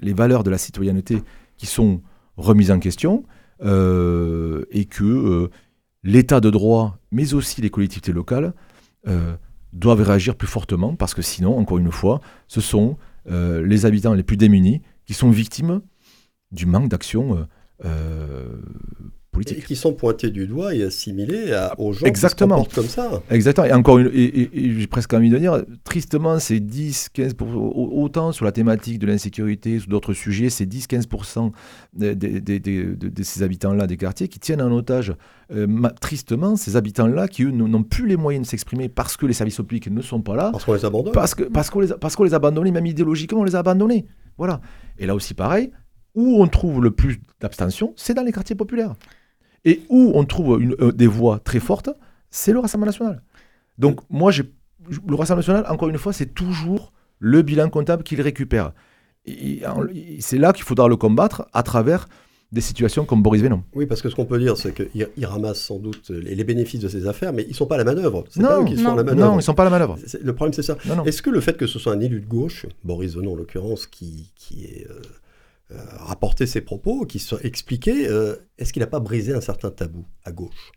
les 0.00 0.12
valeurs 0.12 0.44
de 0.44 0.50
la 0.50 0.58
citoyenneté 0.58 1.20
qui 1.56 1.66
sont 1.66 2.00
remises 2.36 2.70
en 2.70 2.78
question 2.78 3.24
et 3.62 4.84
que 4.86 5.50
l'État 6.02 6.40
de 6.40 6.50
droit, 6.50 6.98
mais 7.10 7.34
aussi 7.34 7.60
les 7.60 7.70
collectivités 7.70 8.12
locales, 8.12 8.54
euh, 9.06 9.36
doivent 9.72 10.02
réagir 10.02 10.34
plus 10.34 10.48
fortement 10.48 10.96
parce 10.96 11.14
que 11.14 11.22
sinon, 11.22 11.56
encore 11.56 11.78
une 11.78 11.92
fois, 11.92 12.20
ce 12.48 12.60
sont 12.60 12.96
euh, 13.28 13.64
les 13.64 13.86
habitants 13.86 14.14
les 14.14 14.24
plus 14.24 14.36
démunis 14.36 14.82
qui 15.06 15.14
sont 15.14 15.30
victimes 15.30 15.80
du 16.50 16.66
manque 16.66 16.88
d'action 16.88 17.46
euh, 17.84 18.48
politique. 19.40 19.64
Et 19.64 19.66
qui 19.66 19.76
sont 19.76 19.92
pointés 19.92 20.30
du 20.30 20.46
doigt 20.46 20.74
et 20.74 20.82
assimilés 20.82 21.56
aux 21.78 21.92
gens 21.92 22.06
Exactement. 22.06 22.62
qui 22.62 22.70
se 22.70 22.74
comme 22.74 22.88
ça. 22.88 23.22
Exactement. 23.30 23.66
Et 23.66 23.72
encore, 23.72 23.98
une, 23.98 24.10
et, 24.12 24.50
j'ai 24.52 24.86
presque 24.86 25.12
envie 25.14 25.30
de 25.30 25.38
dire, 25.38 25.62
tristement, 25.84 26.38
c'est 26.38 26.58
10-15%, 26.58 27.34
autant 27.42 28.32
sur 28.32 28.44
la 28.44 28.52
thématique 28.52 28.98
de 28.98 29.06
l'insécurité, 29.06 29.78
sur 29.78 29.88
d'autres 29.88 30.12
sujets, 30.12 30.50
c'est 30.50 30.66
10-15% 30.66 31.52
de, 31.94 32.14
de, 32.14 33.22
ces 33.22 33.42
habitants-là 33.42 33.86
des 33.86 33.96
quartiers 33.96 34.28
qui 34.28 34.38
tiennent 34.38 34.62
en 34.62 34.72
otage, 34.72 35.14
euh, 35.52 35.66
tristement, 36.00 36.56
ces 36.56 36.76
habitants-là 36.76 37.28
qui, 37.28 37.44
eux, 37.44 37.50
n'ont 37.50 37.82
plus 37.82 38.06
les 38.06 38.16
moyens 38.16 38.46
de 38.46 38.50
s'exprimer 38.50 38.88
parce 38.88 39.16
que 39.16 39.26
les 39.26 39.32
services 39.32 39.56
publics 39.56 39.90
ne 39.90 40.02
sont 40.02 40.20
pas 40.20 40.36
là. 40.36 40.50
Parce 40.52 40.64
qu'on 40.64 40.74
les 40.74 40.84
abandonne. 40.84 41.12
Parce, 41.12 41.34
qu'on 41.34 41.80
les, 41.80 41.88
parce 41.88 42.18
les 42.20 42.34
a 42.34 42.36
abandonnés, 42.36 42.70
même 42.70 42.86
idéologiquement, 42.86 43.40
on 43.40 43.44
les 43.44 43.56
a 43.56 43.60
abandonnés. 43.60 44.06
Voilà. 44.38 44.60
Et 44.98 45.06
là 45.06 45.14
aussi, 45.14 45.34
pareil, 45.34 45.70
où 46.14 46.42
on 46.42 46.46
trouve 46.48 46.82
le 46.82 46.90
plus 46.90 47.20
d'abstention, 47.40 47.92
c'est 47.96 48.14
dans 48.14 48.22
les 48.22 48.32
quartiers 48.32 48.56
populaires. 48.56 48.94
Et 49.64 49.82
où 49.88 50.12
on 50.14 50.24
trouve 50.24 50.60
euh, 50.80 50.92
des 50.92 51.06
voix 51.06 51.38
très 51.38 51.60
fortes, 51.60 51.90
c'est 52.30 52.52
le 52.52 52.60
Rassemblement 52.60 52.86
national. 52.86 53.22
Donc 53.78 54.00
moi, 54.08 54.30
le 54.32 55.14
Rassemblement 55.14 55.46
national, 55.46 55.72
encore 55.72 55.88
une 55.88 55.98
fois, 55.98 56.12
c'est 56.12 56.34
toujours 56.34 56.92
le 57.18 57.42
bilan 57.42 57.68
comptable 57.68 58.02
qu'il 58.02 58.20
récupère. 58.20 58.72
Et, 59.26 59.62
c'est 60.20 60.38
là 60.38 60.52
qu'il 60.52 60.64
faudra 60.64 60.88
le 60.88 60.96
combattre 60.96 61.46
à 61.52 61.62
travers 61.62 62.08
des 62.52 62.60
situations 62.60 63.04
comme 63.04 63.22
Boris 63.22 63.42
Vénon. 63.42 63.62
Oui, 63.74 63.86
parce 63.86 64.02
que 64.02 64.08
ce 64.08 64.16
qu'on 64.16 64.24
peut 64.24 64.38
dire, 64.38 64.56
c'est 64.56 64.74
qu'il 64.74 65.26
ramasse 65.26 65.60
sans 65.60 65.78
doute 65.78 66.10
les, 66.10 66.42
bénéfices 66.42 66.80
de 66.80 66.88
ses 66.88 67.06
affaires, 67.06 67.32
mais 67.32 67.44
ils 67.44 67.50
ne 67.50 67.54
sont 67.54 67.66
pas 67.66 67.76
à 67.76 67.78
la 67.78 67.84
manœuvre. 67.84 68.24
C'est 68.28 68.42
pas 68.42 68.60
eux 68.60 68.64
qui 68.64 68.76
sont 68.76 68.92
à 68.92 68.96
la 68.96 69.04
manœuvre. 69.04 69.28
Non, 69.28 69.34
ils 69.34 69.36
ne 69.36 69.42
sont 69.42 69.54
pas 69.54 69.62
à 69.62 69.66
la 69.66 69.70
manœuvre. 69.70 69.98
Le 70.20 70.34
problème, 70.34 70.52
c'est 70.52 70.62
ça. 70.62 70.76
Est-ce 71.04 71.22
que 71.22 71.30
le 71.30 71.40
fait 71.40 71.56
que 71.56 71.66
ce 71.66 71.78
soit 71.78 71.92
un 71.92 72.00
élu 72.00 72.20
de 72.20 72.26
gauche, 72.26 72.66
Boris 72.82 73.14
Vénon 73.14 73.34
en 73.34 73.36
l'occurrence, 73.36 73.86
qui, 73.86 74.32
qui 74.34 74.64
est... 74.64 74.86
Euh, 74.90 74.94
euh, 74.94 75.02
rapporter 75.98 76.46
ses 76.46 76.60
propos, 76.60 77.04
qui 77.06 77.18
sont 77.18 77.38
expliqués, 77.38 78.08
euh, 78.08 78.36
est-ce 78.58 78.72
qu'il 78.72 78.80
n'a 78.80 78.86
pas 78.86 79.00
brisé 79.00 79.32
un 79.32 79.40
certain 79.40 79.70
tabou 79.70 80.06
à 80.24 80.32
gauche? 80.32 80.72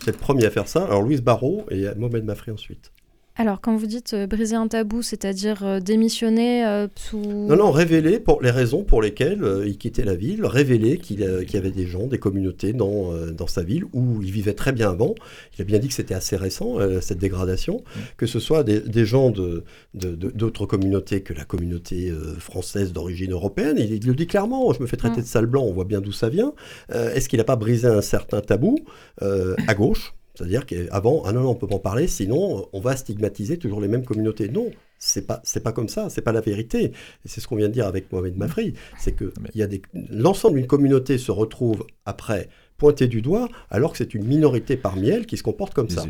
C'est 0.00 0.12
le 0.12 0.18
premier 0.18 0.44
à 0.46 0.50
faire 0.50 0.68
ça. 0.68 0.84
Alors 0.84 1.02
Louise 1.02 1.22
Barrault 1.22 1.66
et 1.70 1.86
Mohamed 1.96 2.24
Mafri 2.24 2.52
ensuite. 2.52 2.92
Alors, 3.40 3.60
quand 3.60 3.76
vous 3.76 3.86
dites 3.86 4.14
euh, 4.14 4.26
briser 4.26 4.56
un 4.56 4.66
tabou, 4.66 5.00
c'est-à-dire 5.00 5.64
euh, 5.64 5.78
démissionner 5.78 6.66
euh, 6.66 6.88
sous... 6.96 7.22
Non, 7.22 7.54
non, 7.54 7.70
révéler 7.70 8.18
pour 8.18 8.42
les 8.42 8.50
raisons 8.50 8.82
pour 8.82 9.00
lesquelles 9.00 9.62
il 9.64 9.78
quittait 9.78 10.04
la 10.04 10.16
ville, 10.16 10.44
révéler 10.44 10.98
qu'il 10.98 11.20
y 11.20 11.56
avait 11.56 11.70
des 11.70 11.86
gens, 11.86 12.08
des 12.08 12.18
communautés 12.18 12.72
dans, 12.72 13.12
dans 13.30 13.46
sa 13.46 13.62
ville 13.62 13.84
où 13.92 14.20
il 14.22 14.32
vivait 14.32 14.54
très 14.54 14.72
bien 14.72 14.90
avant. 14.90 15.14
Il 15.56 15.62
a 15.62 15.64
bien 15.64 15.78
dit 15.78 15.86
que 15.86 15.94
c'était 15.94 16.14
assez 16.14 16.34
récent, 16.34 16.78
cette 17.00 17.18
dégradation, 17.18 17.76
mmh. 17.76 18.00
que 18.16 18.26
ce 18.26 18.40
soit 18.40 18.64
des, 18.64 19.04
gens 19.04 19.30
d'autres 19.30 19.62
de, 19.94 20.14
de, 20.14 20.64
communautés 20.66 21.20
que 21.20 21.32
la 21.32 21.44
communauté 21.44 22.12
française 22.40 22.92
d'origine 22.92 23.32
européenne. 23.32 23.76
Il, 23.78 24.04
le 24.04 24.14
dit 24.14 24.26
clairement, 24.26 24.72
je 24.72 24.82
me 24.82 24.86
fais 24.86 24.96
traiter 24.96 25.20
mmh. 25.20 25.24
de 25.24 25.28
sale 25.28 25.46
blanc, 25.46 25.62
on 25.62 25.72
voit 25.72 25.84
bien 25.84 26.00
d'où 26.00 26.12
ça 26.12 26.28
vient. 26.28 26.54
Est-ce 26.90 27.28
qu'il 27.28 27.38
n'a 27.38 27.44
pas 27.44 27.56
brisé 27.56 27.86
un 27.86 28.02
certain 28.02 28.40
tabou 28.40 28.78
à 29.20 29.74
gauche? 29.74 30.14
C'est-à-dire 30.38 30.66
qu'avant, 30.66 31.24
ah 31.24 31.32
non, 31.32 31.40
non, 31.40 31.50
on 31.50 31.54
peut 31.56 31.66
pas 31.66 31.74
en 31.74 31.80
parler, 31.80 32.06
sinon 32.06 32.68
on 32.72 32.80
va 32.80 32.94
stigmatiser 32.94 33.58
toujours 33.58 33.80
les 33.80 33.88
mêmes 33.88 34.04
communautés. 34.04 34.48
Non, 34.48 34.70
c'est 34.96 35.26
pas, 35.26 35.40
c'est 35.42 35.64
pas 35.64 35.72
comme 35.72 35.88
ça, 35.88 36.10
c'est 36.10 36.22
pas 36.22 36.30
la 36.30 36.40
vérité. 36.40 36.84
Et 36.84 36.92
c'est 37.24 37.40
ce 37.40 37.48
qu'on 37.48 37.56
vient 37.56 37.66
de 37.66 37.72
dire 37.72 37.88
avec 37.88 38.12
Mohamed 38.12 38.36
Mafri, 38.36 38.74
c'est 39.00 39.10
que 39.10 39.32
il 39.52 39.58
y 39.58 39.64
a 39.64 39.66
des, 39.66 39.82
l'ensemble 40.10 40.58
d'une 40.58 40.68
communauté 40.68 41.18
se 41.18 41.32
retrouve 41.32 41.84
après 42.06 42.48
pointé 42.76 43.08
du 43.08 43.20
doigt, 43.20 43.48
alors 43.68 43.90
que 43.90 43.98
c'est 43.98 44.14
une 44.14 44.24
minorité 44.24 44.76
parmi 44.76 45.08
elles 45.08 45.26
qui 45.26 45.36
se 45.36 45.42
comporte 45.42 45.74
comme 45.74 45.88
ça. 45.88 46.04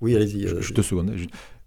oui, 0.00 0.16
allez-y. 0.16 0.48
Je, 0.48 0.54
euh, 0.54 0.74
te 0.74 0.80
seconde. 0.80 1.14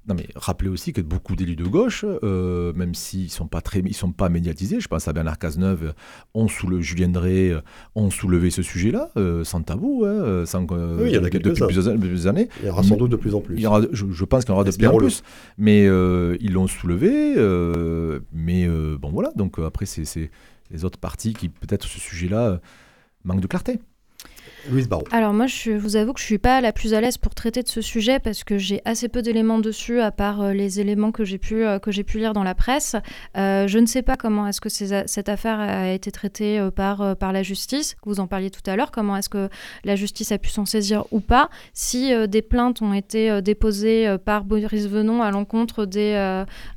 Non, 0.07 0.15
mais 0.15 0.25
rappelez 0.35 0.69
aussi 0.69 0.93
que 0.93 1.01
beaucoup 1.01 1.35
d'élus 1.35 1.57
de 1.57 1.65
gauche, 1.65 2.05
euh, 2.05 2.71
même 2.73 2.95
s'ils 2.95 3.25
ne 3.25 3.29
sont, 3.29 3.47
pas 3.47 3.59
très, 3.59 3.79
ils 3.79 3.93
sont 3.93 4.13
pas 4.13 4.29
médiatisés, 4.29 4.79
je 4.79 4.87
pense 4.87 5.05
à 5.09 5.13
Bernard 5.13 5.37
Cazeneuve, 5.37 5.93
ont 6.33 6.47
sous 6.47 6.67
le 6.67 6.79
Julien 6.79 7.09
Drey, 7.09 7.49
euh, 7.49 7.59
ont 7.93 8.09
soulevé 8.09 8.49
ce 8.49 8.61
sujet-là, 8.61 9.09
euh, 9.17 9.43
sans 9.43 9.61
tabou, 9.63 10.05
hein, 10.05 10.45
sans, 10.45 10.61
oui, 10.61 11.09
il 11.09 11.11
y 11.11 11.17
en 11.17 11.23
a 11.25 11.29
depuis 11.29 11.39
plusieurs, 11.39 12.27
années. 12.27 12.47
Il 12.61 12.67
y 12.67 12.69
aura 12.69 12.83
sans 12.83 12.95
doute 12.95 13.11
de 13.11 13.17
plus 13.17 13.35
en 13.35 13.41
plus. 13.41 13.55
Il 13.55 13.61
y 13.61 13.67
aura, 13.67 13.81
je, 13.91 14.23
pense 14.23 14.45
qu'il 14.45 14.53
y 14.53 14.53
en 14.53 14.61
aura 14.61 14.63
de 14.63 14.75
plus 14.75 14.87
en 14.87 14.97
plus. 14.97 15.23
Mais 15.57 15.83
ils 15.83 16.53
l'ont 16.53 16.67
soulevé, 16.67 17.35
mais 18.31 18.67
bon 18.67 19.09
voilà, 19.09 19.31
donc 19.35 19.59
après, 19.59 19.85
c'est 19.85 20.31
les 20.71 20.85
autres 20.85 20.99
partis 20.99 21.33
qui, 21.33 21.49
peut-être, 21.49 21.85
ce 21.85 21.99
sujet-là, 21.99 22.61
manquent 23.25 23.41
de 23.41 23.47
clarté. 23.47 23.79
Louise 24.69 24.87
Barrault. 24.87 25.05
Alors 25.11 25.33
moi, 25.33 25.47
je 25.47 25.71
vous 25.71 25.95
avoue 25.95 26.13
que 26.13 26.19
je 26.19 26.25
suis 26.25 26.37
pas 26.37 26.61
la 26.61 26.71
plus 26.71 26.93
à 26.93 27.01
l'aise 27.01 27.17
pour 27.17 27.35
traiter 27.35 27.63
de 27.63 27.67
ce 27.67 27.81
sujet 27.81 28.19
parce 28.19 28.43
que 28.43 28.57
j'ai 28.57 28.81
assez 28.85 29.07
peu 29.07 29.21
d'éléments 29.21 29.59
dessus, 29.59 29.99
à 30.01 30.11
part 30.11 30.41
euh, 30.41 30.53
les 30.53 30.79
éléments 30.79 31.11
que 31.11 31.23
j'ai 31.23 31.37
pu, 31.37 31.65
euh, 31.65 31.79
que 31.79 31.91
j'ai 31.91 32.03
pu 32.03 32.17
lire 32.17 32.33
dans 32.33 32.43
la 32.43 32.55
presse. 32.55 32.95
Euh, 33.37 33.67
je 33.67 33.79
ne 33.79 33.85
sais 33.85 34.01
pas 34.01 34.15
comment 34.15 34.47
est-ce 34.47 34.61
que 34.61 34.69
cette 34.69 35.29
affaire 35.29 35.59
a 35.59 35.89
été 35.91 36.11
traitée 36.11 36.59
par, 36.75 37.15
par 37.15 37.31
la 37.31 37.43
justice. 37.43 37.95
Vous 38.05 38.19
en 38.19 38.27
parliez 38.27 38.49
tout 38.49 38.67
à 38.69 38.75
l'heure. 38.75 38.91
Comment 38.91 39.15
est-ce 39.17 39.29
que 39.29 39.49
la 39.83 39.95
justice 39.95 40.31
a 40.31 40.37
pu 40.37 40.49
s'en 40.49 40.65
saisir 40.65 41.05
ou 41.11 41.19
pas? 41.19 41.49
Si 41.73 42.11
des 42.27 42.41
plaintes 42.41 42.81
ont 42.81 42.93
été 42.93 43.41
déposées 43.41 44.17
par 44.23 44.43
Boris 44.43 44.87
Venon 44.87 45.21
à 45.21 45.31
l'encontre 45.31 45.85
des, 45.85 46.13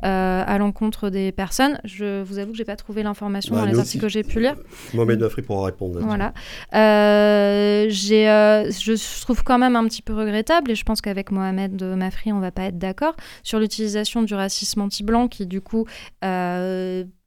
à 0.03 0.59
l'encontre 0.59 1.11
des 1.11 1.33
personnes, 1.33 1.81
je 1.85 2.23
vous 2.23 2.39
avoue 2.39 2.53
que 2.53 2.59
j'ai 2.59 2.65
pas 2.65 2.77
trouvé 2.77 3.03
l'information 3.03 3.55
bah, 3.55 3.63
dans 3.63 3.67
les 3.67 3.79
articles 3.79 4.03
que 4.03 4.09
j'ai 4.09 4.23
pu 4.23 4.41
lire. 4.41 4.57
Mohamed 4.95 5.29
pourra 5.47 5.67
répondre. 5.67 6.01
Voilà. 6.01 6.33
Euh, 6.75 7.70
j'ai, 7.89 8.29
euh, 8.29 8.71
je 8.71 9.21
trouve 9.23 9.43
quand 9.43 9.59
même 9.59 9.77
un 9.77 9.87
petit 9.87 10.03
peu 10.03 10.15
regrettable, 10.15 10.71
et 10.71 10.75
je 10.75 10.85
pense 10.85 11.01
qu'avec 11.01 11.31
Mohamed 11.31 11.83
Mafri, 11.83 12.33
on 12.33 12.41
va 12.41 12.51
pas 12.51 12.65
être 12.65 12.79
d'accord, 12.79 13.15
sur 13.43 13.59
l'utilisation 13.59 14.23
du 14.23 14.35
racisme 14.35 14.81
anti-blanc 14.81 15.29
qui, 15.29 15.47
du 15.47 15.61
coup, 15.61 15.87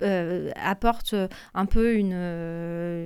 euh, 0.04 0.52
apporte 0.56 1.16
un 1.54 1.66
peu 1.66 1.94
une, 1.96 2.14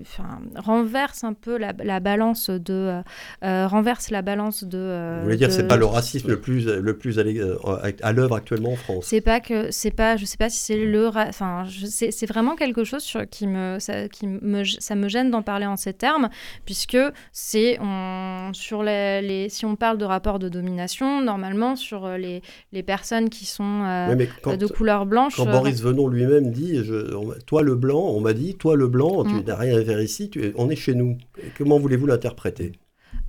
enfin 0.01 0.39
renverse 0.55 1.23
un 1.23 1.33
peu 1.33 1.57
la, 1.57 1.99
balance 1.99 2.49
de, 2.49 3.01
renverse 3.41 4.09
la 4.09 4.21
balance 4.21 4.63
de. 4.63 5.17
Vous 5.19 5.23
voulez 5.23 5.37
dire, 5.37 5.51
c'est 5.51 5.67
pas 5.67 5.77
le 5.77 5.85
racisme 5.85 6.29
le 6.29 6.39
plus 6.39 6.65
le 6.67 6.97
plus 6.97 7.19
à, 7.19 8.11
l'œuvre 8.13 8.35
actuellement 8.35 8.73
en 8.73 8.75
France. 8.75 9.05
C'est 9.07 9.21
pas 9.21 9.39
que 9.39 9.71
c'est 9.71 9.91
pas, 9.91 10.17
je 10.17 10.25
sais 10.25 10.37
pas 10.37 10.49
si 10.49 10.59
c'est 10.59 10.77
le, 10.77 11.07
enfin, 11.07 11.65
c'est 11.89 12.25
vraiment 12.25 12.55
quelque 12.55 12.83
chose 12.83 13.03
sur, 13.03 13.27
qui 13.29 13.47
me, 13.47 13.77
ça, 13.79 14.07
qui 14.07 14.27
me, 14.27 14.63
ça 14.63 14.95
me 14.95 15.07
gêne 15.07 15.31
d'en 15.31 15.41
parler 15.41 15.65
en 15.65 15.75
ces 15.75 15.93
termes, 15.93 16.29
puisque 16.65 16.97
c'est 17.31 17.79
sur 18.53 18.83
les, 18.83 19.47
si 19.49 19.65
on 19.65 19.75
parle 19.75 19.97
de 19.97 20.05
rapport 20.05 20.39
de 20.39 20.49
domination, 20.49 21.21
normalement 21.21 21.75
sur 21.75 22.09
les, 22.17 22.41
les 22.71 22.83
personnes 22.83 23.29
qui 23.29 23.45
sont 23.45 23.83
euh, 23.85 24.15
de 24.15 24.67
couleur 24.67 25.05
blanche. 25.05 25.35
Quand 25.35 25.45
Boris 25.45 25.81
euh, 25.81 25.89
Venon 25.89 26.07
lui-même 26.07 26.51
dit, 26.51 26.77
je, 26.87 27.39
toi 27.45 27.61
le 27.61 27.75
blanc, 27.75 27.99
on 27.99 28.21
m'a 28.21 28.33
dit, 28.33 28.55
toi 28.55 28.75
le 28.75 28.87
blanc, 28.87 29.23
tu 29.23 29.33
mm. 29.33 29.43
n'as 29.43 29.55
rien 29.55 29.77
à 29.77 29.83
faire 29.83 30.01
ici, 30.01 30.29
tu, 30.29 30.53
on 30.55 30.69
est 30.69 30.75
chez 30.75 30.95
nous. 30.95 31.17
Comment 31.57 31.79
voulez-vous 31.79 32.07
l'interpréter? 32.07 32.71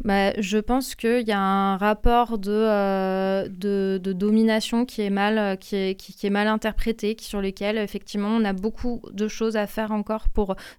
Bah, 0.04 0.32
je 0.38 0.58
pense 0.58 0.94
qu'il 0.94 1.26
y 1.26 1.32
a 1.32 1.40
un 1.40 1.76
rapport 1.76 2.38
de, 2.38 2.52
euh, 2.52 3.98
domination 3.98 4.84
qui 4.84 5.02
est 5.02 5.10
mal, 5.10 5.38
euh, 5.38 6.48
interprété, 6.48 7.16
sur 7.20 7.40
lequel 7.40 7.78
effectivement 7.78 8.28
on 8.28 8.44
a 8.44 8.52
beaucoup 8.52 9.02
de 9.12 9.26
choses 9.26 9.56
à 9.56 9.66
faire 9.66 9.90
encore, 9.90 10.26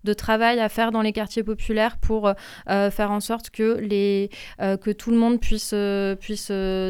de 0.03 0.13
travail 0.13 0.59
à 0.59 0.70
faire 0.70 0.91
dans 0.91 1.01
les 1.01 1.11
quartiers 1.11 1.43
populaires 1.43 1.97
pour 1.97 2.32
euh, 2.70 2.91
faire 2.91 3.11
en 3.11 3.20
sorte 3.20 3.49
que, 3.49 3.76
tout 4.93 5.11
le 5.11 5.17
monde 5.17 5.39
puisse, 5.39 5.74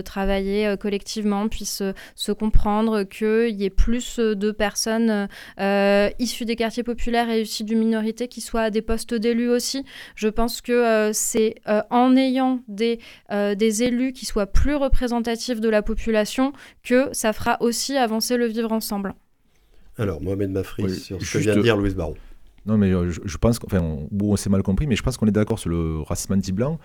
travailler 0.05 0.75
collectivement, 0.79 1.47
puisse 1.47 1.83
se 2.15 2.31
comprendre, 2.31 3.03
qu'il 3.03 3.55
y 3.55 3.65
ait 3.65 3.69
plus 3.69 4.19
de 4.19 4.51
personnes 4.51 5.27
issues 6.19 6.45
des 6.45 6.55
quartiers 6.55 6.83
populaires 6.83 7.29
et 7.29 7.41
issues 7.41 7.63
d'une 7.63 7.79
minorité 7.79 8.27
qui 8.27 8.41
soient 8.41 8.63
à 8.63 8.69
des 8.69 8.81
postes 8.81 9.13
d'élus 9.13 9.49
aussi. 9.49 9.83
Je 10.15 10.27
pense 10.27 10.61
que 10.61 11.11
c'est 11.13 11.55
en 11.89 12.15
ayant 12.19 12.61
des, 12.67 12.99
euh, 13.31 13.55
des 13.55 13.83
élus 13.83 14.13
qui 14.13 14.25
soient 14.25 14.47
plus 14.47 14.75
représentatifs 14.75 15.59
de 15.59 15.69
la 15.69 15.81
population 15.81 16.53
que 16.83 17.09
ça 17.13 17.33
fera 17.33 17.57
aussi 17.61 17.97
avancer 17.97 18.37
le 18.37 18.45
vivre 18.45 18.71
ensemble. 18.71 19.13
Alors, 19.97 20.21
Mohamed 20.21 20.51
Mafri, 20.51 20.89
sur 20.91 21.21
ce 21.21 21.37
que 21.37 21.37
vient 21.39 21.55
de 21.55 21.61
dire 21.61 21.75
Louise 21.75 21.95
Barrault. 21.95 22.17
Non, 22.65 22.77
mais 22.77 22.91
euh, 22.91 23.09
je, 23.09 23.37
pense 23.37 23.57
qu'enfin, 23.57 23.81
on, 23.81 24.07
on 24.21 24.35
s'est 24.35 24.49
mal 24.49 24.63
compris, 24.63 24.85
mais 24.85 24.95
je 24.95 25.01
pense 25.01 25.17
qu'on 25.17 25.27
est 25.27 25.31
d'accord 25.31 25.59
sur 25.59 25.69
le 25.69 26.01
racisme 26.01 26.33
anti-blanc. 26.33 26.77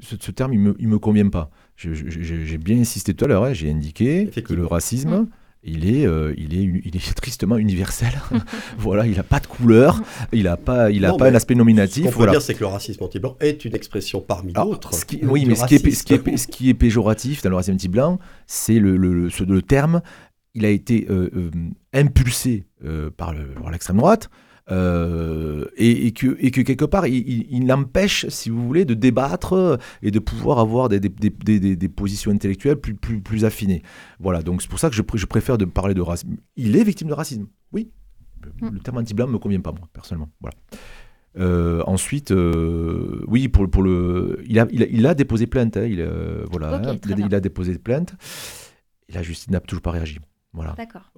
Ce, 0.00 0.30
terme, 0.30 0.54
il 0.54 0.62
ne 0.62 0.72
me, 0.72 0.98
convient 0.98 1.28
pas. 1.28 1.50
J'ai 1.76 2.58
bien 2.58 2.78
insisté 2.78 3.14
tout 3.14 3.24
à 3.24 3.28
l'heure, 3.28 3.44
hein, 3.44 3.52
j'ai 3.52 3.70
indiqué 3.70 4.26
que 4.26 4.54
le 4.54 4.66
racisme, 4.66 5.10
mmh 5.10 5.28
il 5.66 5.90
est, 5.90 6.06
euh, 6.06 6.32
il 6.36 6.54
est, 6.54 6.82
il 6.84 6.96
est 6.96 7.14
tristement 7.16 7.56
universel. 7.56 8.12
voilà, 8.78 9.06
il 9.06 9.16
n'a 9.16 9.22
pas 9.22 9.40
de 9.40 9.46
couleur, 9.46 10.00
il 10.32 10.44
n'a 10.44 10.56
pas, 10.56 10.90
il 10.90 11.04
a 11.04 11.14
pas 11.14 11.28
un 11.28 11.34
aspect 11.34 11.54
nominatif. 11.54 12.06
Ce 12.06 12.12
qu'on 12.12 12.24
peut 12.24 12.30
dire, 12.30 12.42
c'est 12.42 12.54
que 12.54 12.60
le 12.60 12.66
racisme 12.66 13.02
anti-blanc 13.02 13.36
est 13.40 13.64
une 13.64 13.74
expression 13.74 14.20
parmi 14.20 14.52
d'autres. 14.52 14.90
Oui, 15.22 15.44
mais 15.46 15.54
ce 15.54 15.66
qui, 15.66 15.74
est, 15.74 15.90
ce, 15.90 16.04
qui 16.04 16.14
est, 16.14 16.36
ce 16.36 16.46
qui, 16.46 16.70
est, 16.70 16.74
péjoratif 16.74 17.42
dans 17.42 17.50
le 17.50 17.56
racisme 17.56 17.74
anti-blanc, 17.74 18.18
c'est 18.46 18.78
le, 18.78 18.96
le, 18.96 19.28
le, 19.28 19.62
terme. 19.62 20.02
Il 20.54 20.64
a 20.64 20.70
été 20.70 21.06
euh, 21.10 21.30
euh, 21.36 21.50
impulsé 21.92 22.64
par 23.16 23.34
l'extrême 23.70 23.96
droite. 23.96 24.30
Euh, 24.68 25.66
et, 25.76 26.12
que, 26.12 26.36
et 26.40 26.50
que 26.50 26.60
quelque 26.60 26.84
part, 26.84 27.06
il, 27.06 27.46
il, 27.50 27.66
l'empêche, 27.66 28.26
si 28.28 28.50
vous 28.50 28.66
voulez, 28.66 28.84
de 28.84 28.94
débattre 28.94 29.78
et 30.02 30.10
de 30.10 30.18
pouvoir 30.18 30.58
avoir 30.58 30.88
des, 30.88 30.98
des, 30.98 31.10
des, 31.10 31.76
des 31.76 31.88
positions 31.88 32.32
intellectuelles 32.32 32.76
plus, 32.76 32.94
plus, 32.94 33.20
plus, 33.20 33.44
affinées. 33.44 33.82
Voilà, 34.18 34.42
donc 34.42 34.62
c'est 34.62 34.68
pour 34.68 34.80
ça 34.80 34.90
que 34.90 34.96
je, 34.96 35.02
je, 35.14 35.26
préfère 35.26 35.56
de 35.56 35.64
parler 35.64 35.94
de 35.94 36.00
racisme. 36.00 36.36
Il 36.56 36.76
est 36.76 36.82
victime 36.82 37.08
de 37.08 37.14
racisme, 37.14 37.46
oui. 37.72 37.90
Le 38.60 38.70
mm. 38.70 38.78
terme 38.80 38.98
anti-blanc 38.98 39.28
ne 39.28 39.32
me 39.32 39.38
convient 39.38 39.60
pas, 39.60 39.72
moi, 39.72 39.88
personnellement. 39.92 40.30
Voilà. 40.40 40.56
Euh, 41.38 41.82
ensuite, 41.86 42.32
euh, 42.32 43.22
oui, 43.28 43.48
pour, 43.48 43.70
pour 43.70 43.82
le, 43.82 44.42
il 44.46 44.58
a, 44.58 44.66
il 44.70 45.06
a, 45.06 45.14
déposé 45.14 45.46
plainte. 45.46 45.76
Hein, 45.76 45.84
il, 45.84 46.02
voilà, 46.50 46.80
il, 47.06 47.34
a, 47.34 47.40
déposé 47.40 47.78
plainte. 47.78 48.14
Et 49.08 49.12
la 49.12 49.22
justice 49.22 49.50
n'a 49.50 49.60
toujours 49.60 49.82
pas 49.82 49.92
réagi. 49.92 50.18
Voilà. 50.56 50.74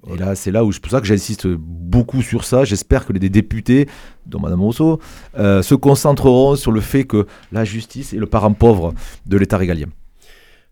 Et 0.09 0.17
là, 0.17 0.35
c'est 0.35 0.51
là 0.51 0.65
où 0.65 0.71
c'est 0.71 0.81
pour 0.81 0.91
ça 0.91 0.99
que 0.99 1.07
j'insiste 1.07 1.47
beaucoup 1.47 2.21
sur 2.21 2.43
ça. 2.43 2.65
J'espère 2.65 3.05
que 3.05 3.13
les 3.13 3.29
députés, 3.29 3.87
dont 4.25 4.39
Mme 4.39 4.61
Rousseau, 4.61 4.99
euh, 5.37 5.61
se 5.61 5.75
concentreront 5.75 6.57
sur 6.57 6.73
le 6.73 6.81
fait 6.81 7.05
que 7.05 7.25
la 7.53 7.63
justice 7.63 8.13
est 8.13 8.17
le 8.17 8.25
parent 8.25 8.51
pauvre 8.53 8.93
de 9.25 9.37
l'État 9.37 9.57
régalien. 9.57 9.87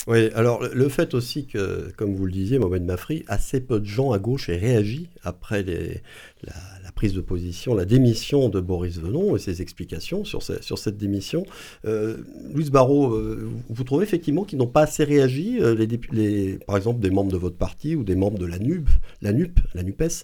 Oui, 0.08 0.30
alors 0.36 0.64
le 0.64 0.88
fait 0.88 1.14
aussi 1.14 1.48
que, 1.48 1.92
comme 1.98 2.16
vous 2.16 2.26
le 2.26 2.32
disiez, 2.32 2.60
Mohamed 2.60 2.86
Mafri, 2.86 3.26
assez 3.28 3.60
peu 3.60 3.82
de 3.82 3.86
gens 3.86 4.14
à 4.14 4.20
gauche 4.20 4.48
aient 4.48 4.56
réagi 4.56 5.10
après 5.22 5.64
la, 5.64 6.92
prise 6.96 7.14
de 7.14 7.20
position, 7.22 7.76
la 7.76 7.84
démission 7.84 8.48
de 8.48 8.60
Boris 8.62 8.98
Venon 9.00 9.36
et 9.36 9.40
ses 9.40 9.62
explications 9.62 10.24
sur, 10.24 10.42
cette 10.42 10.98
démission. 10.98 11.46
Euh, 11.86 12.18
Louise 12.54 12.72
Barrault, 12.72 13.14
euh, 13.14 13.50
vous 13.70 13.84
trouvez 13.84 14.04
effectivement 14.04 14.46
qu'ils 14.46 14.58
n'ont 14.58 14.66
pas 14.66 14.84
assez 14.84 15.04
réagi, 15.04 15.60
euh, 15.60 15.76
les, 15.76 15.88
les, 16.12 16.58
par 16.66 16.78
exemple 16.78 17.02
des 17.02 17.12
membres 17.12 17.32
de 17.32 17.38
votre 17.38 17.58
parti 17.58 17.96
ou 17.96 18.04
des 18.06 18.16
membres 18.16 18.40
de 18.40 18.46
la 18.46 18.60
NUP, 18.60 18.90
la 19.22 19.34
NUP, 19.34 19.60
la 19.76 19.84
NUPES 19.84 20.24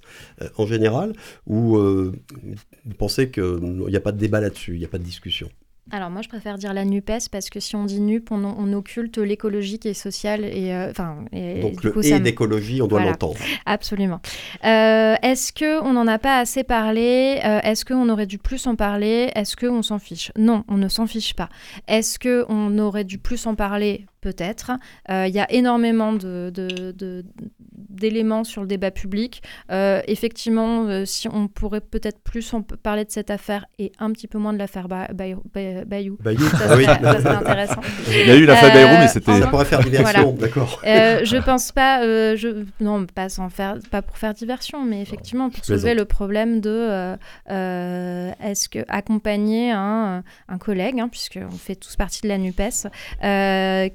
en 0.57 0.65
général, 0.65 1.13
ou 1.45 1.77
vous 1.77 2.95
pensez 2.97 3.29
qu'il 3.29 3.43
n'y 3.59 3.95
a 3.97 4.01
pas 4.01 4.13
de 4.13 4.17
débat 4.17 4.39
là-dessus, 4.39 4.75
il 4.75 4.79
n'y 4.79 4.85
a 4.85 4.89
pas 4.89 4.97
de 4.97 5.03
discussion? 5.03 5.49
Alors 5.91 6.09
moi 6.09 6.21
je 6.21 6.29
préfère 6.29 6.57
dire 6.57 6.73
la 6.73 6.85
NUPES 6.85 7.29
parce 7.31 7.49
que 7.49 7.59
si 7.59 7.75
on 7.75 7.83
dit 7.83 7.99
NUP, 7.99 8.31
on, 8.31 8.73
occulte 8.73 9.17
l'écologique 9.17 9.85
et 9.85 9.93
social 9.93 10.45
et 10.45 10.73
euh, 10.73 10.89
enfin. 10.89 11.17
Donc 11.61 11.83
le 11.83 12.05
et 12.05 12.19
d'écologie, 12.19 12.81
on 12.81 12.87
doit 12.87 13.03
l'entendre. 13.03 13.37
Absolument. 13.65 14.21
Euh, 14.63 15.15
est-ce 15.21 15.51
que 15.51 15.81
on 15.83 15.93
n'en 15.93 16.07
a 16.07 16.17
pas 16.19 16.39
assez 16.39 16.63
parlé 16.63 17.39
euh, 17.45 17.59
Est-ce 17.63 17.85
qu'on 17.85 18.09
aurait 18.09 18.25
dû 18.25 18.37
plus 18.37 18.65
en 18.65 18.75
parler 18.75 19.29
Est-ce 19.35 19.55
qu'on 19.55 19.83
s'en 19.83 19.99
fiche? 19.99 20.31
Non, 20.37 20.63
on 20.69 20.77
ne 20.77 20.87
s'en 20.87 21.05
fiche 21.05 21.35
pas. 21.35 21.49
Est-ce 21.87 22.17
que 22.17 22.45
on 22.49 22.79
aurait 22.79 23.03
dû 23.03 23.17
plus 23.17 23.45
en 23.45 23.55
parler 23.55 24.05
peut-être. 24.23 24.71
Euh, 25.09 25.27
il 25.27 25.35
y 25.35 25.39
a 25.39 25.51
énormément 25.51 26.13
d'éléments 26.13 28.41
de, 28.41 28.47
sur 28.47 28.61
le 28.61 28.67
débat 28.67 28.89
public. 28.89 29.43
Euh, 29.69 30.01
effectivement, 30.07 30.85
euh, 30.85 31.03
si 31.03 31.27
on 31.27 31.49
pourrait 31.49 31.81
peut-être 31.81 32.21
plus 32.23 32.55
parler 32.81 33.03
de 33.03 33.11
cette 33.11 33.29
affaire 33.29 33.65
et 33.79 33.91
un 33.99 34.13
petit 34.13 34.27
peu 34.27 34.37
moins 34.37 34.53
de 34.53 34.57
l'affaire 34.57 34.87
Bayou. 34.87 35.43
Bayou. 35.53 36.17
Ça, 36.21 36.29
ah 36.69 36.75
oui. 36.77 36.87
intéressant. 36.87 37.81
Il 38.07 38.27
y 38.27 38.31
a 38.31 38.35
eu 38.35 38.45
l'affaire 38.45 38.73
Bayrou, 38.73 38.95
mais 38.97 39.09
c'était... 39.09 39.41
Ça 39.41 39.47
pourrait 39.47 39.65
faire 39.65 39.83
diversion, 39.83 40.31
d'accord. 40.39 40.79
je 40.83 41.43
pense 41.43 41.73
pas... 41.73 42.01
je... 42.37 42.63
Non, 42.79 43.05
pas, 43.05 43.27
sans 43.27 43.49
faire... 43.49 43.75
pas 43.91 44.01
pour 44.01 44.17
faire 44.17 44.33
diversion, 44.33 44.85
mais 44.85 45.01
effectivement, 45.01 45.49
pour 45.49 45.65
soulever 45.65 45.95
le 45.95 46.05
problème 46.05 46.61
de... 46.61 47.17
Est-ce 47.49 48.69
que 48.69 48.85
accompagner 48.87 49.71
un, 49.71 50.23
un 50.47 50.57
collègue, 50.57 51.01
hein, 51.01 51.09
puisqu'on 51.09 51.57
fait 51.57 51.75
tous 51.75 51.97
partie 51.97 52.21
de 52.21 52.29
la 52.29 52.37
NUPES, 52.37 52.87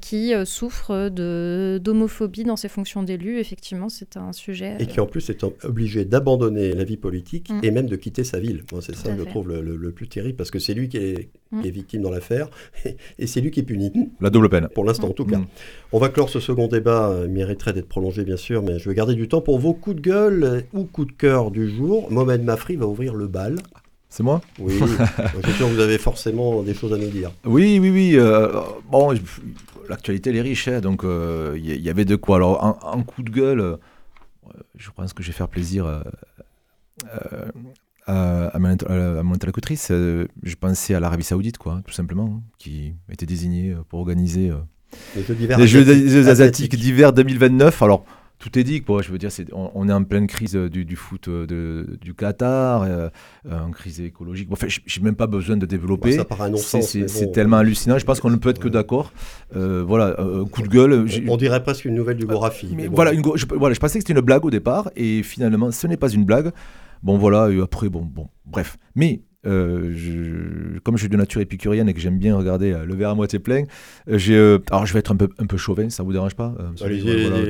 qui 0.02 0.17
euh, 0.34 0.44
souffre 0.44 1.08
d'homophobie 1.08 2.44
dans 2.44 2.56
ses 2.56 2.68
fonctions 2.68 3.02
d'élu. 3.02 3.38
Effectivement, 3.38 3.88
c'est 3.88 4.16
un 4.16 4.32
sujet. 4.32 4.76
Et 4.78 4.86
qui 4.86 5.00
en 5.00 5.06
plus 5.06 5.30
est 5.30 5.44
obligé 5.64 6.04
d'abandonner 6.04 6.72
la 6.72 6.84
vie 6.84 6.96
politique 6.96 7.50
mm. 7.50 7.60
et 7.62 7.70
même 7.70 7.86
de 7.86 7.96
quitter 7.96 8.24
sa 8.24 8.38
ville. 8.38 8.64
c'est 8.80 8.94
ça 8.94 9.16
je 9.16 9.22
trouve 9.24 9.48
le, 9.48 9.92
plus 9.92 10.08
terrible 10.08 10.36
parce 10.36 10.50
que 10.50 10.58
c'est 10.58 10.74
lui 10.74 10.88
qui 10.88 10.98
est, 10.98 11.28
mm. 11.52 11.62
victime 11.62 12.02
dans 12.02 12.10
l'affaire 12.10 12.48
et, 13.18 13.26
c'est 13.26 13.40
lui 13.40 13.50
qui 13.50 13.60
est 13.60 13.64
puni. 13.64 13.90
La 14.20 14.30
double 14.30 14.48
peine. 14.48 14.68
Pour 14.74 14.84
l'instant, 14.84 15.08
en 15.08 15.12
tout 15.12 15.24
cas. 15.24 15.38
Mm. 15.38 15.46
On 15.92 15.98
va 15.98 16.08
clore 16.08 16.28
ce 16.28 16.40
second 16.40 16.68
débat. 16.68 17.14
Il 17.24 17.30
mériterait 17.30 17.72
d'être 17.72 17.88
prolongé, 17.88 18.24
bien 18.24 18.36
sûr, 18.36 18.62
mais 18.62 18.78
je 18.78 18.88
vais 18.88 18.94
garder 18.94 19.14
du 19.14 19.28
temps 19.28 19.40
pour 19.40 19.58
vos 19.58 19.74
coups 19.74 19.96
de 19.96 20.02
gueule 20.02 20.64
ou 20.72 20.84
coups 20.84 21.08
de 21.08 21.12
cœur 21.12 21.50
du 21.50 21.68
jour. 21.68 22.10
Mohamed 22.10 22.42
Mafri 22.42 22.76
va 22.76 22.86
ouvrir 22.86 23.14
le 23.14 23.26
bal. 23.26 23.56
C'est 24.08 24.22
moi? 24.22 24.40
Oui, 24.58 24.74
je 24.80 24.86
suis 24.86 25.56
sûr 25.56 25.68
que 25.68 25.74
vous 25.74 25.80
avez 25.80 25.98
forcément 25.98 26.62
des 26.62 26.74
choses 26.74 26.92
à 26.92 26.96
nous 26.96 27.08
dire. 27.08 27.30
Oui, 27.44 27.78
oui, 27.80 27.90
oui. 27.90 28.12
Euh, 28.14 28.48
bon, 28.90 29.14
l'actualité, 29.88 30.30
elle 30.30 30.36
est 30.36 30.42
riche, 30.42 30.68
hein, 30.68 30.80
donc 30.80 31.00
il 31.02 31.08
euh, 31.08 31.58
y, 31.58 31.90
avait 31.90 32.04
de 32.04 32.16
quoi. 32.16 32.36
Alors, 32.36 32.64
un, 32.64 33.02
coup 33.02 33.22
de 33.22 33.30
gueule, 33.30 33.60
euh, 33.60 33.76
je 34.76 34.90
pense 34.90 35.12
que 35.12 35.22
je 35.22 35.28
vais 35.28 35.34
faire 35.34 35.48
plaisir 35.48 35.86
à, 38.06 38.58
mon, 38.58 39.34
interlocutrice. 39.34 39.88
je 39.90 40.54
pensais 40.58 40.94
à 40.94 41.00
l'Arabie 41.00 41.24
Saoudite, 41.24 41.58
quoi, 41.58 41.82
tout 41.86 41.92
simplement, 41.92 42.42
qui 42.58 42.94
était 43.10 43.26
désignée 43.26 43.76
pour 43.90 44.00
organiser 44.00 44.50
les 45.14 45.66
Jeux 45.66 46.28
asiatiques 46.28 46.76
d'hiver 46.76 47.12
2029. 47.12 47.82
Alors, 47.82 48.06
tout 48.38 48.58
est 48.58 48.64
dit. 48.64 48.82
Quoi. 48.82 49.02
Je 49.02 49.10
veux 49.10 49.18
dire, 49.18 49.30
on, 49.52 49.88
est 49.88 49.92
en 49.92 50.04
pleine 50.04 50.26
crise 50.26 50.56
euh, 50.56 50.68
du, 50.68 50.96
foot 50.96 51.28
euh, 51.28 51.46
de, 51.46 51.98
du 52.00 52.14
Qatar, 52.14 52.82
euh, 52.82 53.08
en 53.50 53.70
crise 53.70 54.00
écologique. 54.00 54.48
Enfin, 54.50 54.68
je 54.68 54.98
n'ai 54.98 55.04
même 55.04 55.16
pas 55.16 55.26
besoin 55.26 55.56
de 55.56 55.66
développer. 55.66 56.18
c'est 56.56 57.32
tellement 57.32 57.58
hallucinant. 57.58 57.98
Je 57.98 58.04
pense 58.04 58.20
qu'on 58.20 58.30
ne 58.30 58.36
peut 58.36 58.50
être 58.50 58.60
que 58.60 58.68
d'accord. 58.68 59.12
voilà, 59.52 60.20
un 60.20 60.44
coup 60.44 60.62
de 60.62 60.68
gueule. 60.68 61.06
On, 61.28 61.36
dirait 61.36 61.62
presque 61.62 61.84
une 61.84 61.94
nouvelle 61.94 62.16
du 62.16 62.26
Gorafi. 62.26 62.74
Mais, 62.74 62.86
voilà, 62.86 63.12
je, 63.14 63.46
voilà, 63.54 63.74
je 63.74 63.80
pensais 63.80 63.98
que 63.98 64.04
c'était 64.06 64.18
une 64.18 64.24
blague 64.24 64.44
au 64.44 64.50
départ, 64.50 64.90
et 64.96 65.22
finalement, 65.22 65.70
ce 65.70 65.86
n'est 65.86 65.96
pas 65.96 66.08
une 66.08 66.24
blague. 66.24 66.50
Bon, 67.02 67.16
voilà, 67.16 67.50
et 67.50 67.60
après, 67.60 67.88
bon, 67.88 68.02
bon, 68.02 68.28
bref. 68.44 68.76
Mais 68.96 69.22
euh, 69.46 69.92
je, 69.94 70.78
comme 70.80 70.96
je 70.96 71.02
suis 71.02 71.08
de 71.08 71.16
nature 71.16 71.40
épicurienne 71.40 71.88
et 71.88 71.94
que 71.94 72.00
j'aime 72.00 72.18
bien 72.18 72.36
regarder 72.36 72.72
euh, 72.72 72.84
le 72.84 72.94
verre 72.94 73.10
à 73.10 73.14
moitié 73.14 73.38
plein, 73.38 73.64
euh, 74.08 74.58
alors 74.70 74.84
je 74.84 74.92
vais 74.92 74.98
être 74.98 75.12
un 75.12 75.16
peu, 75.16 75.28
un 75.38 75.46
peu 75.46 75.56
chauvin, 75.56 75.90
ça 75.90 76.02
vous 76.02 76.12
dérange 76.12 76.34
pas 76.34 76.54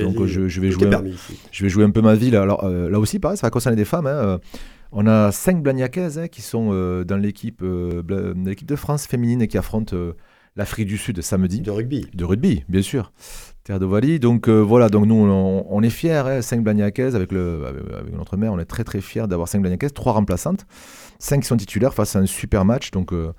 Donc 0.03 0.27
je, 0.27 0.41
vais 0.61 0.71
jouer, 0.71 0.91
je 1.51 1.65
vais 1.65 1.69
jouer 1.71 1.85
un 1.85 1.91
peu 1.91 2.03
ma 2.03 2.15
vie. 2.15 2.35
Alors 2.37 2.69
là 2.69 2.99
aussi, 2.99 3.19
pareil, 3.19 3.39
ça 3.39 3.47
va 3.47 3.51
concerner 3.51 3.77
des 3.77 3.85
femmes. 3.85 4.07
Hein, 4.07 4.39
On 4.93 5.07
a 5.07 5.33
cinq 5.33 5.63
Blagnacaises 5.63 6.19
hein, 6.19 6.29
qui 6.29 6.43
sont 6.43 6.69
dans 7.05 7.17
l'équipe 7.17 7.63
de 7.63 8.77
France 8.77 9.07
féminine 9.07 9.43
et 9.43 9.49
qui 9.49 9.59
affrontent 9.59 9.97
l'Afrique 10.57 10.89
du 10.89 10.99
Sud 10.99 11.23
samedi. 11.23 11.61
De 11.61 11.71
rugby. 11.71 12.07
De 12.13 12.25
rugby, 12.25 12.65
bien 12.69 12.83
sûr. 12.83 13.13
Terre 13.69 13.79
d'Ovalie. 13.79 14.19
Donc 14.19 14.49
euh, 14.49 14.61
voilà, 14.61 14.89
donc 14.89 15.07
nous 15.07 15.15
on, 15.15 15.67
on 15.69 15.83
est 15.83 15.91
fiers, 15.91 16.23
hein, 16.27 16.43
5 16.43 16.63
Blagnacaises 16.63 17.15
avec, 17.15 17.33
le, 17.33 17.65
avec, 17.67 17.83
avec 17.95 18.17
notre 18.17 18.37
mère, 18.37 18.53
on 18.53 18.59
est 18.59 18.65
très 18.65 18.83
très 18.83 19.01
fiers 19.01 19.27
d'avoir 19.29 19.47
5 19.47 19.61
Blagnacaises, 19.61 19.93
3 19.93 20.15
remplaçantes, 20.15 20.67
5 21.19 21.41
qui 21.41 21.47
sont 21.47 21.57
titulaires 21.57 21.95
face 21.95 22.17
à 22.17 22.21
un 22.21 22.27
super 22.27 22.65
match. 22.65 22.91
Donc, 22.91 23.13
euh, 23.13 23.33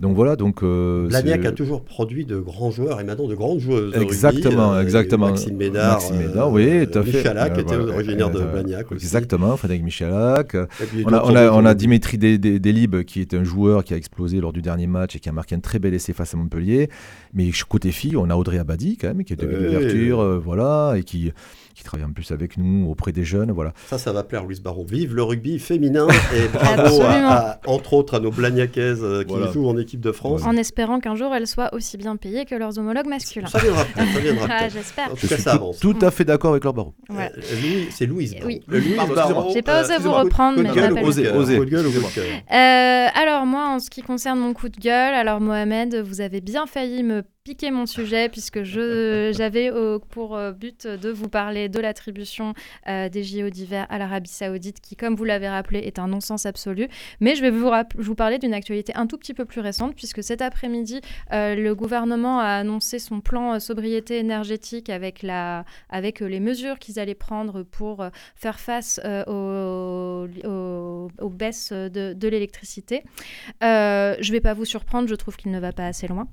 donc 0.00 0.16
voilà, 0.16 0.34
donc. 0.34 0.64
euh, 0.64 1.06
Blagnac 1.06 1.44
a 1.44 1.52
toujours 1.52 1.84
produit 1.84 2.24
de 2.24 2.38
grands 2.38 2.72
joueurs 2.72 3.00
et 3.00 3.04
maintenant 3.04 3.28
de 3.28 3.36
grandes 3.36 3.60
joueuses. 3.60 3.92
rugby. 3.94 4.06
Exactement, 4.06 4.72
Euh, 4.74 4.82
exactement. 4.82 5.28
Maxime 5.28 5.56
Médard. 5.56 5.94
Maxime 6.00 6.16
Médard, 6.16 6.50
oui, 6.52 6.86
tout 6.90 6.98
à 6.98 7.02
fait. 7.04 7.18
Michalak 7.18 7.52
Euh, 7.56 7.60
était 7.60 7.76
voilà, 7.76 7.92
originaire 7.94 8.30
de 8.30 8.40
euh, 8.40 8.44
Blagnac 8.52 8.90
aussi. 8.90 9.04
Exactement, 9.04 9.56
Frédéric 9.56 9.84
Michalak. 9.84 10.56
On 11.04 11.12
a, 11.12 11.22
on 11.24 11.36
a, 11.36 11.50
on 11.50 11.58
a 11.58 11.60
joueurs. 11.62 11.74
Dimitri 11.76 12.18
Delib, 12.18 13.02
qui 13.04 13.20
est 13.20 13.34
un 13.34 13.44
joueur 13.44 13.84
qui 13.84 13.94
a 13.94 13.96
explosé 13.96 14.40
lors 14.40 14.52
du 14.52 14.62
dernier 14.62 14.88
match 14.88 15.14
et 15.14 15.20
qui 15.20 15.28
a 15.28 15.32
marqué 15.32 15.54
un 15.54 15.60
très 15.60 15.78
bel 15.78 15.94
essai 15.94 16.12
face 16.12 16.34
à 16.34 16.36
Montpellier. 16.36 16.90
Mais 17.32 17.48
côté 17.68 17.92
filles, 17.92 18.16
on 18.16 18.30
a 18.30 18.34
Audrey 18.34 18.58
Abadi, 18.58 18.96
quand 18.96 19.08
même, 19.08 19.22
qui 19.22 19.32
est 19.32 19.36
de 19.36 19.46
l'ouverture, 19.46 20.18
euh, 20.20 20.38
voilà, 20.44 20.94
et 20.96 21.04
qui, 21.04 21.30
qui 21.78 21.84
travaille 21.84 22.04
en 22.06 22.12
plus 22.12 22.32
avec 22.32 22.56
nous 22.58 22.88
auprès 22.90 23.12
des 23.12 23.22
jeunes, 23.24 23.52
voilà. 23.52 23.72
Ça, 23.86 23.98
ça 23.98 24.12
va 24.12 24.24
plaire 24.24 24.42
Louis 24.44 24.60
Barrault. 24.60 24.84
Vive 24.90 25.14
le 25.14 25.22
rugby 25.22 25.58
féminin 25.60 26.08
et 26.34 26.48
bravo, 26.48 27.02
à, 27.02 27.60
entre 27.66 27.92
autres, 27.94 28.14
à 28.16 28.20
nos 28.20 28.32
Blagnacaises 28.32 29.00
euh, 29.02 29.22
qui 29.22 29.30
Voilà. 29.30 29.52
jouent 29.52 29.68
en 29.68 29.76
équipe 29.78 30.00
de 30.00 30.10
France. 30.10 30.42
En 30.44 30.56
espérant 30.56 30.98
qu'un 30.98 31.14
jour 31.14 31.32
elles 31.34 31.46
soient 31.46 31.72
aussi 31.72 31.96
bien 31.96 32.16
payées 32.16 32.44
que 32.46 32.54
leurs 32.56 32.78
homologues 32.78 33.06
masculins. 33.06 33.46
Ça 33.46 33.58
viendra 33.60 33.84
ça 33.96 34.20
viendra 34.20 34.46
Ah, 34.50 34.68
j'espère. 34.68 35.12
En 35.12 35.14
Je 35.16 35.20
tout 35.20 35.28
cas, 35.28 35.34
suis 35.36 35.42
ça 35.44 35.50
tout, 35.52 35.56
avance. 35.56 35.78
tout 35.78 35.96
à 36.02 36.10
fait 36.10 36.24
d'accord 36.24 36.50
avec 36.50 36.64
leur 36.64 36.74
barreau. 36.74 36.94
Ouais. 37.10 37.30
Euh, 37.36 37.40
Louis- 37.62 37.86
c'est 37.90 38.06
Louise 38.06 38.32
Barrault. 38.34 38.46
Oui. 38.46 38.60
Le 38.66 38.78
Louise 38.80 38.96
Barrault. 39.14 39.50
J'ai 39.54 39.62
pas 39.62 39.82
osé 39.84 39.98
vous 39.98 40.12
reprendre, 40.12 40.60
mais 40.60 40.70
gueule, 40.70 40.94
m'appelle 40.94 41.04
osez, 41.08 41.22
Louise. 41.24 41.36
osez. 41.36 41.58
Coup 41.58 41.64
de 41.64 41.70
gueule 41.70 41.86
Euh, 41.86 43.06
alors 43.14 43.46
moi, 43.46 43.68
en 43.68 43.78
ce 43.78 43.88
qui 43.90 44.02
concerne 44.02 44.38
mon 44.40 44.52
coup 44.52 44.68
de 44.68 44.78
gueule, 44.80 45.14
alors 45.14 45.40
Mohamed, 45.40 45.94
vous 45.96 46.20
avez 46.20 46.40
bien 46.40 46.66
failli 46.66 47.02
me 47.02 47.22
piquer 47.48 47.70
mon 47.70 47.86
sujet 47.86 48.28
puisque 48.28 48.62
je 48.62 49.32
j'avais 49.36 49.72
euh, 49.72 49.98
pour 50.10 50.36
euh, 50.36 50.52
but 50.52 50.86
de 50.86 51.08
vous 51.08 51.30
parler 51.30 51.70
de 51.70 51.80
l'attribution 51.80 52.52
euh, 52.88 53.08
des 53.08 53.22
JO 53.24 53.48
d'hiver 53.48 53.86
à 53.88 53.96
l'Arabie 53.96 54.28
Saoudite, 54.28 54.80
qui, 54.82 54.96
comme 54.96 55.14
vous 55.16 55.24
l'avez 55.24 55.48
rappelé, 55.48 55.78
est 55.78 55.98
un 55.98 56.08
non-sens 56.08 56.44
absolu. 56.44 56.88
Mais 57.20 57.34
je 57.36 57.40
vais 57.40 57.48
vous, 57.50 57.70
rapp- 57.70 57.94
vous 57.96 58.14
parler 58.14 58.38
d'une 58.38 58.52
actualité 58.52 58.92
un 58.96 59.06
tout 59.06 59.16
petit 59.16 59.32
peu 59.32 59.46
plus 59.46 59.62
récente 59.62 59.94
puisque 59.96 60.22
cet 60.22 60.42
après-midi, 60.42 61.00
euh, 61.32 61.54
le 61.54 61.74
gouvernement 61.74 62.38
a 62.38 62.48
annoncé 62.58 62.98
son 62.98 63.20
plan 63.22 63.58
sobriété 63.60 64.18
énergétique 64.18 64.90
avec 64.90 65.22
la 65.22 65.64
avec 65.88 66.20
les 66.20 66.40
mesures 66.40 66.78
qu'ils 66.78 66.98
allaient 66.98 67.14
prendre 67.14 67.62
pour 67.62 68.04
faire 68.36 68.60
face 68.60 69.00
aux, 69.26 70.26
aux- 70.44 71.08
aux 71.20 71.30
baisses 71.30 71.72
de, 71.72 72.12
de 72.12 72.28
l'électricité. 72.28 73.04
Je 73.62 74.18
ne 74.28 74.32
vais 74.32 74.40
pas 74.40 74.52
vous 74.54 74.66
surprendre, 74.66 75.08
je 75.08 75.14
trouve 75.14 75.36
qu'il 75.36 75.50
ne 75.50 75.58
va 75.60 75.72
pas 75.72 75.86
assez 75.86 76.08
loin. 76.08 76.28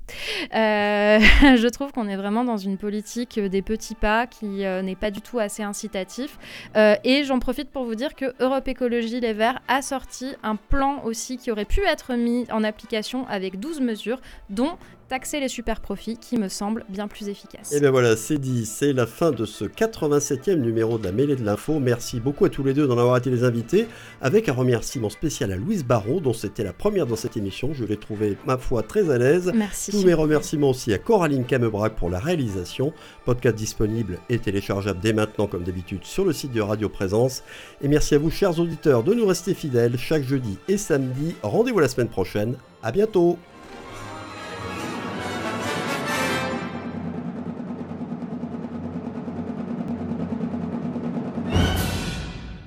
Euh, 0.54 1.05
je 1.56 1.68
trouve 1.68 1.92
qu'on 1.92 2.08
est 2.08 2.16
vraiment 2.16 2.44
dans 2.44 2.56
une 2.56 2.76
politique 2.76 3.38
des 3.38 3.62
petits 3.62 3.94
pas 3.94 4.26
qui 4.26 4.64
euh, 4.64 4.82
n'est 4.82 4.96
pas 4.96 5.10
du 5.10 5.20
tout 5.20 5.38
assez 5.38 5.62
incitatif. 5.62 6.38
Euh, 6.76 6.96
et 7.04 7.24
j'en 7.24 7.38
profite 7.38 7.70
pour 7.70 7.84
vous 7.84 7.94
dire 7.94 8.14
que 8.14 8.34
Europe 8.40 8.68
Écologie 8.68 9.20
Les 9.20 9.32
Verts 9.32 9.60
a 9.68 9.82
sorti 9.82 10.34
un 10.42 10.56
plan 10.56 11.02
aussi 11.04 11.36
qui 11.36 11.50
aurait 11.50 11.64
pu 11.64 11.80
être 11.84 12.14
mis 12.14 12.46
en 12.50 12.64
application 12.64 13.26
avec 13.28 13.60
12 13.60 13.80
mesures, 13.80 14.20
dont 14.50 14.76
taxer 15.08 15.40
les 15.40 15.48
super 15.48 15.80
profits, 15.80 16.16
qui 16.16 16.36
me 16.36 16.48
semble 16.48 16.84
bien 16.88 17.08
plus 17.08 17.28
efficace. 17.28 17.72
Et 17.72 17.80
bien 17.80 17.90
voilà, 17.90 18.16
c'est 18.16 18.38
dit, 18.38 18.66
c'est 18.66 18.92
la 18.92 19.06
fin 19.06 19.30
de 19.30 19.44
ce 19.44 19.64
87e 19.64 20.56
numéro 20.56 20.98
de 20.98 21.04
la 21.04 21.12
mêlée 21.12 21.36
de 21.36 21.44
l'info. 21.44 21.78
Merci 21.78 22.20
beaucoup 22.20 22.44
à 22.44 22.48
tous 22.48 22.64
les 22.64 22.74
deux 22.74 22.86
d'en 22.86 22.98
avoir 22.98 23.16
été 23.16 23.30
les 23.30 23.44
invités, 23.44 23.86
avec 24.20 24.48
un 24.48 24.52
remerciement 24.52 25.10
spécial 25.10 25.52
à 25.52 25.56
Louise 25.56 25.84
Barrault, 25.84 26.20
dont 26.20 26.32
c'était 26.32 26.64
la 26.64 26.72
première 26.72 27.06
dans 27.06 27.16
cette 27.16 27.36
émission. 27.36 27.72
Je 27.72 27.84
l'ai 27.84 27.96
trouvée, 27.96 28.36
ma 28.46 28.58
foi, 28.58 28.82
très 28.82 29.10
à 29.10 29.18
l'aise. 29.18 29.52
Merci. 29.54 29.90
Tous 29.90 30.04
mes 30.04 30.14
remerciements 30.14 30.70
aussi 30.70 30.92
à 30.92 30.98
Coraline 30.98 31.44
Camebrac 31.44 31.94
pour 31.94 32.10
la 32.10 32.18
réalisation. 32.18 32.92
Podcast 33.24 33.56
disponible 33.56 34.18
et 34.28 34.38
téléchargeable 34.38 35.00
dès 35.00 35.12
maintenant, 35.12 35.46
comme 35.46 35.64
d'habitude, 35.64 36.04
sur 36.04 36.24
le 36.24 36.32
site 36.32 36.52
de 36.52 36.60
Radio 36.60 36.88
Présence. 36.88 37.42
Et 37.82 37.88
merci 37.88 38.14
à 38.14 38.18
vous, 38.18 38.30
chers 38.30 38.58
auditeurs, 38.58 39.02
de 39.02 39.14
nous 39.14 39.26
rester 39.26 39.54
fidèles 39.54 39.98
chaque 39.98 40.22
jeudi 40.22 40.58
et 40.68 40.76
samedi. 40.76 41.34
Rendez-vous 41.42 41.80
la 41.80 41.88
semaine 41.88 42.08
prochaine. 42.08 42.56
À 42.82 42.92
bientôt! 42.92 43.38